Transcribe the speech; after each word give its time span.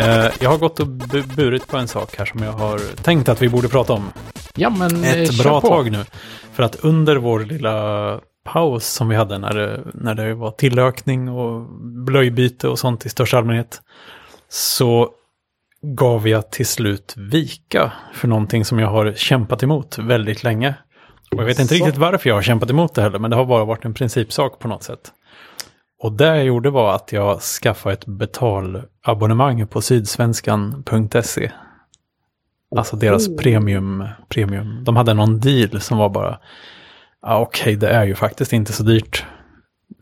Eh, 0.00 0.30
jag 0.40 0.50
har 0.50 0.58
gått 0.58 0.80
och 0.80 0.86
bu- 0.86 1.34
burit 1.36 1.66
på 1.66 1.76
en 1.76 1.88
sak 1.88 2.14
här 2.18 2.24
som 2.24 2.42
jag 2.42 2.52
har 2.52 2.78
tänkt 3.02 3.28
att 3.28 3.42
vi 3.42 3.48
borde 3.48 3.68
prata 3.68 3.92
om 3.92 4.12
Ja, 4.54 4.70
men 4.70 5.04
eh, 5.04 5.20
ett 5.22 5.38
bra 5.42 5.60
på. 5.60 5.68
tag 5.68 5.90
nu. 5.92 6.04
För 6.52 6.62
att 6.62 6.76
under 6.84 7.16
vår 7.16 7.40
lilla 7.40 8.20
paus 8.44 8.86
som 8.86 9.08
vi 9.08 9.16
hade 9.16 9.38
när 9.38 9.54
det, 9.54 9.80
när 9.94 10.14
det 10.14 10.34
var 10.34 10.50
tillökning 10.50 11.28
och 11.28 11.66
blöjbyte 12.06 12.68
och 12.68 12.78
sånt 12.78 13.06
i 13.06 13.08
största 13.08 13.38
allmänhet. 13.38 13.82
Så 14.48 15.08
gav 15.82 16.28
jag 16.28 16.50
till 16.50 16.66
slut 16.66 17.14
vika 17.16 17.92
för 18.14 18.28
någonting 18.28 18.64
som 18.64 18.78
jag 18.78 18.88
har 18.88 19.12
kämpat 19.12 19.62
emot 19.62 19.98
väldigt 19.98 20.42
länge. 20.42 20.74
Och 21.34 21.40
jag 21.40 21.44
vet 21.44 21.58
inte 21.58 21.74
Så. 21.78 21.84
riktigt 21.84 22.00
varför 22.00 22.28
jag 22.28 22.34
har 22.36 22.42
kämpat 22.42 22.70
emot 22.70 22.94
det 22.94 23.02
heller, 23.02 23.18
men 23.18 23.30
det 23.30 23.36
har 23.36 23.44
bara 23.44 23.64
varit 23.64 23.84
en 23.84 23.94
principsak 23.94 24.58
på 24.58 24.68
något 24.68 24.82
sätt. 24.82 25.12
Och 26.02 26.12
det 26.12 26.36
jag 26.36 26.44
gjorde 26.44 26.70
var 26.70 26.94
att 26.94 27.12
jag 27.12 27.40
skaffade 27.40 27.92
ett 27.92 28.06
betalabonnemang 28.06 29.66
på 29.66 29.80
sydsvenskan.se. 29.80 31.50
Alltså 32.76 32.96
deras 32.96 33.36
premium, 33.36 34.04
premium. 34.28 34.84
De 34.84 34.96
hade 34.96 35.14
någon 35.14 35.40
deal 35.40 35.80
som 35.80 35.98
var 35.98 36.08
bara, 36.08 36.38
ja 37.22 37.38
okej 37.38 37.76
det 37.76 37.88
är 37.88 38.04
ju 38.04 38.14
faktiskt 38.14 38.52
inte 38.52 38.72
så 38.72 38.82
dyrt 38.82 39.24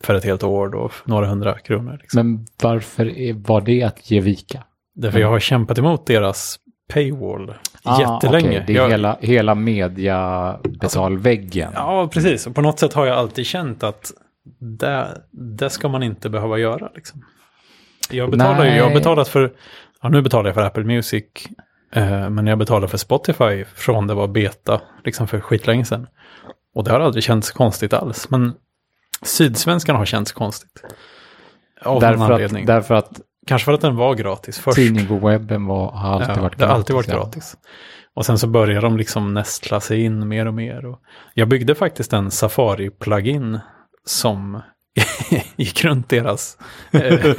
för 0.03 0.15
ett 0.15 0.25
helt 0.25 0.43
år 0.43 0.69
då, 0.69 0.91
några 1.05 1.27
hundra 1.27 1.59
kronor. 1.59 1.99
Liksom. 2.01 2.31
Men 2.31 2.47
varför 2.63 3.35
var 3.49 3.61
det 3.61 3.83
att 3.83 4.11
ge 4.11 4.21
vika? 4.21 4.65
Därför 4.95 5.19
jag 5.19 5.29
har 5.29 5.41
kämpat 5.41 5.79
emot 5.79 6.07
deras 6.07 6.59
paywall 6.93 7.55
jättelänge. 8.01 8.49
Ah, 8.49 8.51
okej, 8.51 8.65
Det 8.67 8.73
är 8.73 8.77
jag, 8.77 8.91
hela, 8.91 9.17
hela 9.21 9.55
mediabetalväggen. 9.55 11.73
Ja, 11.75 12.09
precis. 12.13 12.47
Och 12.47 12.55
på 12.55 12.61
något 12.61 12.79
sätt 12.79 12.93
har 12.93 13.07
jag 13.07 13.19
alltid 13.19 13.47
känt 13.47 13.83
att 13.83 14.13
det, 14.59 15.23
det 15.31 15.71
ska 15.71 15.89
man 15.89 16.03
inte 16.03 16.31
behöva 16.31 16.59
göra. 16.59 16.91
Liksom. 16.95 17.25
Jag, 18.11 18.31
betalar 18.31 18.65
ju, 18.65 18.71
jag 18.71 18.85
har 18.85 18.95
betalat 18.95 19.29
för, 19.29 19.53
ja, 20.03 20.09
nu 20.09 20.23
betalar 20.23 20.49
jag 20.49 20.55
för 20.55 20.63
Apple 20.63 20.85
Music, 20.85 21.25
eh, 21.93 22.31
men 22.31 22.47
jag 22.47 22.59
betalar 22.59 22.89
för 22.89 22.99
Spotify 22.99 23.65
från 23.75 24.07
det 24.07 24.15
var 24.15 24.29
beta, 24.29 24.81
liksom 25.05 25.29
för 25.29 25.41
skitlänge 25.41 25.85
sedan. 25.85 26.07
Och 26.75 26.85
det 26.85 26.91
har 26.91 27.01
aldrig 27.01 27.25
känts 27.25 27.51
konstigt 27.51 27.93
alls, 27.93 28.31
men 28.31 28.53
Sydsvenskan 29.23 29.97
har 29.97 30.05
känts 30.05 30.33
konstigt. 30.33 30.83
Av 31.85 31.93
någon 31.95 32.01
därför, 32.03 32.33
anledning. 32.33 32.63
att, 32.63 32.67
därför 32.67 32.95
att 32.95 33.21
Kanske 33.47 33.65
för 33.65 33.73
att 33.73 33.81
den 33.81 33.97
var 33.97 34.15
gratis 34.15 34.59
först. 34.59 34.77
tidning 34.77 35.07
på 35.07 35.17
webben 35.29 35.67
var, 35.67 35.91
har 35.93 36.13
alltid 36.13 36.37
Ja, 36.37 36.43
varit 36.43 36.59
det 36.59 36.65
har 36.65 36.69
gratis. 36.69 36.79
alltid 36.79 36.95
varit 36.97 37.09
ja. 37.09 37.15
gratis. 37.17 37.57
Och 38.15 38.27
sen 38.27 38.39
så 38.39 38.47
börjar 38.47 38.83
de 38.83 38.97
liksom 38.97 39.35
nästla 39.35 39.81
sig 39.81 40.03
in 40.05 40.29
mer 40.29 40.47
och 40.47 40.55
mer. 40.55 40.87
Och 40.87 41.01
jag 41.35 41.49
byggde 41.49 41.75
faktiskt 41.75 42.13
en 42.13 42.31
Safari-plugin 42.31 43.61
som 44.09 44.61
gick 45.57 45.85
runt 45.85 46.09
deras 46.09 46.59
eh, 46.93 47.35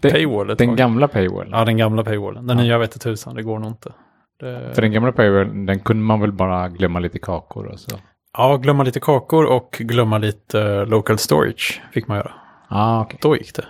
paywall. 0.02 0.56
Den 0.56 0.76
gamla 0.76 1.08
paywallen. 1.08 1.52
Ja, 1.52 1.64
den 1.64 1.76
gamla 1.76 2.04
paywallen. 2.04 2.46
Den 2.46 2.58
Ja. 2.58 2.64
nya 2.64 2.78
vet 2.78 2.90
jag 2.94 3.00
tusan, 3.00 3.34
det 3.34 3.42
går 3.42 3.58
nog 3.58 3.70
inte. 3.70 3.92
Det... 4.40 4.74
För 4.74 4.82
den 4.82 4.92
gamla 4.92 5.12
paywallen, 5.12 5.66
den 5.66 5.78
kunde 5.80 6.02
man 6.02 6.20
väl 6.20 6.32
bara 6.32 6.68
glömma 6.68 6.98
lite 6.98 7.18
kakor 7.18 7.66
och 7.66 7.80
så. 7.80 7.96
Ja, 8.36 8.56
glömma 8.56 8.82
lite 8.82 9.00
kakor 9.00 9.44
och 9.44 9.70
glömma 9.80 10.18
lite 10.18 10.60
eh, 10.62 10.86
local 10.86 11.18
storage 11.18 11.82
fick 11.92 12.08
man 12.08 12.16
göra. 12.16 12.32
Ah, 12.68 13.00
okej. 13.00 13.18
Då 13.22 13.36
gick 13.36 13.54
det. 13.54 13.64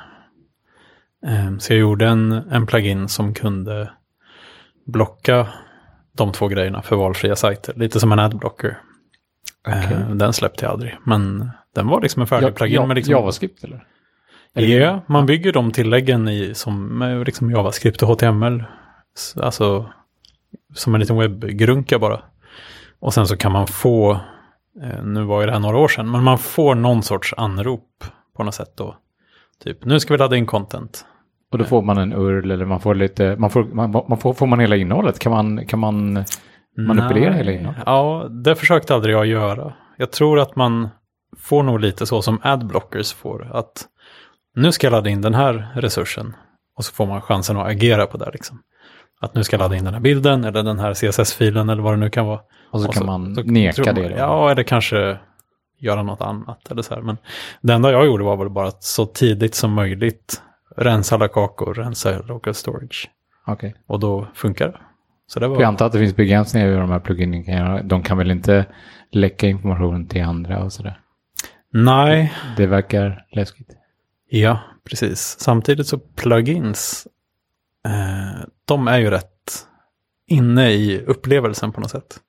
Ehm, 1.27 1.61
Så 1.61 1.73
jag 1.73 1.81
gjorde 1.81 2.07
en, 2.09 2.33
en 2.33 2.67
plugin 2.67 3.09
som 3.09 3.35
kunde 3.35 3.91
blocka 4.87 5.47
de 6.17 6.33
två 6.33 6.49
grejerna 6.49 6.83
för 6.83 6.97
valfria 6.97 7.37
sajter. 7.37 7.75
Lite 7.77 8.01
som 8.01 8.13
en 8.13 8.19
adblocker. 8.19 8.79
Okej. 9.69 9.97
Ehm, 9.97 10.19
Den 10.19 10.33
släppte 10.33 10.65
jag 10.65 10.73
aldrig. 10.73 10.97
Men 11.07 11.51
den 11.75 11.89
var 11.89 12.01
liksom 12.01 12.21
en 12.23 12.27
färdig 12.27 12.47
Ja, 12.47 12.53
plugin. 12.53 12.75
ja, 12.75 12.87
med 12.87 12.95
liksom, 12.95 13.13
JavaScript 13.13 13.65
eller? 13.65 13.87
Ja, 14.53 15.01
man 15.07 15.27
bygger 15.27 15.53
de 15.53 15.73
tilläggen 15.73 16.29
i 16.29 16.55
som 16.55 16.99
med 16.99 17.27
liksom 17.27 17.51
JavaScript 17.51 18.03
och 18.03 18.09
HTML. 18.09 18.65
Alltså 19.37 19.91
som 20.75 20.95
en 20.95 21.01
liten 21.01 21.17
webbgrunka 21.19 21.99
bara. 21.99 22.21
Och 23.01 23.15
sen 23.15 23.27
så 23.27 23.37
kan 23.37 23.53
man 23.53 23.67
få, 23.67 24.13
eh, 24.83 25.05
nu 25.05 25.23
var 25.25 25.41
ju 25.41 25.47
det 25.47 25.53
här 25.53 25.59
några 25.61 25.79
år 25.79 25.89
sedan, 25.89 26.11
men 26.11 26.23
man 26.23 26.39
får 26.39 26.75
någon 26.75 27.03
sorts 27.03 27.35
anrop 27.37 28.05
på 28.37 28.45
något 28.45 28.55
sätt 28.55 28.73
då. 28.77 28.97
Typ, 29.65 29.85
nu 29.85 30.01
ska 30.01 30.15
vi 30.15 30.19
ladda 30.19 30.37
in 30.37 30.47
content. 30.47 31.05
Och 31.53 31.59
då 31.59 31.65
får 31.65 31.83
man 31.83 31.99
en 31.99 32.13
URL 32.13 32.51
eller 32.51 32.65
man 32.65 32.81
får 32.81 32.95
lite, 32.95 33.37
man 33.39 33.51
får, 33.51 33.65
man, 33.65 33.91
man 34.09 34.19
får, 34.19 34.33
får 34.35 34.47
man 34.47 34.61
hela 34.61 34.77
innehållet? 34.77 35.19
Kan 35.19 35.33
man, 35.33 35.67
kan 35.67 35.79
man 35.79 36.25
manipulera 36.79 37.31
Nej. 37.31 37.39
hela 37.39 37.53
innehållet? 37.53 37.83
Ja, 37.87 38.27
det 38.31 38.55
försökte 38.57 38.95
aldrig 38.95 39.15
jag 39.15 39.27
göra. 39.27 39.73
Jag 39.97 40.11
tror 40.11 40.39
att 40.41 40.57
man 40.57 40.89
får 41.41 41.63
nog 41.63 41.81
lite 41.81 42.07
så 42.07 42.23
som 42.23 42.39
adblockers 42.43 43.13
får. 43.13 43.51
Att 43.57 43.87
nu 44.57 44.73
ska 44.73 44.87
jag 44.87 44.93
ladda 44.93 45.11
in 45.11 45.21
den 45.21 45.35
här 45.35 45.69
resursen. 45.75 46.37
Och 46.77 46.85
så 46.85 46.93
får 46.93 47.07
man 47.07 47.23
chansen 47.23 47.57
att 47.57 47.67
agera 47.67 48.07
på 48.07 48.19
det 48.19 48.31
liksom. 48.33 48.63
Att 49.21 49.35
nu 49.35 49.45
ska 49.45 49.55
jag 49.57 49.59
ladda 49.61 49.77
in 49.77 49.85
den 49.85 49.95
här 49.95 50.01
bilden 50.01 50.45
eller 50.45 50.63
den 50.63 50.79
här 50.79 50.95
CSS-filen 50.95 51.69
eller 51.69 51.83
vad 51.83 51.93
det 51.93 51.97
nu 51.97 52.11
kan 52.11 52.27
vara. 52.27 52.41
Och 52.71 52.81
så 52.81 52.89
Och 52.89 52.95
kan 52.95 53.01
så- 53.01 53.07
man 53.07 53.35
så 53.35 53.43
neka 53.43 53.83
man- 53.85 53.95
det 53.95 54.09
då? 54.09 54.17
Ja, 54.17 54.51
eller 54.51 54.63
kanske 54.63 55.19
göra 55.79 56.03
något 56.03 56.21
annat 56.21 56.71
eller 56.71 56.83
så 56.83 56.95
här. 56.95 57.03
Men 57.03 57.17
det 57.61 57.73
enda 57.73 57.93
jag 57.93 58.07
gjorde 58.07 58.25
var 58.25 58.37
väl 58.37 58.51
bara 58.51 58.69
att 58.69 58.83
så 58.85 59.07
tidigt 59.07 59.55
som 59.55 59.73
möjligt 59.73 60.43
rensa 60.77 61.15
alla 61.15 61.29
kakor, 61.29 61.75
rensa 61.75 62.19
local 62.23 62.55
storage. 62.55 63.11
Okej. 63.47 63.75
Och 63.87 64.01
då 64.01 64.27
funkar 64.35 64.67
det. 64.69 64.79
Så 65.27 65.41
det 65.41 65.49
var... 65.49 65.57
Jag 65.61 65.65
antar 65.69 65.87
att 65.87 65.93
det 65.93 65.99
finns 65.99 66.17
begränsningar 66.17 66.69
i 66.69 66.75
de 66.75 66.91
här 66.91 66.99
pluginen 66.99 67.45
kan 67.45 67.55
göra. 67.55 67.83
De 67.83 68.03
kan 68.03 68.19
väl 68.19 68.31
inte 68.31 68.67
läcka 69.13 69.47
information 69.47 70.07
till 70.07 70.23
andra 70.25 70.65
och 70.65 70.73
sådär. 70.73 71.01
Nej, 71.77 72.33
Det 72.57 72.67
verkar 72.67 73.27
läskigt. 73.33 73.71
Ja, 74.29 74.61
precis. 74.85 75.37
Samtidigt 75.41 75.87
så 75.87 75.99
plugins, 75.99 77.07
eh, 77.87 78.41
de 78.65 78.89
är 78.89 78.99
ju 78.99 79.11
rätt 79.11 79.67
inne 80.27 80.71
i 80.71 81.05
upplevelsen 81.07 81.73
på 81.73 81.81
något 81.81 81.91
sätt. 81.91 82.21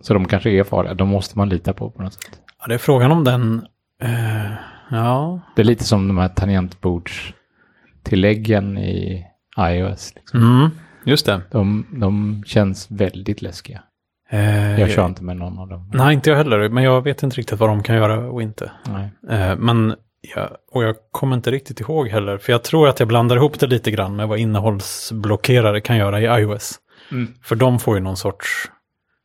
Så 0.00 0.14
de 0.14 0.28
kanske 0.28 0.50
är 0.50 0.64
farliga. 0.64 0.94
De 0.94 1.08
måste 1.08 1.38
man 1.38 1.48
lita 1.48 1.72
på 1.72 1.90
på 1.90 2.02
något 2.02 2.14
sätt. 2.14 2.40
Ja, 2.60 2.66
det 2.66 2.74
är 2.74 2.78
frågan 2.78 3.12
om 3.12 3.24
den, 3.24 3.66
eh, 4.02 4.52
ja, 4.90 5.40
Det 5.56 5.62
är 5.62 5.66
lite 5.66 5.84
som 5.84 6.08
de 6.08 6.18
här 6.18 6.28
tangentbordstilläggen 6.28 8.78
i 8.78 9.26
iOS. 9.58 10.12
Liksom. 10.14 10.40
mm, 10.40 10.70
just 11.04 11.26
det. 11.26 11.40
De, 11.50 11.86
de 12.00 12.42
känns 12.46 12.90
väldigt 12.90 13.42
läskiga. 13.42 13.82
Eh, 14.30 14.80
Jag 14.80 14.90
kör 14.90 15.06
inte 15.06 15.24
med 15.24 15.36
någon 15.36 15.58
av 15.58 15.68
dem. 15.68 15.90
Nej, 15.94 16.14
inte 16.14 16.30
jag 16.30 16.36
heller, 16.36 16.68
men 16.68 16.84
jag 16.84 17.02
vet 17.02 17.22
inte 17.22 17.36
riktigt 17.36 17.58
vad 17.60 17.68
de 17.68 17.82
kan 17.82 17.96
göra 17.96 18.18
och 18.30 18.42
inte. 18.42 18.70
Nej. 18.84 19.10
Eh, 19.40 19.56
men, 19.56 19.94
ja, 20.34 20.50
och 20.72 20.82
jag 20.84 20.96
kommer 21.10 21.36
inte 21.36 21.50
riktigt 21.50 21.80
ihåg 21.80 22.08
heller, 22.08 22.38
för 22.38 22.52
jag 22.52 22.62
tror 22.62 22.88
att 22.88 22.98
jag 22.98 23.08
blandar 23.08 23.36
ihop 23.36 23.60
det 23.60 23.66
lite 23.66 23.90
grann 23.90 24.16
med 24.16 24.28
vad 24.28 24.38
innehållsblockerare 24.38 25.80
kan 25.80 25.96
göra 25.96 26.20
i 26.20 26.42
iOS. 26.42 26.74
Mm. 27.12 27.34
För 27.42 27.56
de 27.56 27.78
får 27.78 27.96
ju 27.96 28.02
någon 28.02 28.16
sorts... 28.16 28.70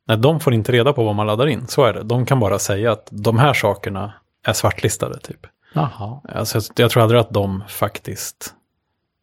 Nej, 0.08 0.18
de 0.18 0.40
får 0.40 0.54
inte 0.54 0.72
reda 0.72 0.94
på 0.94 1.04
vad 1.04 1.16
man 1.16 1.28
laddar 1.28 1.48
in. 1.48 1.68
Så 1.68 1.84
är 1.86 1.94
det. 1.94 2.04
De 2.04 2.26
kan 2.26 2.40
bara 2.40 2.60
säga 2.60 2.92
att 2.92 3.08
de 3.12 3.40
här 3.40 3.54
sakerna 3.54 4.14
är 4.46 4.54
svartlistade 4.54 5.20
typ. 5.20 5.40
Jaha. 5.74 6.22
Alltså, 6.30 6.58
jag, 6.58 6.64
jag 6.76 6.92
tror 6.92 7.04
aldrig 7.04 7.22
att 7.22 7.30
de 7.34 7.64
faktiskt... 7.68 8.54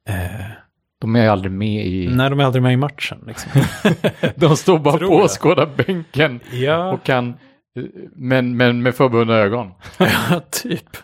Eh, 0.09 0.15
De 1.01 1.17
är 1.17 1.29
aldrig 1.29 1.53
med 1.53 1.87
i... 1.87 2.09
nej, 2.15 2.31
de 2.31 2.41
är 2.41 2.45
aldrig 2.45 2.63
med 2.63 2.73
i 2.73 2.77
matchen. 2.77 3.19
Liksom. 3.27 3.51
De 4.37 4.57
står 4.57 4.79
bara 4.79 4.99
på 4.99 5.15
åskådarbänken 5.15 6.41
ja, 6.53 6.93
och 6.93 7.03
kan... 7.05 7.35
Men, 8.17 8.57
men 8.57 8.83
med 8.83 8.95
förbundna 8.95 9.35
ögon. 9.35 9.73
ja, 9.99 10.41
typ. 10.51 10.97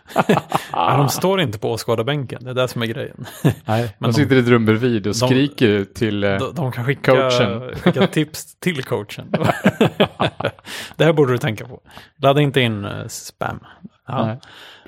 ja, 0.73 0.97
de 0.97 1.09
står 1.09 1.41
inte 1.41 1.59
på 1.59 1.71
åskådarbänken. 1.73 2.45
Det 2.45 2.51
är 2.51 2.55
det 2.55 2.69
som 2.69 2.83
är 2.83 2.87
grejen. 2.87 3.25
Nej, 3.65 3.95
Men 3.99 4.11
de 4.11 4.15
sitter 4.15 4.37
i 4.37 4.39
ett 4.39 4.49
rum 4.49 4.67
bredvid 4.67 4.97
och 5.07 5.13
de- 5.21 5.27
skriker 5.29 5.85
till... 5.85 6.25
eh, 6.25 6.31
De, 6.39 6.55
de 6.55 6.73
kan 6.73 6.85
skicka, 6.85 7.13
Coachen. 7.13 7.75
skicka 7.77 8.07
tips 8.07 8.59
till 8.59 8.85
coachen. 8.85 9.31
det 10.97 11.05
här 11.05 11.13
borde 11.13 11.33
du 11.33 11.39
tänka 11.39 11.65
på. 11.67 11.81
Ladda 12.19 12.41
inte 12.41 12.61
in 12.61 12.85
eh, 12.85 13.07
spam. 13.09 13.61
Ja. 14.07 14.27
Nej, 14.27 14.39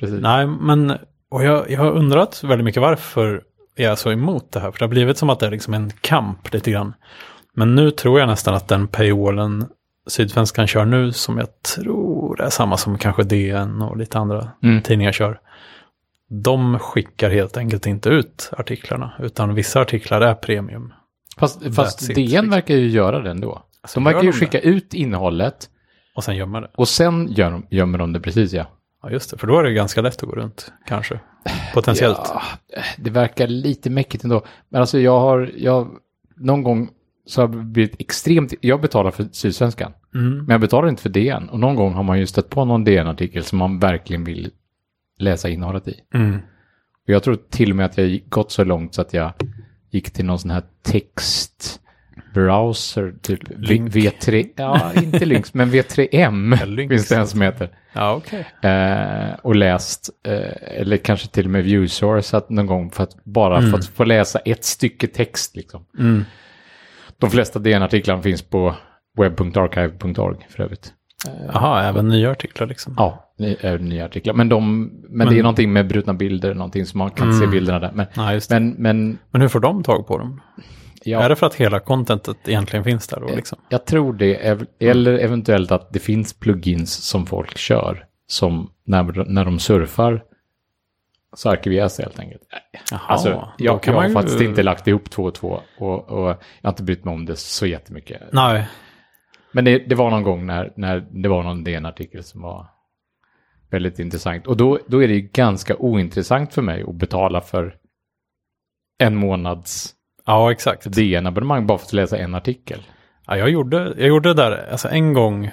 precis. 0.01 0.21
Nej, 0.21 0.47
men 0.47 0.99
och 1.31 1.45
jag, 1.45 1.71
jag 1.71 1.81
har 1.81 1.91
undrat 1.93 2.45
väldigt 2.45 2.65
mycket 2.65 2.83
varför 2.83 3.43
jag 3.77 3.93
är 3.93 3.97
så 3.97 4.13
emot 4.13 4.53
det 4.53 4.61
här. 4.61 4.71
För 4.71 4.79
det 4.79 4.85
har 4.85 4.91
blivit 4.91 5.19
som 5.19 5.31
att 5.31 5.41
det 5.41 5.47
är 5.47 5.51
liksom 5.51 5.75
en 5.75 5.91
kamp 6.01 6.53
lite 6.53 6.71
grann. 6.71 6.95
Men 7.55 7.75
nu 7.75 7.91
tror 7.91 8.21
jag 8.21 8.27
nästan 8.29 8.55
att 8.55 8.69
den 8.69 8.89
paywallen 8.89 9.67
Sydsvenskan 10.09 10.67
kör 10.67 10.85
nu, 10.85 11.13
som 11.13 11.39
jag 11.39 11.63
tror 11.63 12.41
är 12.41 12.51
samma 12.51 12.77
som 12.77 12.99
kanske 12.99 13.23
DN 13.23 13.83
och 13.83 13.97
lite 13.97 14.19
andra 14.19 14.51
Mm. 14.63 14.83
tidningar 14.83 15.13
kör. 15.13 15.41
De 16.29 16.79
skickar 16.79 17.31
helt 17.31 17.57
enkelt 17.57 17.87
inte 17.87 18.09
ut 18.09 18.51
artiklarna, 18.59 19.13
utan 19.19 19.55
vissa 19.55 19.81
artiklar 19.81 20.21
är 20.21 20.35
premium. 20.35 20.93
Fast, 21.39 21.75
fast 21.75 22.01
That's 22.01 22.11
it, 22.11 22.15
DN 22.17 22.25
liksom. 22.27 22.51
verkar 22.51 22.75
ju 22.75 22.89
göra 22.89 23.21
det 23.23 23.31
ändå. 23.31 23.63
Alltså, 23.83 24.01
De 24.01 24.05
verkar 24.05 24.23
ju 24.23 24.31
de 24.31 24.39
skicka 24.39 24.59
det? 24.59 24.67
ut 24.67 24.95
innehållet 24.95 25.69
Och 26.17 26.25
sen 26.25 26.37
gömmer 26.37 26.61
det. 26.61 26.71
och 26.77 26.89
sen 26.89 27.33
gör 27.33 27.51
de, 27.51 27.67
gömmer 27.71 27.99
de 27.99 28.13
det 28.13 28.21
precis 28.21 28.53
ja. 28.53 28.67
Ja, 29.03 29.11
just 29.11 29.31
det. 29.31 29.39
För 29.39 29.47
då 29.47 29.59
är 29.59 29.63
det 29.65 29.73
ganska 29.73 30.01
lätt 30.03 30.23
att 30.23 30.29
gå 30.29 30.35
runt, 30.35 30.73
kanske. 30.87 31.21
Potentiellt. 31.75 32.21
Ja, 32.25 32.43
det 32.97 33.11
verkar 33.11 33.47
lite 33.47 33.91
mäckigt 33.91 34.25
ändå. 34.25 34.43
Men 34.69 34.81
alltså 34.81 34.99
jag 34.99 35.21
har, 35.21 35.53
jag, 35.57 35.89
någon 36.37 36.63
gång 36.63 36.91
så 37.27 37.41
har 37.41 37.49
jag 37.49 37.65
blivit 37.65 38.01
extremt, 38.01 38.55
jag 38.61 38.81
betalar 38.81 39.11
för 39.11 39.27
Sydsvenskan. 39.33 39.93
Mm. 40.15 40.37
Men 40.37 40.51
jag 40.51 40.61
betalar 40.61 40.89
inte 40.89 41.03
för 41.03 41.09
DN. 41.09 41.49
Och 41.49 41.61
någon 41.61 41.77
gång 41.77 41.93
har 41.93 42.03
man 42.03 42.19
ju 42.19 42.27
stött 42.27 42.51
på 42.51 42.65
någon 42.65 42.85
DN-artikel 42.85 43.45
som 43.45 43.59
man 43.59 43.79
verkligen 43.79 44.25
vill 44.25 44.51
läsa 45.19 45.49
innehållet 45.49 45.89
i. 45.89 46.01
Mm. 46.15 46.37
Och 47.07 47.13
jag 47.13 47.23
tror 47.23 47.39
till 47.51 47.71
och 47.71 47.77
med 47.77 47.87
att 47.87 47.99
jag 47.99 48.21
gått 48.29 48.53
så 48.53 48.65
långt 48.65 48.95
så 48.95 49.01
att 49.01 49.13
jag 49.13 49.33
gick 49.91 50.11
till 50.11 50.25
någon 50.25 50.39
sån 50.39 50.51
här 50.51 50.63
textbrowser, 52.37 53.15
typ 53.23 53.41
Lync. 53.57 53.95
V3, 53.95 54.49
ja 54.57 54.93
inte 55.03 55.25
Lynx, 55.25 55.55
men 55.55 55.71
V3M 55.71 56.67
Lynx. 56.67 56.91
finns 56.93 57.09
det 57.09 57.17
en 57.17 57.27
som 57.27 57.41
heter. 57.41 57.69
Ja, 57.93 58.15
okej. 58.15 58.47
Eh, 58.71 59.35
och 59.43 59.57
läst, 59.57 60.11
eh, 60.27 60.81
eller 60.81 60.97
kanske 60.97 61.29
till 61.29 61.45
och 61.45 61.51
med 61.51 61.65
viewsourcat 61.65 62.51
någon 62.51 62.67
gång 62.67 62.91
för 62.91 63.03
att 63.03 63.25
bara 63.25 63.63
för 63.63 63.79
att 63.79 63.87
få 63.87 64.05
läsa 64.05 64.39
ett 64.39 64.65
stycke 64.65 65.07
text. 65.07 65.57
Liksom. 65.57 65.85
Mm. 65.99 66.25
De 67.19 67.31
flesta 67.31 67.59
DN-artiklarna 67.59 68.23
finns 68.23 68.43
på 68.43 68.75
web.archive.org 69.19 70.47
för 70.49 70.63
övrigt. 70.63 70.93
Jaha, 71.53 71.85
även 71.85 72.09
nya 72.09 72.31
artiklar 72.31 72.67
liksom. 72.67 72.95
Ja, 72.97 73.33
ny- 73.39 73.57
är 73.61 73.79
nya 73.79 74.05
artiklar. 74.05 74.35
Men, 74.35 74.49
de, 74.49 74.91
men, 75.09 75.29
det 75.29 75.39
är 75.39 75.43
någonting 75.43 75.73
med 75.73 75.89
brutna 75.89 76.15
bilder, 76.15 76.55
någonting 76.55 76.87
som 76.87 76.99
man 76.99 77.11
kan 77.11 77.33
se 77.33 77.47
bilderna 77.47 77.79
där. 77.79 77.93
Men, 77.95 78.07
Ja, 78.15 78.41
men, 78.51 78.69
men 78.79 79.19
Men 79.31 79.41
hur 79.41 79.49
får 79.49 79.61
de 79.61 79.83
tag 79.83 80.07
på 80.07 80.19
dem? 80.19 80.41
Ja, 81.07 81.21
Är 81.23 81.29
det 81.29 81.37
för 81.37 81.47
att 81.47 81.55
hela 81.55 81.81
contentet 81.81 82.37
egentligen 82.49 82.85
finns 82.85 83.07
där 83.09 83.21
då 83.21 83.27
liksom? 83.27 83.59
jag 83.69 83.85
tror 83.85 84.13
det. 84.13 84.59
Eller 84.81 85.19
eventuellt 85.19 85.71
att 85.73 85.93
det 85.93 85.99
finns 85.99 86.33
plugins 86.41 86.93
som 86.95 87.27
folk 87.27 87.59
kör. 87.59 88.07
Som 88.27 88.71
när, 88.85 89.25
när 89.29 89.45
de 89.45 89.59
surfar 89.59 90.25
så 91.37 91.51
arkiveras 91.51 91.97
det 91.97 92.03
helt 92.03 92.19
enkelt. 92.19 92.43
Jaha, 92.91 93.01
Alltså, 93.09 93.49
jag, 93.59 93.83
kan 93.83 93.95
jag 93.95 93.99
man 93.99 94.03
har 94.03 94.09
ju- 94.09 94.15
faktiskt 94.15 94.41
inte 94.41 94.63
lagt 94.63 94.87
ihop 94.89 95.11
två 95.11 95.23
och 95.23 95.35
två 95.35 95.61
och, 95.79 96.09
och 96.11 96.29
jag 96.29 96.37
har 96.63 96.71
inte 96.71 96.83
brytt 96.83 97.05
mig 97.05 97.15
om 97.15 97.27
det 97.27 97.37
så 97.37 97.67
jättemycket. 97.67 98.23
Nej, 98.33 98.69
Men 99.53 99.65
det, 99.65 99.79
det 99.79 99.95
var 99.95 100.11
någon 100.11 100.23
gång 100.23 100.47
när, 100.47 100.73
när 100.77 101.01
det 101.11 101.29
var 101.29 101.43
någon 101.43 101.65
DN-artikel 101.65 102.25
som 102.25 102.43
var 102.43 102.67
väldigt 103.71 103.99
intressant. 103.99 104.47
Och 104.47 104.57
då, 104.57 104.79
då 104.87 105.03
är 105.03 105.09
det 105.09 105.15
ju 105.15 105.21
ganska 105.21 105.77
ointressant 105.77 106.55
för 106.55 106.63
mig 106.63 106.83
att 106.89 106.95
betala 106.95 107.41
för 107.41 107.77
en 108.99 109.17
månads 109.17 109.93
ja 110.27 110.53
exakt. 110.53 110.93
DN-abonnemang 110.93 111.67
bara 111.67 111.79
för 111.79 111.87
att 111.87 111.93
läsa 111.93 112.19
en 112.19 112.35
artikel. 112.35 112.83
Ja, 113.27 113.37
jag, 113.37 113.51
gjorde, 113.51 113.95
jag 113.97 114.09
gjorde 114.09 114.29
det 114.29 114.35
där, 114.35 114.69
alltså 114.73 114.89
en 114.89 115.13
gång, 115.13 115.51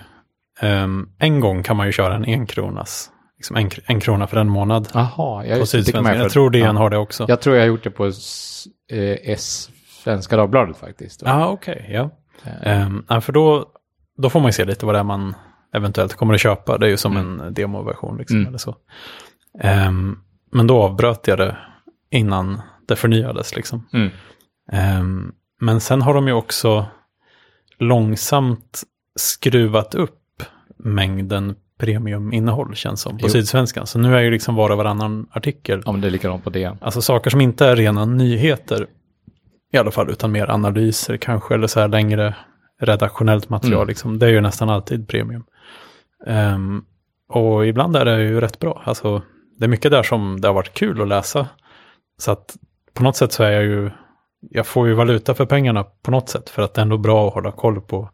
ehm, 0.60 1.10
en 1.20 1.40
gång 1.40 1.64
kan 1.64 1.78
man 1.78 1.86
ju 1.86 1.92
köra 1.92 2.16
en 2.16 2.26
enkronas, 2.26 3.10
liksom 3.38 3.56
en, 3.56 3.70
en 3.86 4.00
krona 4.00 4.28
för 4.28 4.38
en 4.38 4.50
månad 4.50 4.88
Jaha, 4.94 5.46
jag, 5.46 5.58
man 6.04 6.06
Jag 6.06 6.22
för- 6.22 6.30
tror 6.30 6.50
DN 6.50 6.62
ja. 6.66 6.72
har 6.72 6.90
det 6.90 6.98
också. 6.98 7.26
Jag 7.28 7.42
tror 7.42 7.56
jag 7.56 7.64
har 7.64 7.68
gjort 7.68 7.84
det 7.84 7.92
på 7.92 8.06
S, 8.06 8.64
eh, 8.92 9.32
S 9.32 9.70
Svenska 10.04 10.38
Dagbladet 10.38 10.78
faktiskt. 10.78 11.22
Ja, 11.26 11.48
okej, 11.48 11.90
ja. 11.90 12.10
Eh, 12.64 12.88
Um, 12.88 13.06
ja, 13.10 13.22
för 13.22 13.34
då, 13.34 13.66
då 14.18 14.30
får 14.30 14.40
man 14.40 14.48
ju 14.48 14.54
se 14.54 14.66
lite 14.66 14.86
vad 14.86 14.96
det 14.96 15.00
är 15.00 15.04
man 15.04 15.36
eventuellt 15.76 16.16
kommer 16.16 16.34
att 16.34 16.40
köpa. 16.42 16.78
Det 16.78 16.86
är 16.86 16.90
ju 16.90 16.98
som 16.98 17.18
Mm. 17.18 17.40
en 17.40 17.54
demoversion 17.54 18.18
liksom, 18.18 18.38
Mm. 18.38 18.48
eller 18.48 18.58
så. 18.58 18.76
Ehm, 19.62 20.18
men 20.52 20.68
då 20.68 20.82
avbröt 20.82 21.28
jag 21.28 21.38
det 21.38 21.58
innan 22.12 22.62
det 22.88 22.96
förnyades 22.96 23.56
liksom. 23.56 23.88
Mm. 23.94 24.10
Ehm, 24.72 25.32
men 25.62 25.80
sen 25.82 26.02
har 26.02 26.14
de 26.14 26.28
ju 26.28 26.34
också 26.34 26.86
långsamt 27.80 28.84
skruvat 29.16 29.96
upp 29.96 30.44
mängden 30.78 31.56
premiuminnehåll 31.78 32.76
känns 32.76 33.02
som 33.02 33.18
på 33.18 33.26
Jo. 33.26 33.30
Sydsvenskan. 33.30 33.88
Så 33.88 34.00
nu 34.00 34.16
är 34.18 34.22
ju 34.22 34.32
liksom 34.32 34.56
var 34.56 34.70
och 34.70 34.78
varannan 34.78 35.28
artikel, 35.32 35.82
Ja, 35.86 35.92
men 35.92 36.02
det 36.02 36.08
är 36.08 36.12
likadant 36.12 36.44
på 36.44 36.50
DN. 36.50 36.78
alltså 36.82 37.02
saker 37.02 37.30
som 37.30 37.42
inte 37.42 37.66
är 37.66 37.76
rena 37.76 38.06
nyheter 38.06 38.88
i 39.74 39.78
alla 39.78 39.92
fall, 39.92 40.10
utan 40.10 40.32
mer 40.32 40.52
analyser 40.52 41.18
kanske, 41.18 41.54
eller 41.54 41.68
så 41.68 41.80
här 41.80 41.88
längre 41.88 42.36
redaktionellt 42.82 43.50
material, 43.50 43.78
Mm. 43.82 43.88
liksom. 43.88 44.20
det 44.20 44.26
är 44.26 44.30
ju 44.30 44.42
nästan 44.42 44.70
alltid 44.70 45.08
premium. 45.08 45.44
Ehm, 46.28 46.84
och 47.30 47.68
ibland 47.68 47.96
är 47.96 48.06
det 48.06 48.24
ju 48.24 48.42
rätt 48.42 48.60
bra, 48.60 48.82
alltså 48.86 49.22
det 49.58 49.66
är 49.66 49.70
mycket 49.70 49.92
där 49.92 50.04
som 50.04 50.42
det 50.42 50.48
har 50.48 50.56
varit 50.56 50.74
kul 50.74 51.02
att 51.02 51.08
läsa. 51.08 51.48
Så 52.18 52.32
att 52.32 52.56
på 52.94 53.04
något 53.04 53.16
sätt 53.16 53.32
så 53.34 53.44
är 53.44 53.52
jag 53.52 53.64
ju, 53.64 53.92
jag 54.50 54.68
får 54.68 54.88
ju 54.88 54.94
valuta 54.94 55.34
för 55.34 55.46
pengarna 55.46 55.84
på 55.84 56.12
något 56.12 56.30
sätt, 56.30 56.50
för 56.50 56.62
att 56.62 56.74
det 56.74 56.80
är 56.80 56.84
ändå 56.84 56.98
bra 56.98 57.28
att 57.28 57.34
hålla 57.34 57.52
koll 57.52 57.82
på 57.82 58.10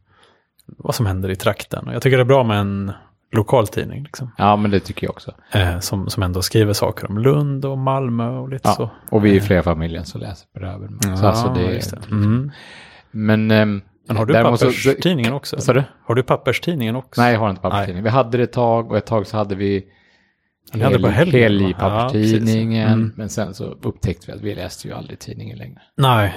vad 0.77 0.95
som 0.95 1.05
händer 1.05 1.29
i 1.29 1.35
trakten. 1.35 1.87
Och 1.87 1.93
jag 1.93 2.01
tycker 2.01 2.17
det 2.17 2.23
är 2.23 2.25
bra 2.25 2.43
med 2.43 2.59
en 2.59 2.91
lokal 3.31 3.67
tidning, 3.67 4.03
liksom, 4.03 4.31
Ja, 4.37 4.55
men 4.55 4.71
det 4.71 4.79
tycker 4.79 5.07
jag 5.07 5.11
också. 5.11 5.31
eh, 5.53 5.79
som, 5.79 6.09
som 6.09 6.23
ändå 6.23 6.41
skriver 6.41 6.73
saker 6.73 7.09
om 7.09 7.17
Lund 7.17 7.65
och 7.65 7.77
Malmö 7.77 8.29
och 8.29 8.49
lite 8.49 8.69
Ja, 8.69 8.73
så. 8.75 8.89
och 9.11 9.25
vi 9.25 9.37
är 9.37 9.41
fler 9.41 9.61
familjen 9.61 10.05
som 10.05 10.21
läser 10.21 10.47
på 10.53 10.59
det 10.59 10.65
här. 10.67 11.15
Så 11.15 11.27
alltså 11.27 11.53
det, 11.53 11.61
just 11.73 11.91
det. 11.91 12.01
Mm. 12.11 12.51
Men, 13.11 13.51
ehm, 13.51 13.81
Men 14.07 14.17
har 14.17 14.25
du 14.25 14.33
däremot 14.33 14.59
så- 14.59 14.65
papperstidningen 14.65 15.33
också? 15.33 15.73
Du? 15.73 15.83
Har 16.05 16.15
du 16.15 16.23
papperstidningen 16.23 16.95
också? 16.95 17.21
Nej, 17.21 17.33
jag 17.33 17.39
har 17.39 17.49
inte 17.49 17.61
papperstidning. 17.61 18.03
Vi 18.03 18.09
hade 18.09 18.37
det 18.37 18.43
ett 18.43 18.53
tag 18.53 18.91
och 18.91 18.97
ett 18.97 19.05
tag 19.05 19.27
så 19.27 19.37
hade 19.37 19.55
vi 19.55 19.85
Ni 20.73 20.83
hade 20.83 20.99
på 20.99 21.07
helgen, 21.07 21.41
va? 21.41 21.43
helgpapperstidningen. 21.43 22.81
Ja, 22.81 22.87
precis. 22.87 23.03
Mm. 23.03 23.13
Men 23.15 23.29
sen 23.29 23.53
så 23.53 23.65
upptäckte 23.65 24.27
vi 24.27 24.33
att 24.33 24.41
vi 24.41 24.55
läste 24.55 24.87
ju 24.87 24.93
aldrig 24.93 25.19
tidningen 25.19 25.57
längre. 25.57 25.81
Nej. 25.97 26.35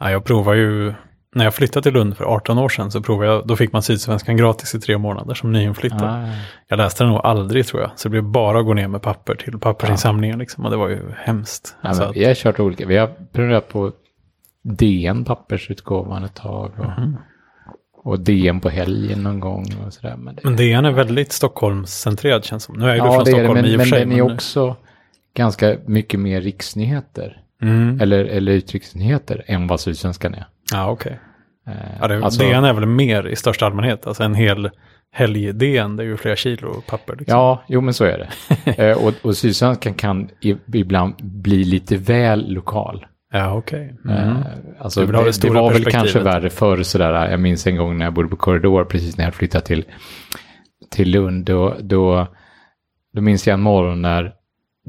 Nej, 0.00 0.12
jag 0.12 0.24
provar 0.24 0.54
ju, 0.54 0.94
när 1.34 1.44
jag 1.44 1.54
flyttade 1.54 1.82
till 1.82 1.92
Lund 1.92 2.16
för 2.16 2.24
18 2.24 2.58
år 2.58 2.68
sedan 2.68 2.90
så 2.90 3.02
provade 3.02 3.30
jag, 3.32 3.46
då 3.46 3.56
fick 3.56 3.72
man 3.72 3.82
Sydsvenskan 3.82 4.36
gratis 4.36 4.74
i 4.74 4.80
tre 4.80 4.98
månader 4.98 5.34
som 5.34 5.52
nyinflyttad. 5.52 6.02
Ah. 6.02 6.28
Jag 6.68 6.76
läste 6.76 7.04
den 7.04 7.12
nog 7.12 7.20
aldrig 7.24 7.66
tror 7.66 7.82
jag, 7.82 7.90
så 7.96 8.08
det 8.08 8.10
blev 8.10 8.22
bara 8.24 8.58
att 8.58 8.64
gå 8.66 8.74
ner 8.74 8.88
med 8.88 9.02
papper 9.02 9.34
till 9.34 9.58
pappersinsamlingen 9.58 10.38
liksom, 10.38 10.64
och 10.64 10.70
det 10.70 10.76
var 10.76 10.88
ju 10.88 11.12
hemskt. 11.16 11.76
Ja, 11.82 11.90
att, 11.90 12.16
vi 12.16 12.24
har 12.24 12.34
kört 12.34 12.60
olika. 12.60 12.86
Vi 12.86 12.96
har 12.96 13.10
prenumererat 13.32 13.68
på 13.68 13.92
DN 14.62 15.24
pappersutgåvan 15.24 16.24
ett 16.24 16.34
tag. 16.34 16.72
Och, 16.78 16.84
Mhm. 16.84 17.16
Och 18.08 18.20
DN 18.20 18.60
på 18.60 18.68
helgen 18.68 19.22
någon 19.22 19.40
gång 19.40 19.64
och 19.86 19.92
sådär. 19.92 20.16
Men 20.16 20.34
det, 20.34 20.40
men 20.44 20.56
DN 20.56 20.84
är 20.84 20.90
väldigt 20.90 21.32
Stockholmscentrerad 21.32 22.44
känns 22.44 22.64
som. 22.64 22.78
Nu 22.78 22.84
är 22.88 22.94
ju 22.94 22.98
ja, 22.98 23.12
från 23.12 23.24
det 23.24 23.30
är 23.30 23.34
det, 23.34 23.40
Stockholm 23.40 23.54
men, 23.54 23.64
i 23.64 23.74
och 23.74 23.78
men 23.78 23.86
för 23.86 23.96
sig. 23.96 24.00
den 24.06 24.12
är 24.12 24.34
också 24.34 24.76
ganska 25.34 25.76
mycket 25.86 26.20
mer 26.20 26.40
riksnyheter. 26.40 27.42
Mm. 27.62 28.00
Eller, 28.00 28.24
eller 28.24 28.52
utrikesnyheter 28.52 29.44
än 29.46 29.66
vad 29.66 29.80
Sydsvenskan 29.80 30.34
är. 30.34 30.46
Ja, 30.72 30.90
okej. 30.90 31.20
Eh, 31.68 31.74
Ja, 32.00 32.08
det, 32.08 32.24
alltså- 32.24 32.42
DN 32.42 32.64
är 32.64 32.72
väl 32.72 32.86
mer 32.86 33.28
i 33.28 33.36
största 33.36 33.66
allmänhet, 33.66 34.06
alltså 34.06 34.22
en 34.22 34.34
hel 34.34 34.70
helg-DN, 35.12 35.96
det 35.96 36.02
är 36.02 36.06
ju 36.06 36.16
flera 36.16 36.36
kilo 36.36 36.82
papper. 36.86 37.16
Liksom. 37.16 37.38
Ja, 37.38 37.62
jo 37.68 37.80
men 37.80 37.94
så 37.94 38.04
är 38.04 38.18
det. 38.18 38.72
eh, 38.90 39.06
och, 39.06 39.12
och 39.22 39.36
Sydsvenskan 39.36 39.94
kan 39.94 40.28
ibland 40.74 41.14
bli 41.22 41.64
lite 41.64 41.96
väl 41.96 42.52
lokal. 42.52 43.06
Ja, 43.32 43.54
okej. 43.54 43.96
Mm. 44.04 44.16
Eh, 44.16 44.36
alltså, 44.78 45.00
vill 45.04 45.14
ha 45.14 45.22
det, 45.24 45.40
det 45.42 45.48
det 45.48 45.54
var 45.54 45.72
väl 45.72 45.84
kanske 45.84 46.20
värre 46.20 46.50
förr 46.50 46.82
sådär. 46.82 47.30
Jag 47.30 47.40
minns 47.40 47.66
en 47.66 47.76
gång 47.76 47.98
när 47.98 48.04
jag 48.06 48.14
bodde 48.14 48.28
på 48.28 48.36
korridor 48.36 48.84
precis 48.84 49.16
när 49.18 49.24
jag 49.24 49.34
flyttade 49.34 49.64
till, 49.64 49.84
till 50.90 51.10
Lund. 51.10 51.44
Då, 51.44 51.76
då, 51.80 52.26
då 53.14 53.20
minns 53.20 53.46
jag 53.46 53.54
en 53.54 53.60
morgon 53.60 54.02
när 54.02 54.32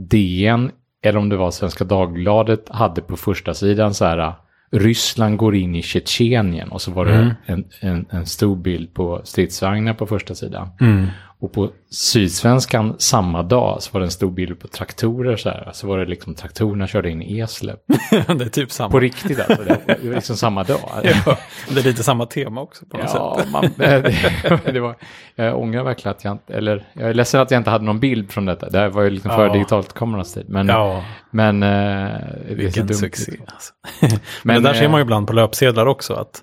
DN, 0.09 0.71
eller 1.03 1.19
om 1.19 1.29
det 1.29 1.37
var 1.37 1.51
Svenska 1.51 1.83
Dagbladet, 1.83 2.69
hade 2.69 3.01
på 3.01 3.17
första 3.17 3.53
sidan 3.53 3.93
så 3.93 4.05
här 4.05 4.33
Ryssland 4.71 5.37
går 5.37 5.55
in 5.55 5.75
i 5.75 5.81
Tjetjenien 5.81 6.69
och 6.69 6.81
så 6.81 6.91
var 6.91 7.05
det 7.05 7.13
Mm. 7.13 7.33
en, 7.45 7.65
en, 7.81 8.05
en 8.09 8.25
stor 8.25 8.55
bild 8.55 8.93
på 8.93 9.21
stridsvagnar 9.23 9.93
på 9.93 10.05
första 10.05 10.35
sidan. 10.35 10.69
Mm. 10.81 11.07
Och 11.41 11.53
på 11.53 11.69
Sydsvenskan 11.91 12.95
samma 12.99 13.43
dag 13.43 13.77
så 13.83 13.89
var 13.93 13.99
det 13.99 14.05
en 14.07 14.11
stor 14.11 14.31
bild 14.31 14.59
på 14.59 14.67
traktorer 14.67 15.35
så 15.37 15.49
här. 15.49 15.69
Så 15.73 15.87
var 15.87 15.97
det 15.97 16.05
liksom 16.05 16.35
traktorerna 16.35 16.87
körde 16.87 17.09
in 17.09 17.21
i 17.21 17.39
Eslöv. 17.39 17.75
det 18.11 18.17
är 18.45 18.49
typ 18.49 18.71
samma. 18.71 18.89
På 18.89 18.99
riktigt 18.99 19.39
alltså. 19.39 19.63
Det 19.63 20.07
var 20.07 20.15
liksom 20.15 20.35
samma 20.37 20.63
dag. 20.63 20.79
Ja, 21.25 21.37
det 21.69 21.79
är 21.79 21.83
lite 21.83 22.03
samma 22.03 22.25
tema 22.25 22.61
också 22.61 22.85
på 22.85 22.97
något 22.97 23.09
Ja, 23.13 23.37
sätt. 23.39 23.51
man, 23.51 23.69
det, 23.77 24.71
det 24.73 24.79
var, 24.79 24.95
jag 25.35 25.59
ångrar 25.59 25.83
verkligen 25.83 26.15
att 26.15 26.23
jag 26.23 26.31
inte, 26.31 26.53
eller 26.53 26.87
jag 26.93 27.09
är 27.09 27.13
ledsen 27.13 27.41
att 27.41 27.51
jag 27.51 27.59
inte 27.59 27.69
hade 27.69 27.85
någon 27.85 27.99
bild 27.99 28.31
från 28.31 28.45
detta. 28.45 28.69
Det 28.69 28.79
här 28.79 28.89
var 28.89 29.01
ju 29.01 29.09
liksom 29.09 29.31
före 29.31 29.47
Ja. 29.47 29.53
digitalt 29.53 29.93
kamerans 29.93 30.33
tid. 30.33 30.45
Men, 30.49 30.67
Ja, 30.67 31.03
men 31.31 31.63
eh, 31.63 31.69
det 31.69 31.73
är 31.73 32.47
så 32.49 32.55
vilken 32.55 32.87
dumt. 32.87 32.97
succé. 32.97 33.31
Alltså. 33.47 33.73
Men, 34.01 34.11
Men 34.43 34.63
det 34.63 34.69
där 34.69 34.73
ser 34.75 34.83
eh, 34.85 34.91
man 34.91 34.99
ju 34.99 35.01
ibland 35.01 35.27
på 35.27 35.33
löpsedlar 35.33 35.85
också. 35.85 36.13
att 36.13 36.41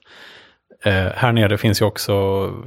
eh, 0.86 1.12
Här 1.14 1.32
nere 1.32 1.58
finns 1.58 1.80
ju 1.80 1.84
också 1.84 2.12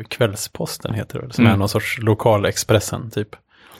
Kvällsposten 0.09 0.93
heter 0.93 1.21
det 1.21 1.33
som 1.33 1.43
Mm. 1.43 1.53
är 1.53 1.57
någon 1.57 1.69
sorts 1.69 1.97
lokal 1.97 2.45
Expressen 2.45 3.11
typ. 3.11 3.29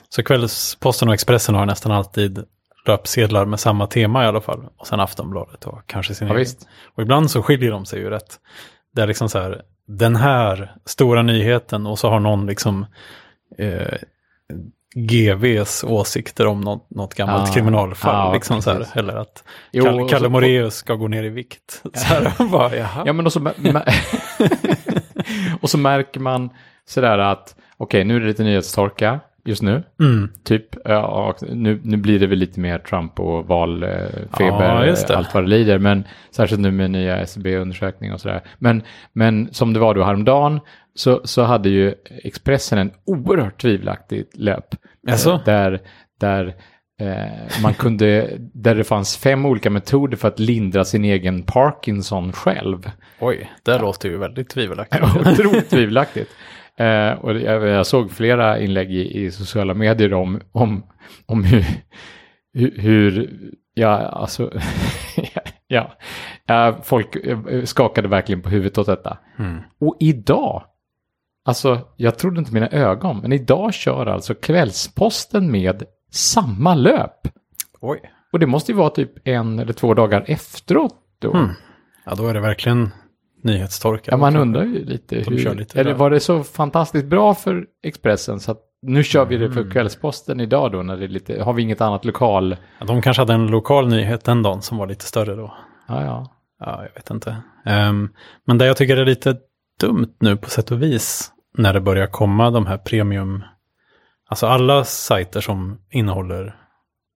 Så 0.08 0.22
Kvällsposten 0.22 1.08
och 1.08 1.14
Expressen 1.14 1.54
har 1.54 1.66
nästan 1.66 1.92
alltid 1.92 2.44
löpsedlar 2.86 3.44
med 3.46 3.60
samma 3.60 3.86
tema 3.86 4.24
i 4.24 4.26
alla 4.26 4.40
fall. 4.40 4.68
Och 4.76 4.86
sen 4.86 5.00
Aftonbladet 5.00 5.64
och 5.66 5.82
kanske 5.86 6.14
sin 6.14 6.28
Ja, 6.28 6.34
egen. 6.38 6.52
Och 6.94 7.02
ibland 7.02 7.30
så 7.30 7.42
skiljer 7.42 7.70
de 7.70 7.86
sig 7.86 7.98
ju 8.00 8.10
rätt. 8.10 8.38
Det 8.94 9.02
är 9.02 9.06
liksom 9.06 9.28
så 9.28 9.38
här, 9.38 9.62
den 9.86 10.16
här 10.16 10.74
stora 10.84 11.22
nyheten 11.22 11.86
och 11.86 11.98
så 11.98 12.08
har 12.10 12.20
någon 12.20 12.46
liksom 12.46 12.86
eh, 13.58 13.94
GVs 14.94 15.84
åsikter 15.84 16.46
om 16.46 16.60
något, 16.60 16.90
något 16.90 17.14
gammalt 17.14 17.48
Ja, 17.48 17.54
kriminalfall. 17.54 18.14
ja, 18.14 18.32
liksom 18.34 18.62
så 18.62 18.70
här, 18.70 18.86
eller 18.94 19.14
att 19.16 19.44
Jo, 19.72 19.84
Kalle, 19.84 20.08
Kalle 20.08 20.28
Moraeus 20.28 20.74
ska 20.74 20.94
gå 20.94 21.08
ner 21.08 21.22
i 21.22 21.28
vikt. 21.28 21.82
Så 21.94 22.04
här, 22.06 22.48
bara, 22.50 22.76
jaha. 22.76 23.02
Ja, 23.06 23.12
men 23.12 23.26
och 23.26 23.32
så, 23.32 23.50
och 25.60 25.70
så 25.70 25.78
märker 25.78 26.20
man 26.20 26.50
sådär 26.86 27.18
att 27.18 27.54
okej, 27.76 28.04
nu 28.04 28.16
är 28.16 28.20
det 28.20 28.26
lite 28.26 28.42
nyhetstorka 28.42 29.20
just 29.44 29.62
nu. 29.62 29.82
Mm. 30.00 30.28
Typ, 30.44 30.64
ja, 30.84 31.34
nu, 31.48 31.80
nu 31.84 31.96
blir 31.96 32.18
det 32.20 32.26
väl 32.26 32.38
lite 32.38 32.60
mer 32.60 32.78
Trump 32.78 33.20
och 33.20 33.46
valfeber, 33.46 34.86
Ja, 35.08 35.16
allt 35.16 35.34
vad 35.34 35.42
det 35.44 35.48
lider. 35.48 35.78
Men 35.78 36.04
särskilt 36.30 36.60
nu 36.60 36.70
med 36.70 36.90
nya 36.90 37.16
SCB-undersökning 37.16 38.12
och 38.12 38.20
sådär. 38.20 38.42
Men, 38.58 38.82
men 39.12 39.48
som 39.52 39.72
det 39.72 39.80
var 39.80 39.94
då 39.94 40.04
häromdagen 40.04 40.60
så, 40.94 41.20
så 41.24 41.42
hade 41.42 41.68
ju 41.68 41.94
Expressen 42.24 42.78
en 42.78 42.90
oerhört 43.04 43.60
tvivelaktigt 43.62 44.36
löp. 44.36 44.74
Eh, 45.08 45.44
Där, 45.44 45.80
där 46.20 46.54
eh, 47.00 47.62
man 47.62 47.74
kunde, 47.74 48.30
där 48.38 48.74
det 48.74 48.84
fanns 48.84 49.16
fem 49.16 49.46
olika 49.46 49.70
metoder 49.70 50.16
för 50.16 50.28
att 50.28 50.38
lindra 50.38 50.84
sin 50.84 51.04
egen 51.04 51.42
Parkinson 51.42 52.32
själv. 52.32 52.90
Oj, 53.20 53.50
det 53.62 53.78
låter 53.78 54.08
ju 54.08 54.16
väldigt 54.18 54.48
tvivelaktigt. 54.48 55.04
Otroligt 55.26 55.70
tvivelaktigt. 55.70 56.30
Eh, 56.76 57.12
och 57.12 57.38
jag, 57.38 57.66
jag 57.66 57.86
såg 57.86 58.10
flera 58.10 58.58
inlägg 58.58 58.90
i, 58.92 59.24
i 59.24 59.30
sociala 59.30 59.74
medier 59.74 60.14
om, 60.14 60.40
om, 60.52 60.86
om 61.26 61.44
hur, 61.44 61.64
hur, 62.80 63.30
ja, 63.74 63.98
alltså, 63.98 64.52
ja, 65.68 65.96
ja, 66.46 66.78
folk 66.82 67.16
eh, 67.16 67.64
skakade 67.64 68.08
verkligen 68.08 68.42
på 68.42 68.48
huvudet 68.48 68.78
åt 68.78 68.86
detta. 68.86 69.18
Mm. 69.38 69.60
Och 69.80 69.96
idag, 70.00 70.62
alltså 71.44 71.80
jag 71.96 72.18
trodde 72.18 72.38
inte 72.38 72.54
mina 72.54 72.68
ögon, 72.68 73.18
men 73.18 73.32
idag 73.32 73.74
kör 73.74 74.06
alltså 74.06 74.34
Kvällsposten 74.34 75.50
med 75.50 75.82
samma 76.10 76.74
löp. 76.74 77.28
Oj. 77.80 78.00
Och 78.32 78.38
det 78.38 78.46
måste 78.46 78.72
ju 78.72 78.78
vara 78.78 78.90
typ 78.90 79.28
en 79.28 79.58
eller 79.58 79.72
två 79.72 79.94
dagar 79.94 80.24
efteråt 80.26 80.94
då. 81.18 81.34
Mm. 81.34 81.50
Ja, 82.04 82.14
då 82.14 82.26
är 82.26 82.34
det 82.34 82.40
verkligen 82.40 82.90
nyhetstorka. 83.42 84.10
Ja, 84.10 84.16
man 84.16 84.36
undrar 84.36 84.64
ju 84.64 84.84
lite. 84.84 85.16
Hur, 85.16 85.54
lite 85.54 85.80
eller 85.80 85.94
var 85.94 86.10
det 86.10 86.20
så 86.20 86.44
fantastiskt 86.44 87.06
bra 87.06 87.34
för 87.34 87.66
Expressen 87.82 88.40
så 88.40 88.50
att 88.50 88.60
nu 88.82 89.04
kör 89.04 89.24
vi 89.24 89.36
det 89.36 89.50
för 89.50 89.60
Mm. 89.60 89.72
Kvällsposten 89.72 90.40
idag 90.40 90.72
då 90.72 90.82
när 90.82 90.96
det 90.96 91.04
är 91.04 91.08
lite, 91.08 91.42
har 91.42 91.52
vi 91.52 91.62
inget 91.62 91.80
annat 91.80 92.04
lokal? 92.04 92.56
Ja, 92.78 92.86
de 92.86 93.02
kanske 93.02 93.20
hade 93.20 93.32
en 93.32 93.46
lokal 93.46 93.88
nyhet 93.88 94.24
den 94.24 94.42
dagen 94.42 94.62
som 94.62 94.78
var 94.78 94.86
lite 94.86 95.04
större 95.04 95.34
då. 95.34 95.54
Ja, 95.88 96.04
ja. 96.04 96.36
Ja, 96.60 96.82
jag 96.82 96.94
vet 96.94 97.10
inte. 97.10 97.36
Ehm, 97.66 98.08
men 98.46 98.58
det 98.58 98.66
jag 98.66 98.76
tycker 98.76 98.96
är 98.96 99.06
lite 99.06 99.36
dumt 99.80 100.14
nu 100.18 100.36
på 100.36 100.50
sätt 100.50 100.70
och 100.70 100.82
vis, 100.82 101.32
när 101.58 101.72
det 101.72 101.80
börjar 101.80 102.06
komma 102.06 102.50
de 102.50 102.66
här 102.66 102.78
premium, 102.78 103.44
alltså 104.28 104.46
alla 104.46 104.84
sajter 104.84 105.40
som 105.40 105.78
innehåller, 105.90 106.56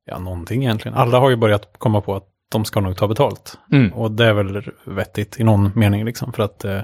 ja 0.07 0.19
någonting 0.19 0.63
egentligen, 0.63 0.99
alla 0.99 1.19
har 1.19 1.31
ju 1.31 1.37
börjat 1.37 1.73
komma 1.79 2.01
på 2.01 2.15
att 2.17 2.29
de 2.51 2.65
ska 2.65 2.81
nog 2.81 2.97
ta 2.97 3.09
betalt. 3.09 3.59
Mm. 3.73 3.93
Och 3.93 4.11
det 4.11 4.25
är 4.27 4.33
väl 4.33 4.71
vettigt 4.85 5.41
i 5.41 5.45
någon 5.45 5.71
mening 5.75 6.05
liksom, 6.05 6.33
för 6.33 6.43
att 6.43 6.65
eh, 6.65 6.81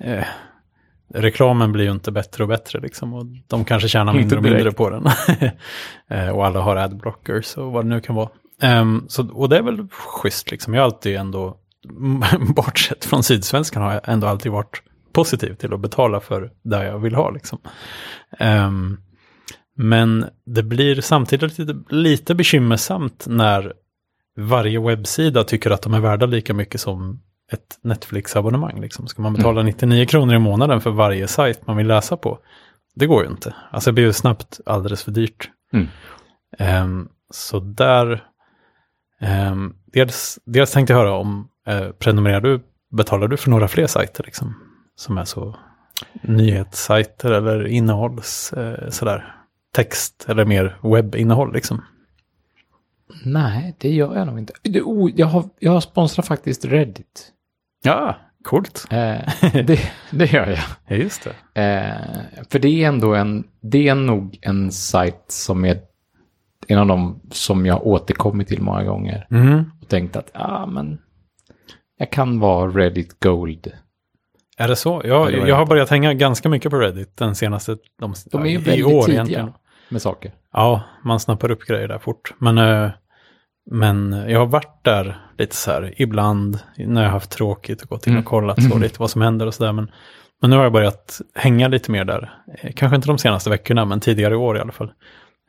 eh, 0.00 0.24
reklamen 1.14 1.72
blir 1.72 1.84
ju 1.84 1.90
inte 1.90 2.12
bättre 2.12 2.44
och 2.44 2.48
bättre 2.48 2.80
liksom, 2.80 3.14
och 3.14 3.26
de 3.48 3.64
kanske 3.64 3.88
tjänar 3.88 4.12
mindre 4.12 4.36
och 4.36 4.42
mindre 4.42 4.72
på 4.72 4.90
den. 4.90 5.06
Eh, 6.08 6.28
och 6.28 6.46
alla 6.46 6.60
har 6.60 6.76
adblockers 6.76 7.56
och 7.56 7.72
vad 7.72 7.84
det 7.84 7.88
nu 7.88 8.00
kan 8.00 8.14
vara. 8.14 8.28
Ehm, 8.62 9.04
så, 9.08 9.28
och 9.32 9.48
det 9.48 9.56
är 9.56 9.62
väl 9.62 9.88
schysst 9.88 10.50
liksom, 10.50 10.74
jag 10.74 10.80
har 10.80 10.84
alltid 10.84 11.16
ändå, 11.16 11.56
bortsett 12.56 13.04
från 13.04 13.22
Sydsvenskan 13.22 13.82
har 13.82 13.92
jag 13.92 14.00
ändå 14.04 14.26
alltid 14.26 14.52
varit 14.52 14.82
positiv 15.12 15.54
till 15.54 15.74
att 15.74 15.80
betala 15.80 16.20
för 16.20 16.50
det 16.62 16.84
jag 16.84 16.98
vill 16.98 17.14
ha 17.14 17.30
liksom. 17.30 17.58
Ehm, 18.38 18.98
men 19.76 20.26
det 20.46 20.62
blir 20.62 21.00
samtidigt 21.00 21.58
lite, 21.58 21.94
lite 21.94 22.34
bekymmersamt 22.34 23.24
när 23.28 23.72
varje 24.36 24.80
webbsida 24.80 25.44
tycker 25.44 25.70
att 25.70 25.82
de 25.82 25.94
är 25.94 26.00
värda 26.00 26.26
lika 26.26 26.54
mycket 26.54 26.80
som 26.80 27.20
ett 27.52 27.78
Netflix-abonnemang. 27.82 28.80
Liksom. 28.80 29.06
Ska 29.06 29.22
man 29.22 29.34
betala 29.34 29.62
99 29.62 30.06
kronor 30.06 30.34
i 30.34 30.38
månaden 30.38 30.80
för 30.80 30.90
varje 30.90 31.28
sajt 31.28 31.66
man 31.66 31.76
vill 31.76 31.86
läsa 31.86 32.16
på? 32.16 32.38
Det 32.94 33.06
går 33.06 33.24
ju 33.24 33.30
inte. 33.30 33.54
Alltså 33.70 33.90
det 33.90 33.94
blir 33.94 34.04
ju 34.04 34.12
snabbt 34.12 34.60
alldeles 34.66 35.02
för 35.02 35.10
dyrt. 35.10 35.50
Mm. 35.72 35.86
Ehm, 36.58 37.08
så 37.30 37.60
där, 37.60 38.24
ehm, 39.22 39.74
dels, 39.86 40.38
dels 40.44 40.72
tänkte 40.72 40.92
jag 40.92 41.00
höra 41.00 41.14
om, 41.14 41.48
eh, 41.66 41.88
prenumererar 41.88 42.40
du, 42.40 42.60
betalar 42.90 43.28
du 43.28 43.36
för 43.36 43.50
några 43.50 43.68
fler 43.68 43.86
sajter 43.86 44.24
liksom? 44.24 44.54
Som 44.96 45.18
är 45.18 45.24
så 45.24 45.56
nyhetssajter 46.22 47.30
eller 47.30 47.66
innehålls, 47.66 48.52
eh, 48.52 48.90
sådär, 48.90 49.34
text 49.74 50.26
eller 50.28 50.44
mer 50.44 50.76
webbinnehåll 50.82 51.52
liksom. 51.52 51.82
Nej, 53.24 53.76
det 53.78 53.90
gör 53.90 54.16
jag 54.16 54.26
nog 54.26 54.38
inte. 54.38 54.52
Jag, 55.14 55.26
har, 55.26 55.44
jag 55.58 55.82
sponsrar 55.82 56.22
faktiskt 56.22 56.64
Reddit. 56.64 57.32
Ja, 57.82 58.16
coolt. 58.44 58.86
Eh, 58.90 58.98
det, 59.52 59.80
det 60.10 60.32
gör 60.32 60.46
jag. 60.46 60.58
Ja, 60.86 60.96
just 60.96 61.28
det. 61.54 61.62
Eh, 61.62 62.42
för 62.50 62.58
det 62.58 62.68
är 62.68 62.88
ändå 62.88 63.14
en, 63.14 63.44
det 63.60 63.88
är 63.88 63.94
nog 63.94 64.38
en 64.42 64.72
sajt 64.72 65.24
som 65.28 65.64
är 65.64 65.80
en 66.68 66.78
av 66.78 66.86
de 66.86 67.20
som 67.30 67.66
jag 67.66 67.86
återkommit 67.86 68.48
till 68.48 68.62
många 68.62 68.84
gånger. 68.84 69.26
Mm. 69.30 69.64
Och 69.82 69.88
tänkt 69.88 70.16
att, 70.16 70.30
ja 70.34 70.40
ah, 70.40 70.66
men, 70.66 70.98
jag 71.98 72.10
kan 72.12 72.40
vara 72.40 72.70
Reddit 72.70 73.20
Gold. 73.20 73.72
Är 74.58 74.68
det 74.68 74.76
så? 74.76 75.02
Jag, 75.04 75.48
jag 75.48 75.56
har 75.56 75.66
börjat 75.66 75.90
hänga 75.90 76.14
ganska 76.14 76.48
mycket 76.48 76.70
på 76.70 76.76
Reddit 76.78 77.16
den 77.16 77.34
senaste, 77.34 77.76
de, 78.00 78.14
De 78.32 78.42
är 78.42 78.46
ju 78.46 78.54
i 78.54 78.56
väldigt 78.56 78.86
år 78.86 79.02
tidiga 79.02 79.14
egentligen. 79.14 79.52
med 79.88 80.02
saker. 80.02 80.32
Ja, 80.52 80.82
man 81.04 81.20
snappar 81.20 81.50
upp 81.50 81.62
grejer 81.66 81.88
där 81.88 81.98
fort. 81.98 82.34
Men, 82.38 82.58
eh, 82.58 82.90
men 83.70 84.12
jag 84.28 84.38
har 84.38 84.46
varit 84.46 84.84
där 84.84 85.18
lite 85.38 85.56
så 85.56 85.70
här 85.70 85.94
ibland 85.96 86.58
när 86.76 87.02
jag 87.02 87.08
har 87.08 87.12
haft 87.12 87.30
tråkigt 87.30 87.82
och 87.82 87.88
gått 87.88 88.06
in 88.06 88.12
och 88.12 88.16
Mm. 88.16 88.24
kollat 88.24 88.62
så 88.62 88.78
lite 88.78 89.00
vad 89.00 89.10
som 89.10 89.22
händer 89.22 89.46
och 89.46 89.54
så 89.54 89.64
där. 89.64 89.72
Men, 89.72 89.90
men 90.40 90.50
nu 90.50 90.56
har 90.56 90.62
jag 90.62 90.72
börjat 90.72 91.20
hänga 91.34 91.68
lite 91.68 91.90
mer 91.90 92.04
där. 92.04 92.32
Eh, 92.58 92.72
Kanske 92.76 92.96
inte 92.96 93.08
de 93.08 93.18
senaste 93.18 93.50
veckorna, 93.50 93.84
men 93.84 94.00
tidigare 94.00 94.34
i 94.34 94.36
år 94.36 94.56
i 94.56 94.60
alla 94.60 94.72
fall. 94.72 94.92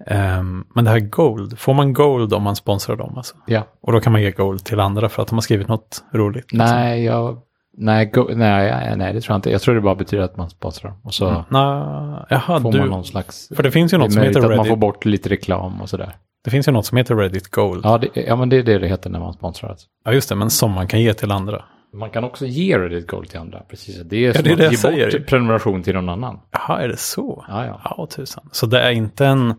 Ehm, 0.08 0.64
men 0.76 0.86
det 0.86 0.92
här 0.92 1.00
Gold, 1.00 1.60
får 1.60 1.74
man 1.74 1.94
Gold 1.94 2.34
om 2.34 2.44
man 2.44 2.56
sponsrar 2.56 2.96
dem? 2.96 3.14
Alltså? 3.18 3.36
Ja. 3.48 3.64
Och 3.82 3.92
då 3.94 4.00
kan 4.00 4.12
man 4.14 4.22
ge 4.22 4.32
Gold 4.32 4.64
till 4.66 4.80
andra 4.80 5.10
för 5.10 5.22
att 5.22 5.28
de 5.28 5.36
har 5.36 5.42
skrivit 5.42 5.68
något 5.68 6.04
roligt. 6.14 6.52
liksom. 6.52 6.58
Nej, 6.70 7.04
jag, 7.04 7.38
nej, 7.78 8.06
go, 8.06 8.28
nej, 8.36 8.94
nej, 8.98 9.14
det 9.14 9.22
tror 9.22 9.34
jag 9.34 9.38
inte. 9.38 9.52
Jag 9.52 9.62
tror 9.62 9.76
det 9.76 9.82
bara 9.82 9.96
betyder 9.96 10.24
att 10.24 10.38
man 10.38 10.50
sponsrar. 10.50 10.94
Och 11.04 11.14
så 11.14 11.28
Mm. 11.30 11.42
Nå, 11.50 12.26
jaha, 12.30 12.60
får 12.62 12.72
du, 12.72 12.80
man 12.80 12.90
någon 12.90 13.04
slags... 13.06 13.50
för 13.56 13.64
det 13.64 13.72
finns 13.72 13.94
ju 13.94 13.98
något 13.98 14.14
som 14.14 14.22
heter 14.22 14.40
att 14.40 14.46
man 14.46 14.58
får 14.58 14.64
Reddit. 14.64 14.80
bort 14.80 15.06
lite 15.06 15.30
reklam 15.30 15.82
och 15.82 15.90
sådär. 15.90 16.16
Det 16.44 16.52
finns 16.52 16.68
ju 16.68 16.72
något 16.72 16.86
som 16.86 16.98
heter 16.98 17.16
Reddit 17.16 17.50
Gold. 17.52 17.86
Ja, 17.86 17.90
Ja, 17.92 17.98
det, 18.14 18.22
ja, 18.22 18.36
men 18.36 18.50
det 18.50 18.58
är 18.58 18.64
det 18.64 18.80
det 18.80 18.88
heter 18.88 19.10
när 19.10 19.20
man 19.20 19.34
sponsrar. 19.34 19.70
Alltså. 19.70 19.88
just 20.12 20.30
det, 20.30 20.36
men 20.36 20.50
som 20.50 20.72
man 20.72 20.88
kan 20.88 21.02
ge 21.02 21.14
till 21.14 21.32
andra. 21.32 21.64
Man 21.94 22.10
kan 22.10 22.24
också 22.24 22.46
ge 22.46 22.80
Reddit 22.80 23.08
Gold 23.08 23.30
till 23.30 23.40
andra. 23.40 23.60
Precis, 23.60 24.02
det 24.06 24.18
är 24.18 24.28
Ja, 24.28 24.34
som 24.34 24.44
det 24.44 24.52
är 24.52 24.56
det 24.56 24.68
att 24.88 24.98
ge 24.98 25.18
bort 25.20 25.28
prenumeration 25.28 25.84
till 25.84 25.94
någon 25.96 26.10
annan. 26.10 26.40
Jaha, 26.52 26.82
är 26.82 26.88
det 26.88 26.98
så? 26.98 27.46
Ja, 27.48 27.66
ja. 27.66 27.82
Ja, 27.98 28.08
tusan. 28.16 28.50
Så 28.52 28.66
det 28.66 28.80
är 28.82 28.92
inte 28.92 29.26
en 29.26 29.54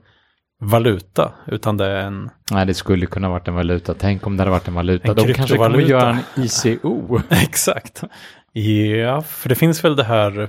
valuta, 0.65 1.33
utan 1.47 1.77
det 1.77 1.87
är 1.87 2.07
en... 2.07 2.31
Nej, 2.51 2.67
det 2.67 2.75
skulle 2.75 3.07
kunna 3.07 3.29
varit 3.29 3.49
en 3.49 3.55
valuta. 3.55 3.95
Tänk 3.95 4.27
om 4.27 4.37
det 4.37 4.41
hade 4.41 4.51
varit 4.51 4.69
en 4.69 4.75
valuta. 4.75 5.09
En 5.09 5.15
De 5.15 5.35
kanske 5.35 5.57
kommer 5.57 5.79
göra 5.79 6.19
en 6.35 6.43
ICO. 6.45 7.21
Exakt. 7.31 8.03
Ja, 8.53 9.21
för 9.23 9.49
det 9.49 9.55
finns 9.55 9.85
väl 9.85 9.97
det 9.97 10.05
här, 10.05 10.49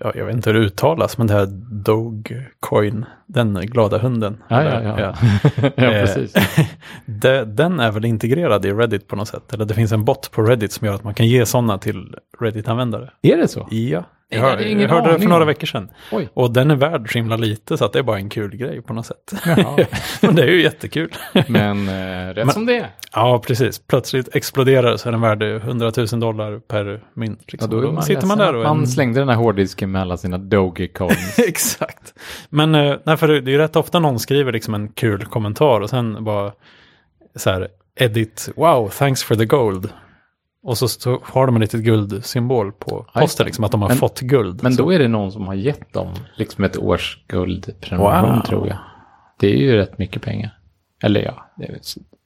ja, 0.00 0.12
jag 0.14 0.24
vet 0.24 0.36
inte 0.36 0.50
hur 0.50 0.58
det 0.58 0.66
uttalas, 0.66 1.18
men 1.18 1.26
det 1.26 1.34
här 1.34 1.46
Dogecoin, 1.84 3.04
den 3.26 3.54
glada 3.54 3.98
hunden. 3.98 4.42
Ja, 4.48 4.62
ja, 4.62 4.70
Eller, 4.70 5.00
ja. 5.00 5.14
ja, 5.60 5.72
Eh, 5.84 6.04
precis. 6.04 6.34
den 7.46 7.80
är 7.80 7.90
väl 7.90 8.04
integrerad 8.04 8.66
i 8.66 8.72
Reddit 8.72 9.08
på 9.08 9.16
något 9.16 9.28
sätt. 9.28 9.52
Eller 9.52 9.64
det 9.64 9.74
finns 9.74 9.92
en 9.92 10.04
bot 10.04 10.30
på 10.30 10.42
Reddit 10.42 10.72
som 10.72 10.86
gör 10.86 10.94
att 10.94 11.04
man 11.04 11.14
kan 11.14 11.26
ge 11.26 11.46
sådana 11.46 11.78
till 11.78 12.14
Reddit-användare. 12.40 13.10
Är 13.22 13.36
det 13.36 13.48
så? 13.48 13.68
Ja, 13.70 14.04
jag, 14.30 14.40
hör, 14.40 14.58
jag 14.60 14.88
hörde 14.88 15.12
det 15.12 15.18
för 15.20 15.28
några 15.28 15.44
veckor 15.44 15.66
sedan. 15.66 15.88
Oj. 16.12 16.28
Och 16.34 16.52
den 16.52 16.70
är 16.70 16.74
värd 16.76 17.12
så 17.12 17.18
himla 17.18 17.36
lite 17.36 17.76
så 17.78 17.84
att 17.84 17.92
det 17.92 17.98
är 17.98 18.02
bara 18.02 18.16
en 18.16 18.28
kul 18.28 18.56
grej 18.56 18.82
på 18.82 18.92
något 18.92 19.06
sätt. 19.06 19.32
Men 20.20 20.34
det 20.34 20.42
är 20.42 20.46
ju 20.46 20.62
jättekul. 20.62 21.12
Men 21.48 21.88
eh, 21.88 22.34
rätt 22.34 22.52
som 22.52 22.66
det 22.66 22.76
är. 22.76 22.86
ja, 23.14 23.42
precis. 23.46 23.78
Plötsligt 23.86 24.36
exploderar 24.36 24.96
så 24.96 25.08
är 25.08 25.12
den 25.12 25.20
värd 25.20 25.42
100 25.42 25.92
000 25.96 26.06
dollar 26.20 26.58
per 26.58 27.00
mynt. 27.14 27.38
Ja, 27.40 27.44
Liksom. 27.52 27.70
då 27.70 27.78
är 27.78 27.82
Då 27.82 27.92
man 27.92 28.02
sitter 28.02 28.26
man 28.26 28.38
där 28.38 28.54
och... 28.54 28.62
Man 28.64 28.78
en- 28.80 28.86
slängde 28.86 29.20
den 29.20 29.28
här 29.28 29.36
hårddisken 29.36 29.90
med 29.92 30.02
alla 30.02 30.16
sina 30.16 30.38
Dogecoins. 30.38 31.38
Exakt. 31.48 32.14
Men 32.48 32.74
eh, 32.74 32.96
nej, 33.04 33.16
för 33.16 33.28
det 33.28 33.36
är 33.50 33.52
ju 33.52 33.58
rätt 33.58 33.76
ofta 33.76 33.98
någon 33.98 34.18
skriver 34.18 34.52
liksom 34.52 34.74
en 34.74 34.88
kul 34.88 35.24
kommentar 35.24 35.80
och 35.80 35.90
sen 35.90 36.24
bara 36.24 36.52
så 37.36 37.50
här, 37.50 37.68
edit, 38.00 38.48
wow, 38.56 38.88
thanks 38.88 39.22
for 39.24 39.34
the 39.34 39.44
gold. 39.44 39.88
Och 40.62 40.78
så, 40.78 40.88
så 40.88 41.20
har 41.24 41.46
de 41.46 41.54
en 41.54 41.60
litet 41.60 41.80
guldsymbol 41.84 42.72
på 42.72 43.06
posten, 43.14 43.46
liksom 43.46 43.64
att 43.64 43.70
de 43.72 43.82
har 43.82 43.88
Men- 43.88 43.98
fått 43.98 44.20
guld. 44.20 44.62
Men 44.62 44.72
så. 44.74 44.82
då 44.82 44.92
är 44.92 44.98
det 44.98 45.08
någon 45.08 45.32
som 45.32 45.46
har 45.46 45.54
gett 45.54 45.92
dem 45.92 46.14
liksom 46.36 46.64
ett 46.64 46.78
års 46.78 47.24
guldprenumeration 47.28 48.34
Wow. 48.34 48.42
tror 48.44 48.68
jag. 48.68 48.78
Det 49.38 49.46
är 49.52 49.56
ju 49.56 49.76
rätt 49.76 49.98
mycket 49.98 50.22
pengar. 50.22 50.58
Eller 51.02 51.20
ja, 51.22 51.50
det 51.56 51.64
är 51.64 51.78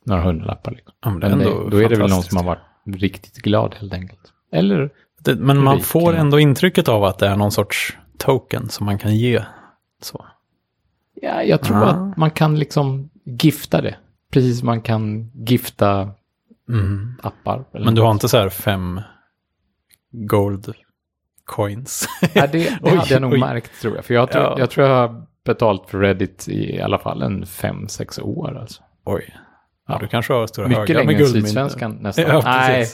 några 0.07 0.23
hundralappar. 0.23 0.71
Liksom. 0.73 0.93
Ja, 1.05 1.11
men 1.11 1.31
Men 1.31 1.39
det, 1.39 1.71
då 1.71 1.77
är 1.83 1.89
det 1.89 1.97
väl 1.97 2.11
någon 2.11 2.23
som 2.23 2.37
har 2.37 2.45
varit 2.45 2.61
riktigt 3.03 3.37
glad 3.43 3.75
helt 3.75 3.93
enkelt. 3.95 4.21
Eller, 4.53 4.91
Det, 5.21 5.35
men 5.35 5.63
man 5.63 5.77
rik, 5.77 5.85
får 5.85 6.15
ändå 6.15 6.39
intrycket 6.41 6.89
av 6.89 7.05
att 7.05 7.19
det 7.19 7.27
är 7.29 7.37
någon 7.37 7.53
sorts 7.53 7.97
token 8.19 8.69
som 8.69 8.87
man 8.87 8.99
kan 8.99 9.17
ge. 9.17 9.43
Så. 10.03 10.25
ja, 11.23 11.43
jag 11.43 11.61
tror 11.63 11.77
Ah. 11.77 11.85
att 11.87 12.17
man 12.17 12.31
kan 12.31 12.59
liksom 12.59 13.11
gifta 13.25 13.81
det. 13.83 13.95
Precis 14.33 14.59
som 14.59 14.67
man 14.67 14.81
kan 14.81 15.31
gifta 15.35 16.11
Mm. 16.69 17.15
appar. 17.23 17.65
Men 17.73 17.95
du 17.95 18.03
har 18.03 18.11
inte 18.11 18.29
så 18.29 18.37
här 18.37 18.49
fem 18.49 19.01
gold 20.13 20.75
coins? 21.45 22.09
Ja, 22.35 22.47
det, 22.47 22.59
det 22.59 22.79
Oj, 22.83 22.97
hade 22.97 23.11
jag 23.13 23.23
nog 23.23 23.33
oj. 23.33 23.41
märkt 23.41 23.81
tror 23.81 23.97
jag. 23.97 24.05
För 24.05 24.15
jag 24.15 24.31
tror, 24.33 24.45
Ja. 24.45 24.59
jag, 24.59 24.71
tror 24.71 24.87
jag 24.87 24.95
har 25.09 25.27
betalt 25.45 25.91
för 25.91 25.99
Reddit 25.99 26.49
i 26.49 26.81
alla 26.81 26.99
fall 26.99 27.23
en 27.23 27.47
fem, 27.47 27.89
sex 27.89 28.19
år. 28.19 28.59
Alltså. 28.59 28.83
Oj. 29.05 29.35
Ja, 29.89 29.99
du 29.99 30.07
kanske 30.07 30.33
har 30.33 30.47
stora 30.47 30.69
Mycket 30.69 30.79
högar 30.81 30.95
längre 30.95 31.07
med 31.07 31.19
guldmynt. 31.19 31.47
Sydsvenskan 31.47 31.93
nästan. 32.01 32.25
Ja, 32.29 32.43
Nej. 32.45 32.87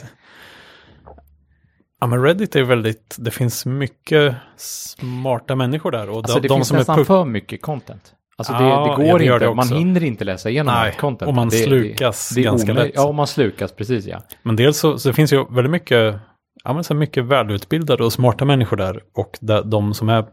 Ja, 1.99 2.07
men 2.07 2.23
Reddit 2.23 2.55
är 2.55 2.63
väldigt, 2.63 3.15
det 3.19 3.31
finns 3.31 3.65
mycket 3.65 4.35
smarta 4.57 5.55
människor 5.55 5.91
där. 5.91 6.09
Och 6.09 6.17
alltså 6.17 6.35
de, 6.35 6.41
det 6.41 6.47
de 6.47 6.55
finns 6.57 6.67
som 6.67 6.75
är 6.75 6.79
nästan 6.79 6.97
puck... 6.97 7.07
för 7.07 7.25
mycket 7.25 7.61
content. 7.61 8.13
Alltså 8.49 8.63
det, 8.63 8.69
Ja, 8.69 8.95
det 8.97 9.03
går 9.11 9.21
inte, 9.21 9.39
det 9.39 9.53
man 9.55 9.67
hinner 9.67 10.03
inte 10.03 10.23
läsa 10.23 10.49
igenom 10.49 10.73
Nej, 10.73 10.87
allt 10.89 10.97
content. 10.97 11.29
och 11.29 11.35
man 11.35 11.49
det, 11.49 11.55
slukas 11.57 12.29
det, 12.29 12.35
det 12.35 12.43
ganska 12.43 12.73
lätt. 12.73 12.91
Ja, 12.95 13.11
man 13.11 13.27
slukas, 13.27 13.71
precis 13.71 14.05
ja. 14.05 14.21
Men 14.43 14.55
dels 14.55 14.77
så, 14.77 14.97
så 14.97 15.13
finns 15.13 15.33
ju 15.33 15.45
väldigt 15.49 15.71
mycket, 15.71 16.15
ja, 16.63 16.73
men 16.73 16.83
så 16.83 16.93
mycket 16.93 17.25
välutbildade 17.25 18.03
och 18.03 18.13
smarta 18.13 18.45
människor 18.45 18.77
där. 18.77 18.99
Och 19.15 19.37
de, 19.41 19.69
de 19.69 19.93
som 19.93 20.09
är 20.09 20.25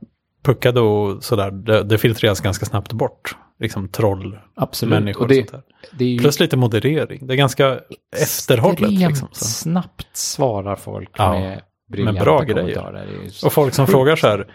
puckade 0.45 0.81
och 0.81 1.25
sådär, 1.25 1.51
det, 1.51 1.83
det 1.83 1.99
filtreras 1.99 2.41
ganska 2.41 2.67
snabbt 2.67 2.93
bort. 2.93 3.37
Liksom 3.61 3.89
troll, 3.89 4.39
Absolut. 4.57 4.95
människor 4.95 5.25
Och 5.25 5.31
och, 5.31 5.49
sånt 5.49 5.65
där. 5.99 6.05
ju 6.07 6.19
Plus 6.19 6.41
lite 6.41 6.57
moderering. 6.57 7.27
Det 7.27 7.35
är 7.35 7.37
ganska 7.37 7.79
efterhållet. 8.17 8.91
Liksom, 8.91 9.29
så. 9.33 9.45
snabbt 9.45 10.17
svarar 10.17 10.77
folk 10.77 11.11
Ja, 11.17 11.33
med 11.33 11.61
briljanta 11.91 12.25
bra 12.25 12.41
grejer. 12.41 12.55
kommentarer. 12.75 13.07
Det 13.07 13.13
är 13.13 13.23
ju 13.23 13.31
Och 13.47 13.53
folk 13.53 13.75
som 13.75 13.87
frågar 13.87 14.17
så 14.17 14.27
här, 14.27 14.47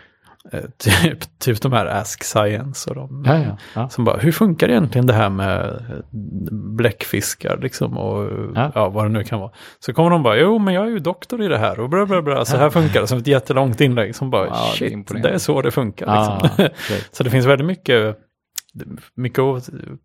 typ, 0.77 1.39
typ 1.39 1.61
de 1.61 1.73
här 1.73 1.85
Ask 1.85 2.23
Science 2.23 2.89
och 2.89 2.95
de. 2.95 3.23
Ja, 3.25 3.37
ja. 3.37 3.57
ja. 3.75 3.89
Som 3.89 4.05
bara, 4.05 4.17
hur 4.17 4.31
funkar 4.31 4.69
egentligen 4.69 5.07
det 5.07 5.13
här 5.13 5.29
med 5.29 5.65
eh, 5.65 5.97
bläckfiskar 6.77 7.57
liksom 7.61 7.97
och 7.97 8.29
Ja. 8.75 8.89
vad 8.89 9.05
det 9.05 9.09
nu 9.09 9.23
kan 9.23 9.39
vara. 9.39 9.51
Så 9.79 9.93
kommer 9.93 10.09
de 10.09 10.23
bara, 10.23 10.37
jo 10.37 10.59
men 10.59 10.73
jag 10.73 10.85
är 10.85 10.89
ju 10.89 10.99
doktor 10.99 11.41
i 11.43 11.47
det 11.47 11.57
här 11.57 11.79
och 11.79 11.89
bla 11.89 12.05
bla 12.05 12.21
bla, 12.21 12.45
så 12.45 12.57
här 12.57 12.69
funkar 12.69 13.01
det 13.01 13.07
som 13.07 13.17
ett 13.17 13.27
jättelångt 13.27 13.81
inlägg 13.81 14.15
som 14.15 14.29
bara, 14.29 14.45
Ja, 14.47 14.53
det 14.79 14.85
är 14.85 14.89
shit, 14.89 15.23
det 15.23 15.29
är 15.29 15.37
så 15.37 15.61
det 15.61 15.71
funkar. 15.71 16.37
Liksom. 16.49 16.69
så 17.11 17.23
det 17.23 17.29
finns 17.29 17.45
väldigt 17.45 17.67
mycket, 17.67 18.17
mycket 19.15 19.43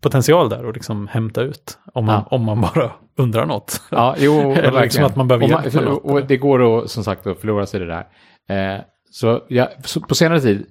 potential 0.00 0.49
där 0.49 0.68
att 0.68 0.75
liksom 0.75 1.09
hämta 1.09 1.42
ut 1.42 1.78
om 1.95 2.04
man, 2.04 2.25
om 2.30 2.45
man 2.45 2.61
bara 2.61 2.90
undrar 3.18 3.47
något. 3.47 3.83
Ja, 3.90 4.14
jo, 4.18 4.52
Eller 4.57 4.83
liksom 4.83 5.04
att 5.04 5.16
man 5.16 5.28
behöver 5.28 5.45
och, 5.45 5.85
något, 5.85 6.04
och, 6.04 6.11
och 6.11 6.26
det 6.26 6.37
går 6.37 6.78
att, 6.78 6.90
som 6.90 7.04
sagt, 7.04 7.26
att 7.26 7.40
förlora 7.40 7.66
sig 7.66 7.83
i 7.83 7.85
det 7.85 7.90
där. 7.90 8.07
Eh, 8.76 8.80
så, 9.10 9.42
jag, 9.48 9.68
så 9.84 10.00
på 10.00 10.14
senare 10.14 10.40
tid 10.40 10.66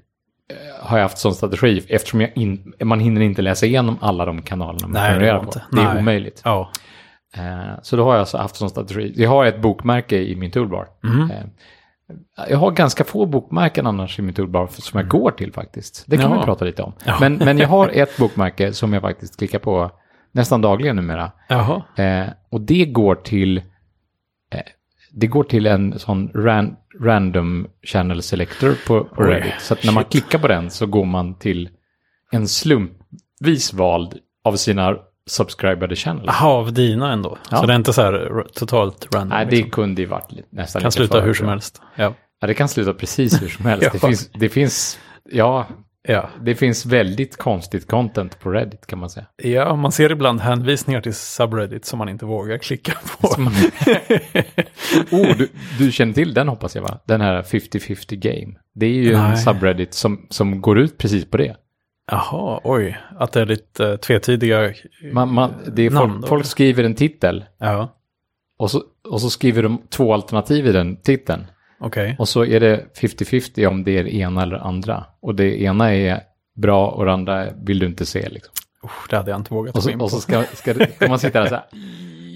eh, 0.49 0.85
har 0.85 0.97
jag 0.97 1.03
haft 1.05 1.17
sån 1.17 1.33
strategi 1.35 1.85
eftersom 1.89 2.21
jag 2.21 2.31
in, 2.37 2.73
man 2.83 2.99
hinner 2.99 3.21
inte 3.21 3.41
läsa 3.41 3.65
igenom 3.65 3.97
alla 4.01 4.25
de 4.25 4.41
kanalerna 4.41 4.87
man 4.87 4.91
Nej, 4.91 5.09
prenumererar 5.09 5.39
på. 5.43 5.51
Det 5.71 5.81
är 5.81 5.85
Nej. 5.93 5.97
omöjligt. 5.99 6.41
Ja, 6.45 6.71
Eh, 7.37 7.79
så 7.81 7.95
då 7.95 8.03
har 8.03 8.11
jag 8.11 8.19
alltså 8.19 8.37
haft 8.37 8.55
sån 8.55 8.69
strategi. 8.69 9.13
Jag 9.15 9.29
har 9.29 9.45
ett 9.45 9.61
bokmärke 9.61 10.17
i 10.17 10.35
min 10.35 10.51
toolbar. 10.51 10.87
Eh, 11.03 12.45
jag 12.49 12.57
har 12.57 12.71
ganska 12.71 13.03
få 13.03 13.25
bokmärken 13.25 13.87
annars 13.87 14.19
i 14.19 14.21
min 14.21 14.33
toolbar 14.35 14.67
som 14.67 14.99
jag 14.99 15.09
går 15.09 15.31
till 15.31 15.53
faktiskt. 15.53 16.03
Det 16.07 16.15
kan 16.17 16.25
Mm. 16.25 16.31
Jaha. 16.37 16.41
vi 16.41 16.45
prata 16.45 16.65
lite 16.65 16.83
om. 16.83 16.93
Ja. 17.05 17.17
Men, 17.21 17.33
men 17.33 17.57
jag 17.57 17.67
har 17.67 17.89
ett 17.93 18.17
bokmärke 18.17 18.73
som 18.73 18.93
jag 18.93 19.01
faktiskt 19.01 19.37
klickar 19.37 19.59
på 19.59 19.91
nästan 20.31 20.61
dagligen 20.61 20.95
numera. 20.95 21.31
jaha. 21.49 21.81
Och 22.49 22.61
det 22.61 22.85
går 22.85 23.15
till 23.15 23.61
det 25.19 25.27
går 25.27 25.43
till 25.43 25.65
en 25.65 25.99
sån 25.99 26.29
ran, 26.33 26.75
random 27.01 27.67
channel 27.83 28.21
selector 28.21 28.75
på, 28.87 29.03
på 29.03 29.23
Reddit. 29.23 29.53
Så 29.59 29.73
att 29.73 29.83
när 29.83 29.91
man 29.91 30.03
klickar 30.03 30.39
på 30.39 30.47
den 30.47 30.69
så 30.71 30.85
går 30.85 31.05
man 31.05 31.39
till 31.39 31.69
en 32.31 32.47
slumpvis 32.47 33.73
vald 33.73 34.13
av 34.43 34.55
sina 34.55 34.95
subscribade 35.25 35.95
channels. 35.95 36.25
Jaha, 36.27 36.49
av 36.49 36.73
dina 36.73 37.13
ändå. 37.13 37.37
Ja. 37.51 37.57
Så 37.57 37.65
det 37.65 37.73
är 37.73 37.75
inte 37.75 37.93
så 37.93 38.01
här 38.01 38.45
totalt 38.53 39.07
random. 39.13 39.37
Nej, 39.37 39.45
det 39.45 39.51
liksom. 39.51 39.71
kunde 39.71 40.01
ju 40.01 40.07
varit 40.07 40.31
nästan 40.49 40.81
kan 40.81 40.87
lite 40.87 40.97
sluta 40.97 41.19
för, 41.19 41.25
hur 41.25 41.33
som 41.33 41.47
helst. 41.47 41.81
Ja. 41.95 42.13
Ja, 42.39 42.47
det 42.47 42.53
kan 42.53 42.69
sluta 42.69 42.93
precis 42.93 43.41
hur 43.41 43.47
som 43.47 43.65
helst. 43.69 43.83
Ja. 43.83 43.89
det, 43.93 43.99
finns, 43.99 44.29
det 44.31 44.49
finns, 44.49 44.99
ja, 45.31 45.67
Ja. 46.07 46.29
det 46.41 46.55
finns 46.55 46.85
väldigt 46.85 47.37
konstigt 47.37 47.87
content 47.87 48.39
på 48.39 48.51
Reddit 48.51 48.87
kan 48.87 48.99
man 48.99 49.09
säga. 49.09 49.25
ja, 49.43 49.75
man 49.75 49.91
ser 49.91 50.11
ibland 50.11 50.41
hänvisningar 50.41 51.01
till 51.01 51.13
subreddit 51.13 51.85
som 51.85 51.99
man 51.99 52.09
inte 52.09 52.25
vågar 52.25 52.57
klicka 52.57 52.93
på. 53.21 53.27
Oh, 55.11 55.37
du, 55.37 55.49
du 55.79 55.91
känner 55.91 56.13
till 56.13 56.33
den 56.33 56.47
hoppas 56.47 56.75
jag 56.75 56.81
va? 56.81 56.99
Den 57.05 57.21
här 57.21 57.41
50-50 57.41 58.15
game. 58.15 58.53
Det 58.75 58.85
är 58.85 58.89
ju 58.91 59.13
en 59.13 59.21
Nej. 59.23 59.37
subreddit 59.37 59.93
som, 59.93 60.27
som 60.29 60.61
går 60.61 60.79
ut 60.79 60.97
precis 60.97 61.25
på 61.25 61.37
det. 61.37 61.55
Jaha, 62.11 62.59
oj. 62.63 62.97
Att 63.19 63.31
det 63.31 63.41
är 63.41 63.45
lite 63.45 63.97
tvetydiga 63.97 64.73
Man, 65.13 65.33
man, 65.33 65.53
det 65.75 65.85
är 65.85 65.89
namn 65.91 66.13
folk, 66.13 66.27
folk 66.27 66.45
skriver 66.45 66.83
en 66.83 66.95
titel 66.95 67.45
Ja, 67.59 67.93
och 68.59 68.71
så, 68.71 68.83
och 69.09 69.21
så 69.21 69.29
skriver 69.29 69.63
de 69.63 69.81
två 69.89 70.13
alternativ 70.13 70.67
i 70.67 70.71
den 70.71 71.01
titeln. 71.01 71.45
Okej. 71.79 72.15
Och 72.19 72.29
så 72.29 72.45
är 72.45 72.59
det 72.59 72.85
50-50 73.01 73.67
om 73.67 73.83
det 73.83 73.97
är 73.97 74.03
det 74.03 74.15
ena 74.15 74.43
eller 74.43 74.55
andra. 74.57 75.05
Och 75.21 75.35
det 75.35 75.61
ena 75.61 75.93
är 75.95 76.19
bra 76.55 76.87
och 76.87 77.05
det 77.05 77.13
andra 77.13 77.47
vill 77.63 77.79
du 77.79 77.85
inte 77.85 78.05
se. 78.05 78.29
Liksom. 78.29 78.53
Usch, 78.83 79.09
Det 79.09 79.17
hade 79.17 79.31
jag 79.31 79.39
inte 79.39 79.53
vågat 79.53 79.75
Och 79.75 79.83
så, 79.83 79.89
in 79.89 79.99
på. 79.99 80.05
och 80.05 80.11
så 80.11 80.19
ska, 80.21 80.43
ska, 80.53 80.73
det- 80.73 80.95
ska 80.95 81.07
man 81.07 81.19
sitta 81.19 81.39
där 81.39 81.47
så 81.49 81.55
här. 81.55 81.65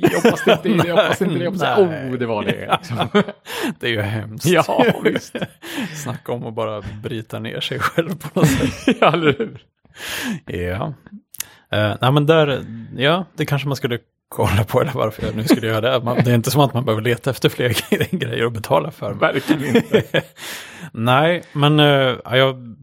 Jag 0.01 0.21
hoppas 0.21 0.43
det 0.45 0.51
inte 0.51 0.69
är 0.69 0.77
det, 0.83 0.87
jag 0.87 0.95
hoppas 0.95 1.21
inte 1.21 1.33
det, 1.35 1.43
jag 1.43 1.51
hoppas 1.51 1.77
det. 1.77 2.09
Oh, 2.11 2.17
det 2.17 2.25
var 2.25 2.43
det. 2.43 2.77
Liksom. 2.81 3.23
Det 3.79 3.87
är 3.87 3.91
ju 3.91 4.01
hemskt. 4.01 4.45
Ja, 4.45 4.85
visst. 5.03 5.35
Snacka 6.03 6.31
om 6.31 6.45
att 6.45 6.53
bara 6.53 6.81
bryta 7.03 7.39
ner 7.39 7.59
sig 7.59 7.79
själv 7.79 8.09
på 8.17 8.39
något 8.39 8.49
sätt. 8.49 8.97
ja, 9.01 9.13
eller 9.13 9.35
hur? 9.37 9.61
Ja. 10.45 10.93
Uh, 11.73 11.95
nej 12.01 12.11
men 12.11 12.25
där, 12.25 12.65
ja, 12.97 13.25
det 13.35 13.45
kanske 13.45 13.67
man 13.67 13.75
skulle 13.77 13.99
kolla 14.31 14.63
på 14.63 14.81
eller 14.81 14.91
varför 14.91 15.25
jag 15.25 15.35
nu 15.35 15.43
skulle 15.43 15.67
göra 15.67 15.81
det. 15.81 16.05
Man, 16.05 16.17
det 16.25 16.31
är 16.31 16.35
inte 16.35 16.51
som 16.51 16.61
att 16.61 16.73
man 16.73 16.85
behöver 16.85 17.01
leta 17.01 17.29
efter 17.29 17.49
fler 17.49 17.75
grejer 18.17 18.45
att 18.45 18.53
betala 18.53 18.91
för. 18.91 19.13
Verkligen 19.13 19.75
inte. 19.75 20.03
Nej, 20.93 21.43
men 21.53 21.79
ja, 21.79 22.37
jag, 22.37 22.75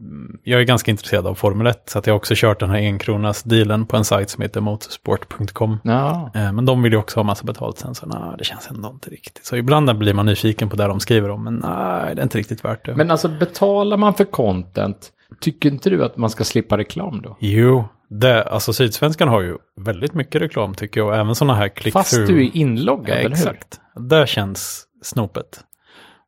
jag 0.43 0.59
är 0.61 0.63
ganska 0.65 0.91
intresserad 0.91 1.27
av 1.27 1.35
Formel 1.35 1.67
1. 1.67 1.83
Så 1.89 1.99
att 1.99 2.07
jag 2.07 2.13
har 2.13 2.17
också 2.17 2.33
kört 2.37 2.59
den 2.59 2.69
här 2.69 2.77
enkronas 2.77 3.43
dealen 3.43 3.85
på 3.85 3.97
en 3.97 4.05
sajt 4.05 4.29
som 4.29 4.41
heter 4.41 4.61
motorsport.com. 4.61 5.77
Ja, 5.83 6.31
Eh, 6.35 6.51
men 6.51 6.65
de 6.65 6.83
vill 6.83 6.91
ju 6.91 6.97
också 6.97 7.19
ha 7.19 7.23
massa 7.23 7.45
betalt 7.45 7.77
sen, 7.77 7.95
så 7.95 8.05
nej, 8.05 8.35
det 8.37 8.43
känns 8.43 8.67
ändå 8.67 8.89
inte 8.89 9.09
riktigt. 9.09 9.45
Så 9.45 9.55
ibland 9.55 9.97
blir 9.97 10.13
man 10.13 10.25
nyfiken 10.25 10.69
på 10.69 10.75
det 10.75 10.87
de 10.87 10.99
skriver 10.99 11.29
om, 11.29 11.43
men 11.43 11.55
nej, 11.55 12.15
det 12.15 12.21
är 12.21 12.23
inte 12.23 12.37
riktigt 12.37 12.65
värt 12.65 12.85
det. 12.85 12.95
men 12.95 13.11
alltså 13.11 13.27
betalar 13.27 13.97
man 13.97 14.13
för 14.13 14.25
content, 14.25 15.09
tycker 15.41 15.69
inte 15.69 15.89
du 15.89 16.03
att 16.03 16.17
man 16.17 16.29
ska 16.29 16.43
slippa 16.43 16.77
reklam 16.77 17.21
då? 17.21 17.37
Jo, 17.39 17.87
det, 18.09 18.43
alltså 18.43 18.73
Sydsvenskan 18.73 19.27
har 19.27 19.41
ju 19.41 19.57
väldigt 19.85 20.13
mycket 20.13 20.41
reklam 20.41 20.73
tycker 20.73 20.99
jag, 21.01 21.07
och 21.07 21.15
även 21.15 21.35
sådana 21.35 21.53
här 21.55 21.69
click 21.69 21.93
Fast 21.93 22.27
du 22.27 22.45
är 22.45 22.55
inloggad, 22.55 23.17
eller 23.17 23.23
hur? 23.29 23.33
Exakt, 23.33 23.79
det 24.09 24.29
känns 24.29 24.85
snopet. 25.03 25.63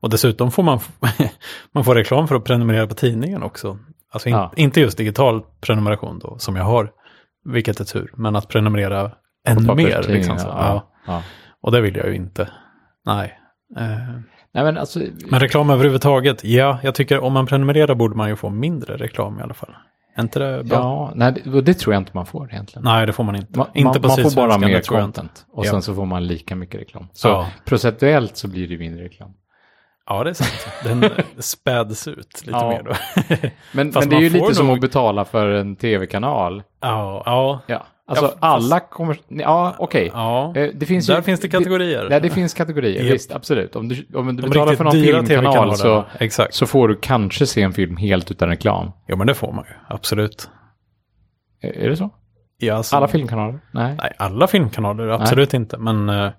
Och 0.01 0.09
dessutom 0.09 0.51
får 0.51 0.63
man, 0.63 0.79
man 1.71 1.83
får 1.83 1.95
reklam 1.95 2.27
för 2.27 2.35
att 2.35 2.43
prenumerera 2.43 2.87
på 2.87 2.95
tidningen 2.95 3.43
också. 3.43 3.79
Alltså 4.11 4.29
in, 4.29 4.35
Ja. 4.35 4.53
inte 4.55 4.81
just 4.81 4.97
digital 4.97 5.41
prenumeration 5.61 6.19
då, 6.19 6.37
som 6.37 6.55
jag 6.55 6.63
har, 6.63 6.91
vilket 7.45 7.79
är 7.79 7.85
tur, 7.85 8.11
men 8.17 8.35
att 8.35 8.47
prenumerera 8.47 9.11
ännu 9.47 9.75
mer. 9.75 10.05
Liksom, 10.07 10.39
så. 10.39 10.47
Ja. 10.47 10.91
ja. 11.07 11.23
Och 11.61 11.71
det 11.71 11.81
vill 11.81 11.95
jag 11.95 12.07
ju 12.07 12.15
inte. 12.15 12.49
Nej. 13.05 13.37
Eh, 13.77 14.19
Nej, 14.53 14.63
men 14.63 14.77
alltså, 14.77 14.99
men 15.29 15.39
reklam 15.39 15.69
överhuvudtaget, 15.69 16.43
ja, 16.43 16.79
jag 16.83 16.95
tycker 16.95 17.19
om 17.19 17.33
man 17.33 17.45
prenumererar 17.45 17.95
borde 17.95 18.15
man 18.15 18.29
ju 18.29 18.35
få 18.35 18.49
mindre 18.49 18.97
reklam 18.97 19.39
i 19.39 19.41
alla 19.41 19.53
fall. 19.53 19.75
Är 20.15 20.21
inte 20.21 20.39
det 20.39 20.63
bra? 20.63 20.77
ja, 20.77 21.11
nej, 21.15 21.41
det, 21.45 21.61
det 21.61 21.73
tror 21.73 21.93
jag 21.93 22.01
inte 22.01 22.11
man 22.13 22.25
får 22.25 22.51
egentligen. 22.53 22.83
Nej, 22.83 23.05
det 23.05 23.13
får 23.13 23.23
man 23.23 23.35
inte. 23.35 23.57
Man, 23.57 23.67
inte 23.73 23.99
man, 23.99 24.07
man 24.17 24.17
får 24.31 24.35
bara 24.35 24.57
mer 24.57 24.81
content. 24.81 25.45
Och 25.51 25.65
Ja. 25.65 25.71
sen 25.71 25.81
så 25.81 25.95
får 25.95 26.05
man 26.05 26.27
lika 26.27 26.55
mycket 26.55 26.81
reklam. 26.81 27.07
Så 27.13 27.27
Ja. 27.27 27.47
procentuellt 27.65 28.37
så 28.37 28.47
blir 28.47 28.67
det 28.67 28.77
mindre 28.77 29.03
reklam. 29.03 29.33
Ja, 30.07 30.23
det 30.23 30.29
är 30.29 30.33
sant. 30.33 30.67
Den 30.83 31.09
späds 31.37 32.07
ut 32.07 32.45
lite 32.45 32.57
Ja. 32.59 32.69
mer 32.69 32.83
då. 32.83 32.93
Men, 33.71 33.89
men 33.95 34.09
det 34.09 34.15
är 34.15 34.19
ju 34.21 34.29
lite 34.29 34.55
som 34.55 34.67
nog- 34.67 34.75
att 34.75 34.81
betala 34.81 35.25
för 35.25 35.47
en 35.49 35.75
tv-kanal. 35.75 36.63
ja, 36.81 37.23
ja, 37.25 37.59
Ja, 37.67 37.85
alltså 38.11 38.25
Ja, 38.25 38.29
fast- 38.29 38.43
alla 38.43 38.79
kommer... 38.79 39.17
Ja, 39.27 39.75
okej. 39.79 40.09
ja. 40.13 40.53
Eh, 40.55 40.69
Det 40.73 40.85
finns 40.85 41.07
Där 41.07 41.15
ju, 41.15 41.21
finns 41.21 41.39
det 41.39 41.49
kategorier. 41.49 42.07
Ja, 42.11 42.19
det 42.19 42.29
finns 42.29 42.53
kategorier, 42.53 43.03
visst, 43.03 43.31
absolut. 43.31 43.75
Om 43.75 43.87
du, 43.89 44.05
om 44.13 44.35
du 44.35 44.43
betalar 44.43 44.75
för 44.75 44.83
någon 44.83 44.93
filmkanal 44.93 45.75
så. 45.75 46.05
Exakt. 46.19 46.53
så 46.53 46.65
får 46.65 46.87
du 46.87 46.95
kanske 46.95 47.45
se 47.47 47.61
en 47.61 47.73
film 47.73 47.97
helt 47.97 48.31
utan 48.31 48.49
reklam. 48.49 48.91
Jo, 49.07 49.17
men 49.17 49.27
det 49.27 49.33
får 49.35 49.51
man 49.51 49.65
ju. 49.67 49.73
Absolut. 49.95 50.49
Är 51.61 51.77
är 51.77 51.89
det 51.89 51.97
så? 51.97 52.09
Ja, 52.57 52.75
alltså, 52.75 52.95
Alla 52.95 53.07
filmkanaler? 53.07 53.59
Nej. 53.71 53.95
Nej, 54.01 54.11
alla 54.17 54.47
filmkanaler, 54.47 55.07
absolut 55.07 55.53
inte. 55.53 55.77
Men 55.77 56.09
eh, 56.09 56.29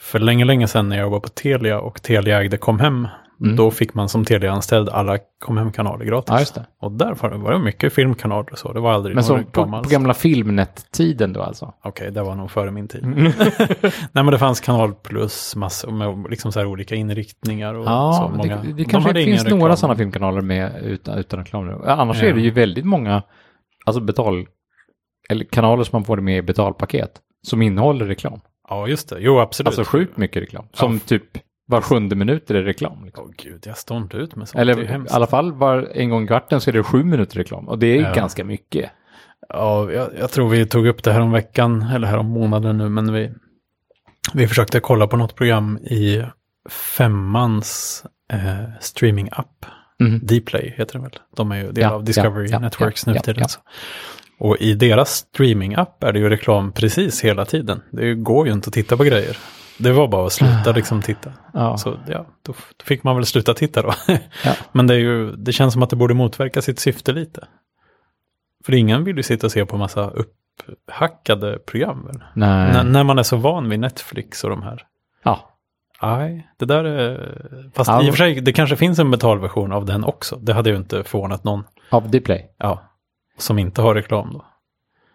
för 0.00 0.18
länge, 0.18 0.44
länge 0.44 0.68
sedan 0.68 0.88
när 0.88 0.96
jag 0.96 1.02
jobbade 1.04 1.20
på 1.20 1.28
Telia 1.28 1.80
och 1.80 2.02
Telia 2.02 2.40
ägde 2.40 2.56
Comhem, 2.56 3.08
Mm. 3.42 3.56
då 3.56 3.70
fick 3.70 3.94
man 3.94 4.08
som 4.08 4.24
Telia-anställd 4.24 4.88
alla 4.88 5.18
Comhem-kanaler 5.44 6.04
gratis. 6.04 6.28
Ja, 6.32 6.38
just 6.38 6.54
det. 6.54 6.66
Och 6.80 6.92
där 6.92 7.14
var 7.38 7.52
det, 7.52 7.58
mycket 7.58 7.92
filmkanaler 7.92 8.52
och 8.52 8.58
så. 8.58 8.72
Det 8.72 8.80
var 8.80 8.92
aldrig 8.92 9.16
Men 9.16 9.24
någon 9.28 9.38
reklam 9.38 9.70
på, 9.70 9.76
alls. 9.76 9.86
på 9.88 9.92
gamla 9.92 10.14
filmnet-tiden 10.14 11.32
då 11.32 11.42
alltså? 11.42 11.74
Okej, 11.84 12.10
det 12.10 12.22
var 12.22 12.34
nog 12.34 12.50
före 12.50 12.70
min 12.70 12.88
tid. 12.88 13.04
Mm. 13.04 13.24
Nej, 14.12 14.24
men 14.24 14.26
det 14.26 14.38
fanns 14.38 14.60
Kanal 14.60 14.94
Plus, 14.94 15.56
massor 15.56 15.90
med 15.92 16.30
liksom 16.30 16.52
så 16.52 16.58
här 16.58 16.66
olika 16.66 16.94
inriktningar. 16.94 17.74
Och 17.74 17.84
så 17.84 17.90
Ja, 17.90 18.30
många. 18.36 18.56
det, 18.56 18.62
det 18.68 18.72
De 18.72 18.84
kanske 18.84 19.08
hade 19.10 19.24
finns 19.24 19.44
några 19.48 19.76
sådana 19.76 19.96
filmkanaler 19.96 20.40
med 20.40 20.82
utan, 20.84 21.18
utan 21.18 21.38
reklam. 21.38 21.66
nu. 21.66 21.80
Annars 21.86 22.22
Ja. 22.22 22.28
är 22.28 22.34
det 22.34 22.40
ju 22.40 22.50
väldigt 22.50 22.84
många 22.84 23.22
alltså 23.84 24.00
betal, 24.00 24.46
eller 25.28 25.44
kanaler 25.44 25.84
som 25.84 25.96
man 25.96 26.04
får 26.04 26.16
med 26.16 26.38
i 26.38 26.42
betalpaket 26.42 27.10
som 27.42 27.62
innehåller 27.62 28.06
reklam. 28.06 28.40
Ja, 28.68 28.86
just 28.88 29.08
det. 29.08 29.16
Jo, 29.20 29.38
absolut. 29.38 29.66
Alltså 29.66 29.84
sjukt 29.84 30.16
mycket 30.16 30.42
reklam. 30.42 30.64
Som 30.72 31.00
typ 31.00 31.24
var 31.70 31.80
sjunde 31.80 32.16
minut 32.16 32.50
är 32.50 32.54
det 32.54 32.62
reklam. 32.62 33.04
Liksom. 33.04 33.24
Åh 33.24 33.30
gud, 33.36 33.62
jag 33.66 33.78
står 33.78 33.96
inte 33.96 34.16
ut 34.16 34.36
med 34.36 34.48
sånt. 34.48 34.60
Eller 34.60 34.82
i 35.04 35.06
alla 35.10 35.26
fall 35.26 35.52
var 35.52 35.88
en 35.94 36.10
gång 36.10 36.24
i 36.24 36.26
kvarten 36.26 36.60
så 36.60 36.70
är 36.70 36.72
det 36.72 36.82
sju 36.82 37.04
minuter 37.04 37.36
reklam. 37.38 37.68
Och 37.68 37.78
det 37.78 37.86
är 37.98 38.02
Ja. 38.02 38.12
ganska 38.14 38.44
mycket. 38.44 38.90
Ja, 39.48 39.92
jag, 39.92 40.08
jag 40.18 40.30
tror 40.30 40.48
vi 40.48 40.66
tog 40.66 40.86
upp 40.86 41.02
det 41.02 41.12
här 41.12 41.20
om 41.20 41.32
veckan, 41.32 41.82
eller 41.82 42.06
här 42.08 42.18
om 42.18 42.26
månaden 42.26 42.78
nu, 42.78 42.88
men 42.88 43.12
vi, 43.12 43.30
vi 44.34 44.48
försökte 44.48 44.80
kolla 44.80 45.06
på 45.06 45.16
något 45.16 45.34
program 45.36 45.78
i 45.78 46.24
Femmans 46.96 48.04
eh, 48.32 48.38
streaming-app. 48.80 49.66
Mhm. 50.00 50.18
Dplay 50.26 50.74
heter 50.76 50.92
den 50.92 51.02
väl. 51.02 51.18
De 51.36 51.52
är 51.52 51.56
ju 51.56 51.72
del 51.72 51.82
Ja, 51.82 51.90
av 51.90 52.04
Discovery 52.04 52.48
ja, 52.50 52.58
Networks 52.58 53.06
ja, 53.06 53.12
nu 53.12 53.18
för 53.18 53.24
tiden. 53.24 53.46
Och 54.38 54.56
i 54.60 54.74
deras 54.74 55.26
streaming-app 55.34 56.04
är 56.04 56.12
det 56.12 56.18
ju 56.18 56.28
reklam 56.28 56.72
precis 56.72 57.24
hela 57.24 57.44
tiden. 57.44 57.82
Det 57.92 58.14
går 58.14 58.46
ju 58.46 58.52
inte 58.52 58.68
att 58.68 58.74
titta 58.74 58.96
på 58.96 59.04
grejer. 59.04 59.36
Det 59.80 59.92
var 59.92 60.08
bara 60.08 60.26
att 60.26 60.32
sluta 60.32 60.72
liksom 60.72 61.02
titta. 61.02 61.32
Ja. 61.54 61.76
Så 61.76 61.98
ja, 62.08 62.26
då, 62.42 62.52
då 62.76 62.84
fick 62.84 63.02
man 63.02 63.16
väl 63.16 63.26
sluta 63.26 63.54
titta 63.54 63.82
då. 63.82 63.92
Ja. 64.44 64.52
Men 64.72 64.86
det, 64.86 64.94
är 64.94 64.98
ju, 64.98 65.32
det 65.36 65.52
känns 65.52 65.72
som 65.72 65.82
att 65.82 65.90
det 65.90 65.96
borde 65.96 66.14
motverka 66.14 66.62
sitt 66.62 66.78
syfte 66.78 67.12
lite. 67.12 67.46
För 68.64 68.74
ingen 68.74 69.04
vill 69.04 69.16
ju 69.16 69.22
sitta 69.22 69.46
och 69.46 69.52
se 69.52 69.66
på 69.66 69.76
massa 69.76 70.10
upphackade 70.10 71.58
program 71.58 72.06
väl? 72.06 72.24
Nej. 72.34 72.76
N- 72.76 72.92
när 72.92 73.04
man 73.04 73.18
är 73.18 73.22
så 73.22 73.36
van 73.36 73.68
vid 73.68 73.80
Netflix 73.80 74.44
och 74.44 74.50
de 74.50 74.62
här. 74.62 74.82
Ja. 75.22 75.40
Nej, 76.02 76.50
det 76.58 76.64
där 76.64 76.84
är... 76.84 77.70
Fast 77.74 77.90
Ja. 77.90 78.02
i 78.02 78.10
och 78.10 78.14
för 78.14 78.18
sig, 78.18 78.40
det 78.40 78.52
kanske 78.52 78.76
finns 78.76 78.98
en 78.98 79.10
betalversion 79.10 79.72
av 79.72 79.84
den 79.84 80.04
också. 80.04 80.36
Det 80.36 80.52
hade 80.52 80.70
ju 80.70 80.76
inte 80.76 81.04
förvånat 81.04 81.44
någon. 81.44 81.64
Av 81.90 82.10
Dplay. 82.10 82.50
Ja, 82.58 82.82
som 83.38 83.58
inte 83.58 83.82
har 83.82 83.94
reklam 83.94 84.30
då. 84.32 84.44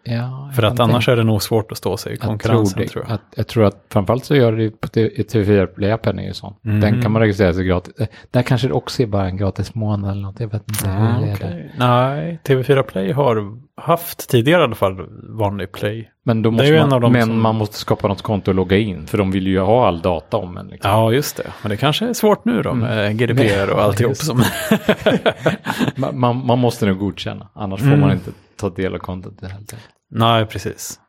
Ja, 0.07 0.51
För 0.55 0.63
att 0.63 0.79
annars 0.79 1.09
är 1.09 1.15
det 1.15 1.23
nog 1.23 1.41
svårt 1.43 1.71
att 1.71 1.77
stå 1.77 1.97
sig 1.97 2.13
i 2.13 2.17
konkurrensen 2.17 2.81
jag 2.81 2.91
tror, 2.91 3.01
tror, 3.01 3.03
det. 3.03 3.09
jag. 3.09 3.15
Att, 3.15 3.21
jag 3.35 3.47
tror 3.47 3.63
att 3.65 3.85
framförallt 3.89 4.25
så 4.25 4.35
gör 4.35 4.51
det 4.51 4.69
på 4.81 4.87
T- 4.87 5.01
i 5.21 5.23
TV4 5.23 5.67
Play-appen 5.75 6.19
är 6.19 6.23
ju 6.27 6.33
sån. 6.33 6.53
Mhm. 6.61 6.79
Den 6.81 7.01
kan 7.01 7.11
man 7.11 7.21
registrera 7.21 7.53
sig 7.53 7.65
gratis. 7.65 7.93
Eh, 7.99 8.07
Där 8.31 8.41
kanske 8.41 8.67
det 8.67 8.73
också 8.73 9.03
är 9.03 9.07
bara 9.07 9.25
en 9.27 9.37
gratis 9.37 9.75
månad 9.75 10.11
eller 10.11 10.21
något. 10.21 10.39
Jag 10.39 10.47
vet 10.51 10.69
inte 10.69 10.89
hur 10.89 11.25
det 11.25 11.31
är 11.31 11.37
där. 11.37 11.47
Okej. 11.49 11.71
Nej, 11.77 12.39
TV4 12.43 12.81
Play 12.83 13.11
har 13.11 13.57
haft 13.81 14.29
tidigare 14.29 14.61
i 14.61 14.63
alla 14.63 14.75
fall 14.75 15.05
vanlig 15.29 15.71
Play. 15.71 16.11
Men, 16.23 16.41
då 16.41 16.51
måste 16.51 16.87
man, 16.87 17.11
men 17.11 17.21
som- 17.27 17.41
man 17.41 17.55
måste 17.55 17.75
skapa 17.77 18.07
något 18.07 18.21
konto 18.21 18.51
och 18.51 18.55
logga 18.55 18.77
in. 18.77 19.07
För 19.07 19.17
de 19.17 19.31
vill 19.31 19.47
ju 19.47 19.59
ha 19.59 19.87
all 19.87 20.01
data 20.01 20.37
om 20.37 20.57
en. 20.57 20.67
Liksom. 20.67 20.91
Ja, 20.91 21.11
just 21.11 21.37
det. 21.37 21.43
Men 21.61 21.69
det 21.69 21.77
kanske 21.77 22.07
är 22.07 22.13
svårt 22.13 22.45
nu 22.45 22.61
då 22.61 22.73
med 22.73 23.17
GDPR 23.17 23.69
och 23.73 23.81
alltihop 23.83 24.15
som... 24.17 24.43
Man, 25.95 26.19
man, 26.19 26.45
man 26.45 26.59
måste 26.59 26.85
nog 26.85 26.97
godkänna. 26.97 27.47
Annars 27.53 27.79
får 27.79 27.87
Mm. 27.87 27.99
man 27.99 28.11
inte 28.11 28.31
ta 28.55 28.69
del 28.69 28.93
av 28.93 28.99
kontot. 28.99 29.33
helt 29.41 29.53
enkelt. 29.53 29.81
Nej, 30.11 30.45
precis. 30.45 30.99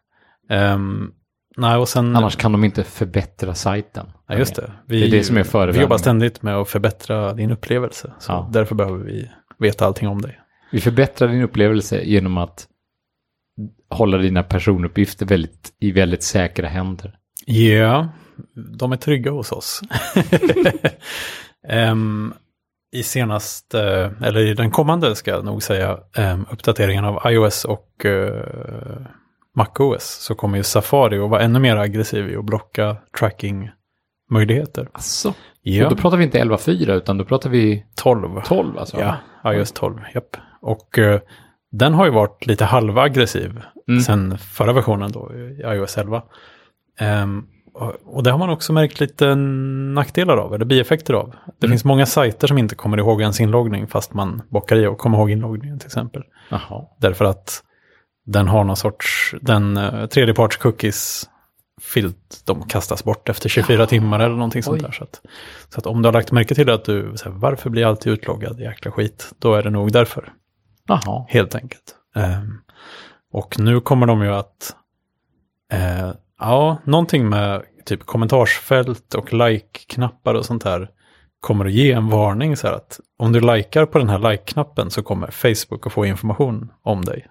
Ehm, 0.51 1.11
nej, 1.57 1.77
och 1.77 1.89
sen... 1.89 2.17
Annars 2.17 2.37
kan 2.37 2.53
de 2.53 2.65
inte 2.65 2.85
förbättra 2.85 3.55
sajten. 3.55 4.07
Ja, 4.29 4.35
just 4.39 4.57
det. 4.57 4.73
Vi, 4.87 5.01
Det 5.01 5.07
är 5.07 5.11
det 5.11 5.25
som 5.25 5.37
är 5.37 5.67
Vi 5.73 5.81
jobbar 5.81 5.99
ständigt 5.99 6.43
med 6.43 6.57
att 6.57 6.69
förbättra 6.69 7.33
din 7.35 7.51
upplevelse. 7.51 8.13
Så 8.19 8.33
Ja. 8.33 8.51
därför 8.53 8.75
behöver 8.75 8.99
vi 8.99 9.31
veta 9.59 9.87
allting 9.87 10.09
om 10.09 10.23
dig. 10.23 10.41
Vi 10.73 10.81
förbättrar 10.81 11.29
din 11.29 11.43
upplevelse 11.43 12.01
genom 12.05 12.39
att 12.39 12.67
hålla 13.91 14.19
dina 14.19 14.43
personuppgifter 14.43 15.27
väldigt, 15.27 15.73
i 15.81 15.93
väldigt 15.93 16.23
säkra 16.23 16.69
händer. 16.69 17.19
Ja, 17.47 18.09
de 18.79 18.93
är 18.93 18.97
trygga 18.97 19.31
hos 19.31 19.53
oss. 19.53 19.81
Ehm, 21.69 22.35
I 22.93 23.03
senaste, 23.03 23.81
eller 24.23 24.41
i 24.41 24.55
den 24.55 24.71
kommande 24.71 25.15
ska 25.15 25.31
jag 25.31 25.45
nog 25.45 25.63
säga, 25.63 25.99
um, 26.19 26.47
uppdateringen 26.51 27.05
av 27.05 27.31
iOS 27.31 27.65
och 27.65 28.05
uh, 28.05 28.31
MacOS 29.57 30.05
så 30.05 30.35
kommer 30.35 30.57
ju 30.57 30.63
Safari 30.65 31.19
att 31.19 31.31
vara 31.31 31.43
ännu 31.43 31.59
mer 31.59 31.77
aggressiv 31.77 32.31
i 32.31 32.37
att 32.37 32.45
blocka 32.45 32.97
tracking-möjligheter. 33.19 34.89
Alltså. 34.93 35.35
Ja, 35.63 35.89
då 35.89 35.97
pratar 35.97 36.17
vi 36.17 36.25
inte 36.25 36.43
11.4 36.43 36.93
utan 36.93 37.19
då 37.19 37.25
pratar 37.25 37.51
vi 37.51 37.87
12. 37.95 38.41
12 38.45 38.79
alltså. 38.79 39.01
Ja, 39.01 39.53
iOS 39.53 39.73
12, 39.73 39.99
japp. 40.15 40.37
Och 40.61 40.99
eh, 40.99 41.21
den 41.73 41.95
har 41.95 42.05
ju 42.05 42.11
varit 42.11 42.47
lite 42.47 42.65
halvaggressiv 42.65 43.61
Mm. 43.89 44.01
sen 44.01 44.39
förra 44.39 44.73
versionen 44.73 45.13
då, 45.13 45.33
i 45.35 45.63
iOS 45.65 45.99
11. 45.99 46.23
Ehm, 46.99 47.47
och, 48.05 48.23
det 48.23 48.31
har 48.31 48.39
man 48.39 48.51
också 48.51 48.73
märkt 48.73 49.01
lite 49.01 49.35
nackdelar 49.95 50.37
av, 50.37 50.55
eller 50.55 50.65
bieffekter 50.65 51.15
av. 51.15 51.31
Det 51.61 51.67
Mm. 51.67 51.73
finns 51.75 51.85
många 51.85 52.07
sajter 52.07 52.47
som 52.47 52.59
inte 52.59 52.75
kommer 52.75 52.99
ihåg 52.99 53.21
ens 53.21 53.41
inloggning 53.41 53.87
fast 53.87 54.15
man 54.15 54.43
bockar 54.49 54.77
i 54.77 54.87
och 54.87 54.99
kommer 54.99 55.19
ihåg 55.19 55.31
inloggningen 55.31 55.79
till 55.79 55.87
exempel. 55.87 56.23
Jaha. 56.51 56.85
Därför 57.01 57.25
att 57.25 57.63
den 58.27 58.49
har 58.49 58.65
någon 58.65 58.77
sorts, 58.77 59.35
den 59.41 59.77
uh, 59.77 60.07
tredjeparts 60.07 60.57
cookies 60.57 61.29
filt, 61.83 62.43
de 62.47 62.63
kastas 62.63 63.05
bort 63.05 63.29
efter 63.29 63.49
24 63.49 63.87
timmar 63.87 64.21
eller 64.21 64.35
någonting 64.35 64.63
sånt 64.63 64.77
Oj. 64.77 64.83
där. 64.83 64.93
Så 64.93 65.05
att, 65.05 65.21
så 65.69 65.79
att 65.81 65.87
om 65.87 66.03
du 66.03 66.07
har 66.07 66.13
lagt 66.13 66.33
märke 66.33 66.55
till 66.55 66.71
att 66.71 66.85
du, 66.85 67.15
här, 67.25 67.31
varför 67.31 67.71
blir 67.71 67.83
jag 67.83 67.89
alltid 67.89 68.13
utloggad, 68.13 68.61
jäkla 68.61 68.91
skit, 68.91 69.33
då 69.39 69.55
är 69.55 69.63
det 69.63 69.71
nog 69.71 69.93
därför, 69.93 70.33
Jaha. 70.89 71.27
helt 71.29 71.55
enkelt. 71.55 71.95
Ehm, 72.15 72.59
och 73.33 73.59
nu 73.59 73.81
kommer 73.81 74.07
de 74.07 74.23
ju 74.23 74.29
att, 74.35 74.75
eh, 75.73 76.11
ja, 76.41 76.79
någonting 76.85 77.29
med 77.29 77.63
typ 77.85 78.07
kommentarsfält 78.07 79.15
och 79.15 79.33
like-knappar 79.33 80.35
och 80.35 80.45
sånt 80.45 80.65
här 80.65 80.91
kommer 81.41 81.65
att 81.65 81.73
ge 81.73 81.93
en 81.93 82.09
varning 82.09 82.57
så 82.57 82.67
här 82.67 82.75
att 82.75 83.01
om 83.19 83.33
du 83.33 83.41
likar 83.41 83.87
på 83.87 83.99
den 83.99 84.09
här 84.09 84.19
like-knappen 84.19 84.91
så 84.91 85.03
kommer 85.03 85.31
Facebook 85.31 85.87
att 85.87 85.93
få 85.93 86.07
information 86.07 86.73
om 86.83 87.05
dig. 87.05 87.27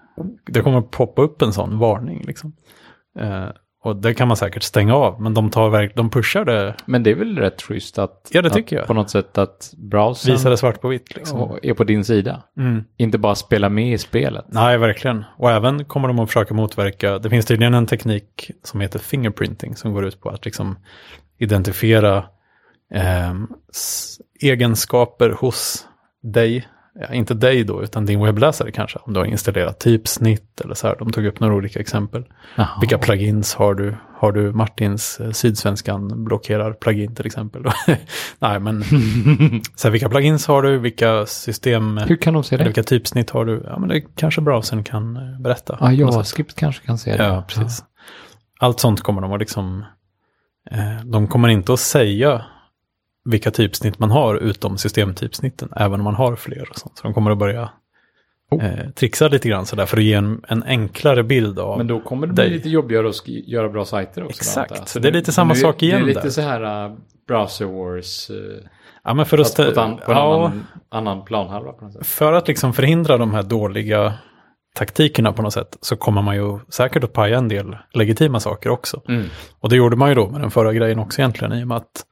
Det 0.45 0.61
kommer 0.61 0.77
att 0.77 0.91
poppa 0.91 1.21
upp 1.21 1.41
en 1.41 1.53
sån 1.53 1.79
varning 1.79 2.23
liksom. 2.27 2.55
Eh, 3.19 3.47
och 3.85 3.95
det 3.95 4.13
kan 4.13 4.27
man 4.27 4.37
säkert 4.37 4.63
stänga 4.63 4.95
av, 4.95 5.21
men 5.21 5.33
de, 5.33 5.49
tar 5.49 5.69
verk- 5.69 5.91
de 5.95 6.09
pushar 6.09 6.45
det, 6.45 6.75
Men 6.85 7.03
det 7.03 7.11
är 7.11 7.15
väl 7.15 7.37
rätt 7.37 7.61
schysst 7.61 7.99
att, 7.99 8.29
Ja, 8.31 8.41
det 8.41 8.49
tycker 8.49 8.75
att 8.75 8.79
jag. 8.79 8.87
på 8.87 8.93
något 8.93 9.09
sätt 9.09 9.37
att 9.37 9.73
browsern 9.77 10.31
visar 10.31 10.49
det 10.49 10.57
svart 10.57 10.81
på 10.81 10.87
vitt 10.87 11.15
liksom. 11.15 11.59
är 11.63 11.73
på 11.73 11.83
din 11.83 12.05
sida. 12.05 12.43
Mm. 12.57 12.83
Inte 12.97 13.17
bara 13.17 13.35
spela 13.35 13.69
med 13.69 13.93
i 13.93 13.97
spelet. 13.97 14.45
Nej, 14.47 14.77
verkligen. 14.77 15.23
Och 15.37 15.51
även 15.51 15.85
kommer 15.85 16.07
de 16.07 16.19
att 16.19 16.29
försöka 16.29 16.53
motverka, 16.53 17.19
det 17.19 17.29
finns 17.29 17.45
tydligen 17.45 17.73
en 17.73 17.85
teknik 17.85 18.51
som 18.63 18.81
heter 18.81 18.99
fingerprinting 18.99 19.75
som 19.75 19.93
går 19.93 20.05
ut 20.05 20.21
på 20.21 20.29
att 20.29 20.45
liksom 20.45 20.77
identifiera 21.37 22.23
s- 23.73 24.17
egenskaper 24.41 25.29
hos 25.29 25.87
dig. 26.23 26.67
Ja, 26.99 27.13
inte 27.13 27.33
dig 27.33 27.63
då, 27.63 27.83
utan 27.83 28.05
din 28.05 28.23
webbläsare 28.23 28.71
kanske. 28.71 28.99
Om 29.01 29.13
du 29.13 29.19
har 29.19 29.27
installerat 29.27 29.79
typsnitt 29.79 30.61
eller 30.61 30.73
så 30.73 30.87
här. 30.87 30.95
De 30.99 31.11
tog 31.11 31.25
upp 31.25 31.39
några 31.39 31.55
olika 31.55 31.79
exempel. 31.79 32.23
Jaha. 32.55 32.69
Vilka 32.81 32.97
plugins 32.97 33.55
har 33.55 33.75
du? 33.75 33.95
Har 34.17 34.31
du 34.31 34.53
Martins 34.53 35.19
eh, 35.19 35.31
Sydsvenskan 35.31 36.23
blockerar 36.23 36.73
plugin 36.73 37.15
till 37.15 37.25
exempel? 37.25 37.63
Nej, 38.39 38.59
men 38.59 38.83
så 39.75 39.87
här, 39.87 39.89
vilka 39.89 40.09
plugins 40.09 40.47
har 40.47 40.61
du? 40.61 40.77
Vilka 40.77 41.25
system... 41.25 41.97
Hur 41.97 42.15
kan 42.15 42.33
de 42.33 42.43
se 42.43 42.57
det? 42.57 42.63
vilka 42.63 42.83
typsnitt 42.83 43.29
har 43.29 43.45
du? 43.45 43.63
Ja, 43.65 43.79
men 43.79 43.89
det 43.89 44.01
kanske 44.01 44.41
browsern 44.41 44.83
kan 44.83 45.17
eh, 45.17 45.39
berätta. 45.39 45.77
Ja. 45.79 45.91
JavaScript 45.91 46.55
kanske 46.55 46.85
kan 46.85 46.97
se 46.97 47.17
det. 47.17 47.23
Ja, 47.23 47.43
precis. 47.47 47.83
Allt 48.59 48.79
sånt 48.79 49.01
kommer 49.01 49.21
de 49.21 49.33
att 49.33 49.39
liksom... 49.39 49.85
Eh, 50.71 51.05
de 51.05 51.27
kommer 51.27 51.49
inte 51.49 51.73
att 51.73 51.79
säga 51.79 52.45
vilka 53.25 53.51
typsnitt 53.51 53.99
man 53.99 54.11
har 54.11 54.35
utom 54.35 54.77
systemtypsnitten, 54.77 55.69
även 55.75 55.99
om 55.99 56.03
man 56.03 56.15
har 56.15 56.35
fler 56.35 56.67
och 56.69 56.77
sånt. 56.79 56.97
Så 56.97 57.03
de 57.03 57.13
kommer 57.13 57.31
att 57.31 57.37
börja 57.37 57.69
Oh. 58.51 58.65
eh, 58.65 58.89
trixa 58.89 59.27
lite 59.27 59.49
grann 59.49 59.65
sådär 59.65 59.85
för 59.85 59.97
att 59.97 60.03
ge 60.03 60.13
en, 60.13 60.41
en 60.47 60.63
enklare 60.63 61.23
bild 61.23 61.59
av... 61.59 61.77
Men 61.77 61.87
då 61.87 61.99
kommer 61.99 62.27
det 62.27 62.33
bli 62.33 62.43
dig. 62.43 62.53
lite 62.53 62.69
jobbigare 62.69 63.09
att 63.09 63.27
göra 63.27 63.69
bra 63.69 63.85
sajter 63.85 64.23
också. 64.23 64.37
Exakt, 64.41 64.71
antar 64.71 64.81
jag. 64.81 64.89
så 64.89 64.99
det 64.99 65.07
är 65.07 65.11
lite 65.11 65.31
samma 65.31 65.53
det- 65.53 65.59
sak 65.59 65.83
igen 65.83 65.99
Det 65.99 66.03
är 66.03 66.07
lite 66.07 66.21
där. 66.21 66.29
så 66.29 66.41
här 66.41 66.85
uh, 66.89 66.95
browser 67.27 67.65
wars. 67.65 68.29
Uh, 68.29 68.37
ja, 69.03 69.13
men 69.13 69.25
för 69.25 69.37
att, 69.37 69.55
på, 69.55 69.61
ett 69.61 69.77
an, 69.77 69.97
på 70.05 70.11
en 70.11 70.17
ja, 70.17 70.35
annan, 70.35 70.65
annan 70.89 71.25
planhalva 71.25 71.71
på 71.71 71.85
något 71.85 71.93
sätt. 71.93 72.07
för 72.07 72.33
att 72.33 72.47
liksom 72.47 72.73
förhindra 72.73 73.17
de 73.17 73.33
här 73.33 73.43
dåliga 73.43 74.13
taktikerna 74.75 75.33
på 75.33 75.41
något 75.41 75.53
sätt 75.53 75.77
så 75.81 75.95
kommer 75.95 76.21
man 76.21 76.35
ju 76.35 76.59
säkert 76.69 77.03
att 77.03 77.13
paja 77.13 77.37
en 77.37 77.47
del 77.47 77.77
legitima 77.93 78.39
saker 78.39 78.69
också. 78.69 79.01
Mm. 79.07 79.25
Och 79.59 79.69
det 79.69 79.75
gjorde 79.75 79.95
man 79.95 80.09
ju 80.09 80.15
då 80.15 80.29
med 80.29 80.41
den 80.41 80.51
förra 80.51 80.73
grejen 80.73 80.99
också 80.99 81.21
egentligen 81.21 81.53
i 81.53 81.63
och 81.63 81.67
med 81.67 81.77
att 81.77 82.05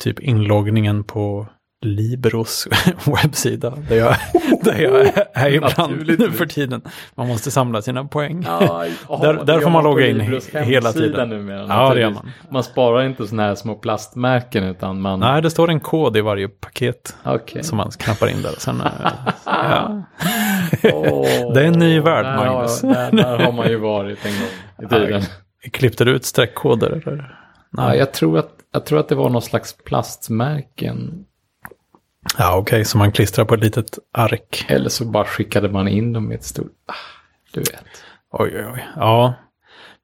typ 0.00 0.20
inloggningen 0.20 1.04
på 1.04 1.46
Liberos 1.84 2.68
webbsida, 3.06 3.70
där 3.88 3.96
jag, 3.96 4.16
där 4.62 4.78
jag 4.80 5.12
är 5.32 5.50
ibland 5.54 6.06
nu 6.18 6.30
för 6.32 6.46
tiden. 6.46 6.82
Man 7.14 7.28
måste 7.28 7.50
samla 7.50 7.82
sina 7.82 8.04
poäng. 8.04 8.44
Ja, 8.48 8.84
Där- 9.20 9.44
där 9.44 9.60
får 9.60 9.70
man 9.70 9.84
logga 9.84 10.06
in 10.06 10.20
hela 10.52 10.92
tiden. 10.92 11.28
Numera, 11.28 11.66
Ja, 11.68 11.94
det 11.94 12.00
gör 12.00 12.10
man. 12.10 12.30
Man 12.50 12.62
sparar 12.64 13.02
inte 13.06 13.26
sådana 13.26 13.42
här 13.42 13.54
små 13.54 13.74
plastmärken 13.74 14.64
utan 14.64 15.00
man... 15.00 15.20
Nej, 15.20 15.42
det 15.42 15.50
står 15.50 15.70
en 15.70 15.80
kod 15.80 16.16
i 16.16 16.20
varje 16.20 16.48
paket 16.48 17.16
Okej. 17.24 17.64
som 17.64 17.76
man 17.76 17.90
knappar 17.90 18.28
in 18.28 18.42
där. 18.42 18.54
Sen, 18.58 18.80
eh, 18.80 18.86
ja. 19.44 20.02
Åh, 20.92 21.52
Det 21.54 21.60
är 21.62 21.66
en 21.66 21.78
ny 21.78 22.00
värld, 22.00 22.24
där 22.24 22.36
Magnus. 22.36 22.80
Där, 22.80 23.12
där 23.12 23.38
har 23.38 23.52
man 23.52 23.68
ju 23.68 23.76
varit 23.76 24.18
en 24.26 24.32
gång 24.32 24.86
i 25.02 25.06
tiden. 25.06 25.22
Klippte 25.72 26.04
du 26.04 26.10
ut 26.12 26.24
streckkoder 26.24 26.90
eller? 27.06 27.38
Ja, 27.76 27.94
jag, 27.94 28.12
tror 28.12 28.38
att, 28.38 28.50
jag 28.72 28.86
tror 28.86 29.00
att 29.00 29.08
det 29.08 29.14
var 29.14 29.30
någon 29.30 29.42
slags 29.42 29.76
plastmärken. 29.84 31.24
Ja, 32.38 32.56
okej, 32.56 32.84
så 32.84 32.98
man 32.98 33.12
klistrar 33.12 33.44
på 33.44 33.54
ett 33.54 33.60
litet 33.60 33.98
ark. 34.12 34.66
Eller 34.68 34.88
så 34.88 35.04
bara 35.04 35.24
skickade 35.24 35.68
man 35.68 35.88
in 35.88 36.12
dem 36.12 36.32
i 36.32 36.34
ett 36.34 36.44
stort... 36.44 36.72
Ah, 36.86 36.94
du 37.52 37.60
vet. 37.60 37.84
Oj, 38.30 38.52
oj, 38.54 38.66
oj. 38.74 38.86
Ja. 38.96 39.34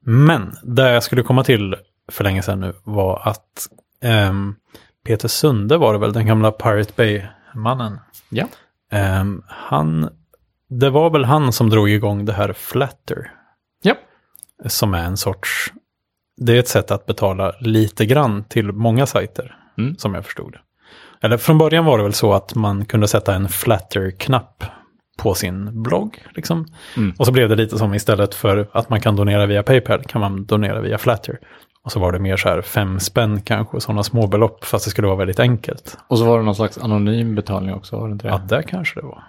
Men 0.04 0.56
det 0.62 0.90
jag 0.90 1.02
skulle 1.02 1.22
komma 1.22 1.44
till 1.44 1.76
för 2.12 2.24
länge 2.24 2.42
sedan 2.42 2.60
nu 2.60 2.72
var 2.84 3.28
att 3.28 3.68
ehm, 4.02 4.54
Peter 5.04 5.28
Sunde 5.28 5.76
var 5.76 5.92
det 5.92 5.98
väl, 5.98 6.12
den 6.12 6.26
gamla 6.26 6.50
Pirate 6.50 6.92
Bay-mannen. 6.96 7.98
Ja. 8.28 8.46
Ehm, 8.90 9.42
han, 9.46 10.08
det 10.68 10.90
var 10.90 11.10
väl 11.10 11.24
han 11.24 11.52
som 11.52 11.70
drog 11.70 11.90
igång 11.90 12.24
det 12.24 12.32
här 12.32 12.52
Flatter. 12.52 13.32
Ja. 13.82 13.94
Som 14.66 14.94
är 14.94 15.04
en 15.04 15.16
sorts, 15.16 15.72
det 16.46 16.52
är 16.52 16.58
ett 16.58 16.68
sätt 16.68 16.90
att 16.90 17.06
betala 17.06 17.52
lite 17.60 18.06
grann 18.06 18.44
till 18.44 18.72
många 18.72 19.06
sajter. 19.06 19.56
Mm. 19.78 19.96
Som 19.96 20.14
jag 20.14 20.24
förstod 20.24 20.52
det. 20.52 20.60
Eller 21.26 21.36
från 21.36 21.58
början 21.58 21.84
var 21.84 21.98
det 21.98 22.04
väl 22.04 22.12
så 22.12 22.32
att 22.32 22.54
man 22.54 22.84
kunde 22.84 23.08
sätta 23.08 23.34
en 23.34 23.48
Flatter-knapp 23.48 24.64
på 25.18 25.34
sin 25.34 25.82
blogg. 25.82 26.26
Liksom. 26.34 26.66
Mm. 26.96 27.14
Och 27.18 27.26
så 27.26 27.32
blev 27.32 27.48
det 27.48 27.56
lite 27.56 27.78
som 27.78 27.94
istället 27.94 28.34
för 28.34 28.68
att 28.72 28.90
man 28.90 29.00
kan 29.00 29.16
donera 29.16 29.46
via 29.46 29.62
Paypal 29.62 30.02
kan 30.02 30.20
man 30.20 30.44
donera 30.44 30.80
via 30.80 30.98
Flatter. 30.98 31.38
Och 31.84 31.92
så 31.92 32.00
var 32.00 32.12
det 32.12 32.18
mer 32.18 32.36
så 32.36 32.48
här 32.48 32.62
fem 32.62 33.00
spänn 33.00 33.40
kanske, 33.40 33.80
sådana 33.80 34.02
små 34.02 34.26
belopp, 34.26 34.64
fast 34.64 34.84
det 34.84 34.90
skulle 34.90 35.06
vara 35.06 35.16
väldigt 35.16 35.40
enkelt. 35.40 35.98
Och 36.08 36.18
så 36.18 36.24
var 36.24 36.38
det 36.38 36.44
någon 36.44 36.54
slags 36.54 36.78
anonym 36.78 37.34
betalning 37.34 37.74
också, 37.74 37.96
var 37.96 38.08
det 38.08 38.12
inte 38.12 38.26
det? 38.26 38.32
Ja, 38.32 38.40
där 38.48 38.62
kanske 38.62 39.00
det 39.00 39.06
var. 39.06 39.24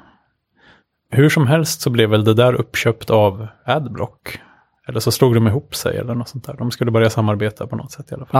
Hur 1.09 1.29
som 1.29 1.47
helst 1.47 1.81
så 1.81 1.89
blev 1.89 2.09
väl 2.09 2.23
det 2.23 2.33
där 2.33 2.53
uppköpt 2.53 3.09
av 3.09 3.47
Adblock. 3.65 4.39
Eller 4.87 4.99
så 4.99 5.11
slog 5.11 5.33
de 5.35 5.47
ihop 5.47 5.75
sig 5.75 5.97
eller 5.97 6.15
något 6.15 6.29
sånt 6.29 6.45
där. 6.45 6.53
De 6.53 6.71
skulle 6.71 6.91
börja 6.91 7.09
samarbeta 7.09 7.67
på 7.67 7.75
något 7.75 7.91
sätt 7.91 8.11
i 8.11 8.15
alla 8.15 8.25
fall. 8.25 8.35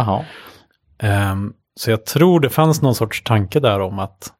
Ehm, 0.99 1.53
så 1.75 1.91
jag 1.91 2.05
tror 2.05 2.39
det 2.39 2.49
fanns 2.49 2.81
någon 2.81 2.95
sorts 2.95 3.23
tanke 3.23 3.59
där 3.59 3.79
om 3.79 3.99
att 3.99 4.33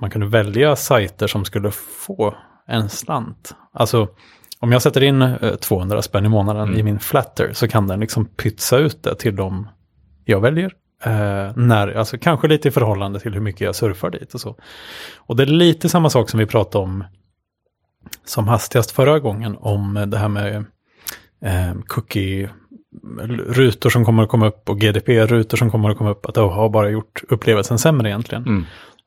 man 0.00 0.10
kunde 0.10 0.26
välja 0.26 0.76
sajter 0.76 1.26
som 1.26 1.44
skulle 1.44 1.70
få 1.70 2.34
en 2.66 2.88
slant. 2.88 3.54
Alltså 3.72 4.08
om 4.58 4.72
jag 4.72 4.82
sätter 4.82 5.02
in 5.02 5.22
eh, 5.22 5.54
200 5.54 6.02
spänn 6.02 6.26
i 6.26 6.28
månaden 6.28 6.62
Mm. 6.68 6.80
i 6.80 6.82
min 6.82 6.98
flatter 6.98 7.52
så 7.52 7.68
kan 7.68 7.86
den 7.86 8.00
liksom 8.00 8.26
pytsa 8.26 8.76
ut 8.76 9.02
det 9.02 9.14
till 9.14 9.36
dem 9.36 9.68
jag 10.24 10.40
väljer. 10.40 10.72
Eh, 11.04 11.52
när, 11.56 11.94
alltså 11.94 12.18
kanske 12.18 12.48
lite 12.48 12.68
i 12.68 12.70
förhållande 12.70 13.20
till 13.20 13.34
hur 13.34 13.40
mycket 13.40 13.60
jag 13.60 13.74
surfar 13.74 14.10
dit 14.10 14.34
och 14.34 14.40
så. 14.40 14.56
Och 15.16 15.36
det 15.36 15.42
är 15.42 15.46
lite 15.46 15.88
samma 15.88 16.10
sak 16.10 16.30
som 16.30 16.38
vi 16.38 16.46
pratade 16.46 16.84
om 16.84 17.04
som 18.24 18.48
hastigast 18.48 18.90
förra 18.90 19.18
gången 19.18 19.56
om 19.60 20.04
det 20.08 20.18
här 20.18 20.28
med 20.28 20.64
eh, 21.44 21.74
cookie 21.86 22.50
rutor 23.46 23.90
som 23.90 24.04
kommer 24.04 24.22
att 24.22 24.28
komma 24.28 24.46
upp 24.46 24.68
och 24.68 24.80
GDP-rutor 24.80 25.56
som 25.56 25.70
kommer 25.70 25.90
att 25.90 25.98
komma 25.98 26.10
upp. 26.10 26.26
Att 26.26 26.34
det 26.34 26.40
har 26.40 26.68
bara 26.68 26.90
gjort 26.90 27.22
upplevelsen 27.28 27.78
sämre 27.78 28.08
egentligen. 28.08 28.46
Mm. 28.46 28.64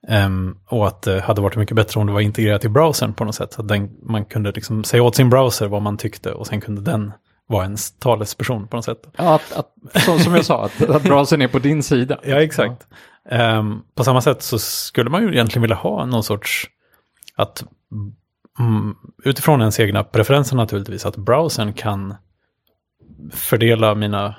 Ehm, 0.08 0.58
och 0.68 0.88
att 0.88 1.02
det 1.02 1.22
hade 1.22 1.42
varit 1.42 1.56
mycket 1.56 1.76
bättre 1.76 2.00
om 2.00 2.08
det 2.08 2.14
var 2.14 2.22
integrerat 2.22 2.66
i 2.66 2.70
browsern 2.70 3.14
på 3.14 3.26
något 3.26 3.36
sätt. 3.36 3.54
Så 3.54 3.62
att 3.62 3.68
den, 3.68 3.90
man 4.02 4.26
kunde 4.26 4.52
liksom 4.52 4.84
säga 4.84 5.04
åt 5.04 5.16
sin 5.16 5.30
browser 5.30 5.68
vad 5.68 5.82
man 5.82 5.98
tyckte 5.98 6.32
och 6.32 6.48
sen 6.48 6.62
kunde 6.62 6.82
den 6.82 7.12
vara 7.48 7.64
ens 7.64 8.00
talesperson 8.00 8.68
på 8.68 8.76
något 8.76 8.86
sätt. 8.86 9.08
Ja, 9.18 9.36
att, 9.36 9.54
att, 9.54 10.04
så, 10.04 10.20
som 10.20 10.36
jag 10.36 10.46
sa, 10.46 10.66
att, 10.66 10.90
att 10.90 11.04
browsern 11.04 11.42
är 11.42 11.48
på 11.48 11.60
din 11.60 11.84
sida. 11.84 12.20
Ja, 12.24 12.42
exakt. 12.42 12.88
Ehm, 13.30 13.82
på 13.96 14.04
samma 14.04 14.22
sätt 14.22 14.42
så 14.42 14.60
skulle 14.60 15.10
man 15.10 15.22
ju 15.22 15.34
egentligen 15.34 15.62
vilja 15.62 15.76
ha 15.76 16.06
någon 16.06 16.24
sorts, 16.24 16.68
att 17.36 17.64
mm, 18.60 18.96
utifrån 19.24 19.60
ens 19.60 19.80
egna 19.80 20.04
preferenser 20.04 20.56
naturligtvis, 20.56 21.06
att 21.06 21.18
browsern 21.18 21.74
kan 21.74 22.16
fördela 23.32 23.96
mina, 23.96 24.36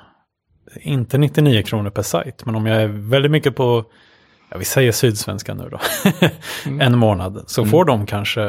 inte 0.81 1.19
99 1.19 1.63
kronor 1.63 1.91
per 1.91 2.03
sajt, 2.03 2.47
men 2.47 2.55
om 2.55 2.67
jag 2.67 2.83
är 2.83 2.89
väldigt 2.89 3.33
mycket 3.33 3.57
på, 3.57 3.85
ja 4.51 4.59
vi 4.59 4.65
säger 4.65 4.93
Sydsvenska 4.93 5.55
nu 5.55 5.69
då, 5.71 5.79
en 6.81 6.99
månad, 6.99 7.45
så 7.47 7.65
får 7.67 7.85
de 7.85 8.07
kanske 8.07 8.45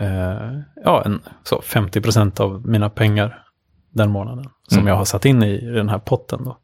eh, 0.00 0.60
ja, 0.84 1.02
en, 1.04 1.22
så 1.42 1.60
50% 1.60 2.40
av 2.40 2.66
mina 2.68 2.90
pengar 2.90 3.42
den 3.90 4.10
månaden 4.10 4.44
som 4.68 4.78
Mm. 4.78 4.88
jag 4.88 4.96
har 4.96 5.04
satt 5.04 5.24
in 5.24 5.42
i 5.42 5.60
den 5.70 5.88
här 5.88 5.98
potten 5.98 6.44
då. 6.44 6.58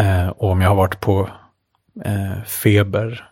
Eh, 0.00 0.28
och 0.28 0.50
om 0.50 0.60
jag 0.60 0.68
har 0.68 0.76
varit 0.76 1.00
på 1.00 1.28
eh, 2.04 2.42
feber 2.44 3.28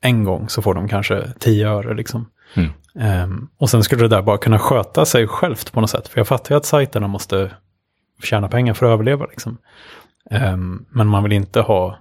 en 0.00 0.24
gång 0.24 0.48
så 0.48 0.62
får 0.62 0.74
de 0.74 0.88
kanske 0.88 1.32
10 1.38 1.68
öre 1.68 1.94
liksom. 1.94 2.30
Mm. 2.54 2.70
Ehm, 2.98 3.48
och 3.58 3.70
sen 3.70 3.82
skulle 3.82 4.02
det 4.02 4.08
där 4.08 4.22
bara 4.22 4.38
kunna 4.38 4.58
sköta 4.58 5.04
sig 5.04 5.26
självt 5.26 5.72
på 5.72 5.80
något 5.80 5.90
sätt. 5.90 6.08
För 6.08 6.20
jag 6.20 6.28
fattar 6.28 6.54
ju 6.54 6.56
att 6.56 6.64
sajterna 6.64 7.06
måste 7.08 7.50
tjäna 8.22 8.48
pengar 8.48 8.74
för 8.74 8.86
att 8.86 8.92
överleva 8.92 9.26
liksom. 9.26 9.58
Ehm, 10.30 10.86
men 10.90 11.06
man 11.06 11.22
vill 11.22 11.32
inte 11.32 11.60
ha 11.60 11.98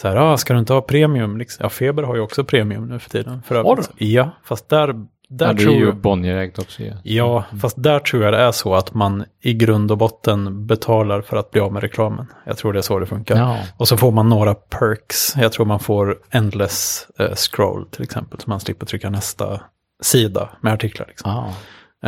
så 0.00 0.08
här, 0.08 0.16
ah, 0.16 0.36
ska 0.36 0.52
du 0.52 0.58
inte 0.58 0.72
ha 0.72 0.82
premium? 0.82 1.38
Liksom? 1.38 1.62
Ja, 1.62 1.68
Feber 1.68 2.02
har 2.02 2.14
ju 2.14 2.20
också 2.20 2.44
premium 2.44 2.88
nu 2.88 2.98
för 2.98 3.10
tiden. 3.10 3.42
För 3.42 3.54
Har 3.54 3.72
övrigt. 3.72 3.90
Ja, 3.96 4.30
fast 4.44 4.68
där, 4.68 5.06
där 5.28 5.46
Ja, 5.46 5.52
det 5.52 5.62
är 5.62 5.64
tror 5.64 5.76
ju. 5.76 5.92
Bonnierägt 5.92 6.58
också. 6.58 6.82
Ja. 6.82 6.94
Ja, 7.02 7.44
fast 7.60 7.82
där 7.82 7.98
tror 7.98 8.24
jag 8.24 8.32
det 8.32 8.38
är 8.38 8.52
så 8.52 8.74
att 8.74 8.94
man 8.94 9.24
i 9.40 9.54
grund 9.54 9.90
och 9.90 9.98
botten 9.98 10.66
betalar 10.66 11.22
för 11.22 11.36
att 11.36 11.50
bli 11.50 11.60
av 11.60 11.72
med 11.72 11.82
reklamen. 11.82 12.26
Jag 12.46 12.56
tror 12.56 12.72
det 12.72 12.80
är 12.80 12.82
så 12.82 12.98
det 12.98 13.06
funkar. 13.06 13.36
Ja. 13.36 13.58
Och 13.76 13.88
så 13.88 13.96
får 13.96 14.12
man 14.12 14.28
några 14.28 14.54
perks. 14.54 15.36
Jag 15.36 15.52
tror 15.52 15.66
man 15.66 15.80
får 15.80 16.18
endless 16.30 17.06
eh, 17.18 17.34
scroll 17.34 17.86
till 17.90 18.02
exempel. 18.02 18.40
Så 18.40 18.50
man 18.50 18.60
slipper 18.60 18.86
trycka 18.86 19.10
nästa 19.10 19.60
sida 20.02 20.48
med 20.60 20.72
artiklar. 20.72 21.06
Liksom. 21.06 21.30
Ah. 21.30 21.52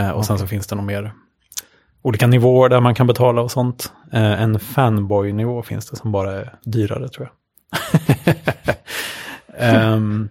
Eh, 0.00 0.10
och 0.10 0.24
sen 0.24 0.38
så 0.38 0.46
finns 0.46 0.66
det 0.66 0.76
nog 0.76 0.84
mer 0.84 1.12
olika 2.02 2.26
nivåer 2.26 2.68
där 2.68 2.80
man 2.80 2.94
kan 2.94 3.06
betala 3.06 3.42
och 3.42 3.50
sånt. 3.50 3.92
Eh, 4.12 4.42
en 4.42 4.60
fanboy-nivå 4.60 5.62
finns 5.62 5.90
det 5.90 5.96
som 5.96 6.12
bara 6.12 6.32
är 6.32 6.54
dyrare 6.64 7.08
tror 7.08 7.28
jag. 7.28 7.36
Ehm, 9.58 10.28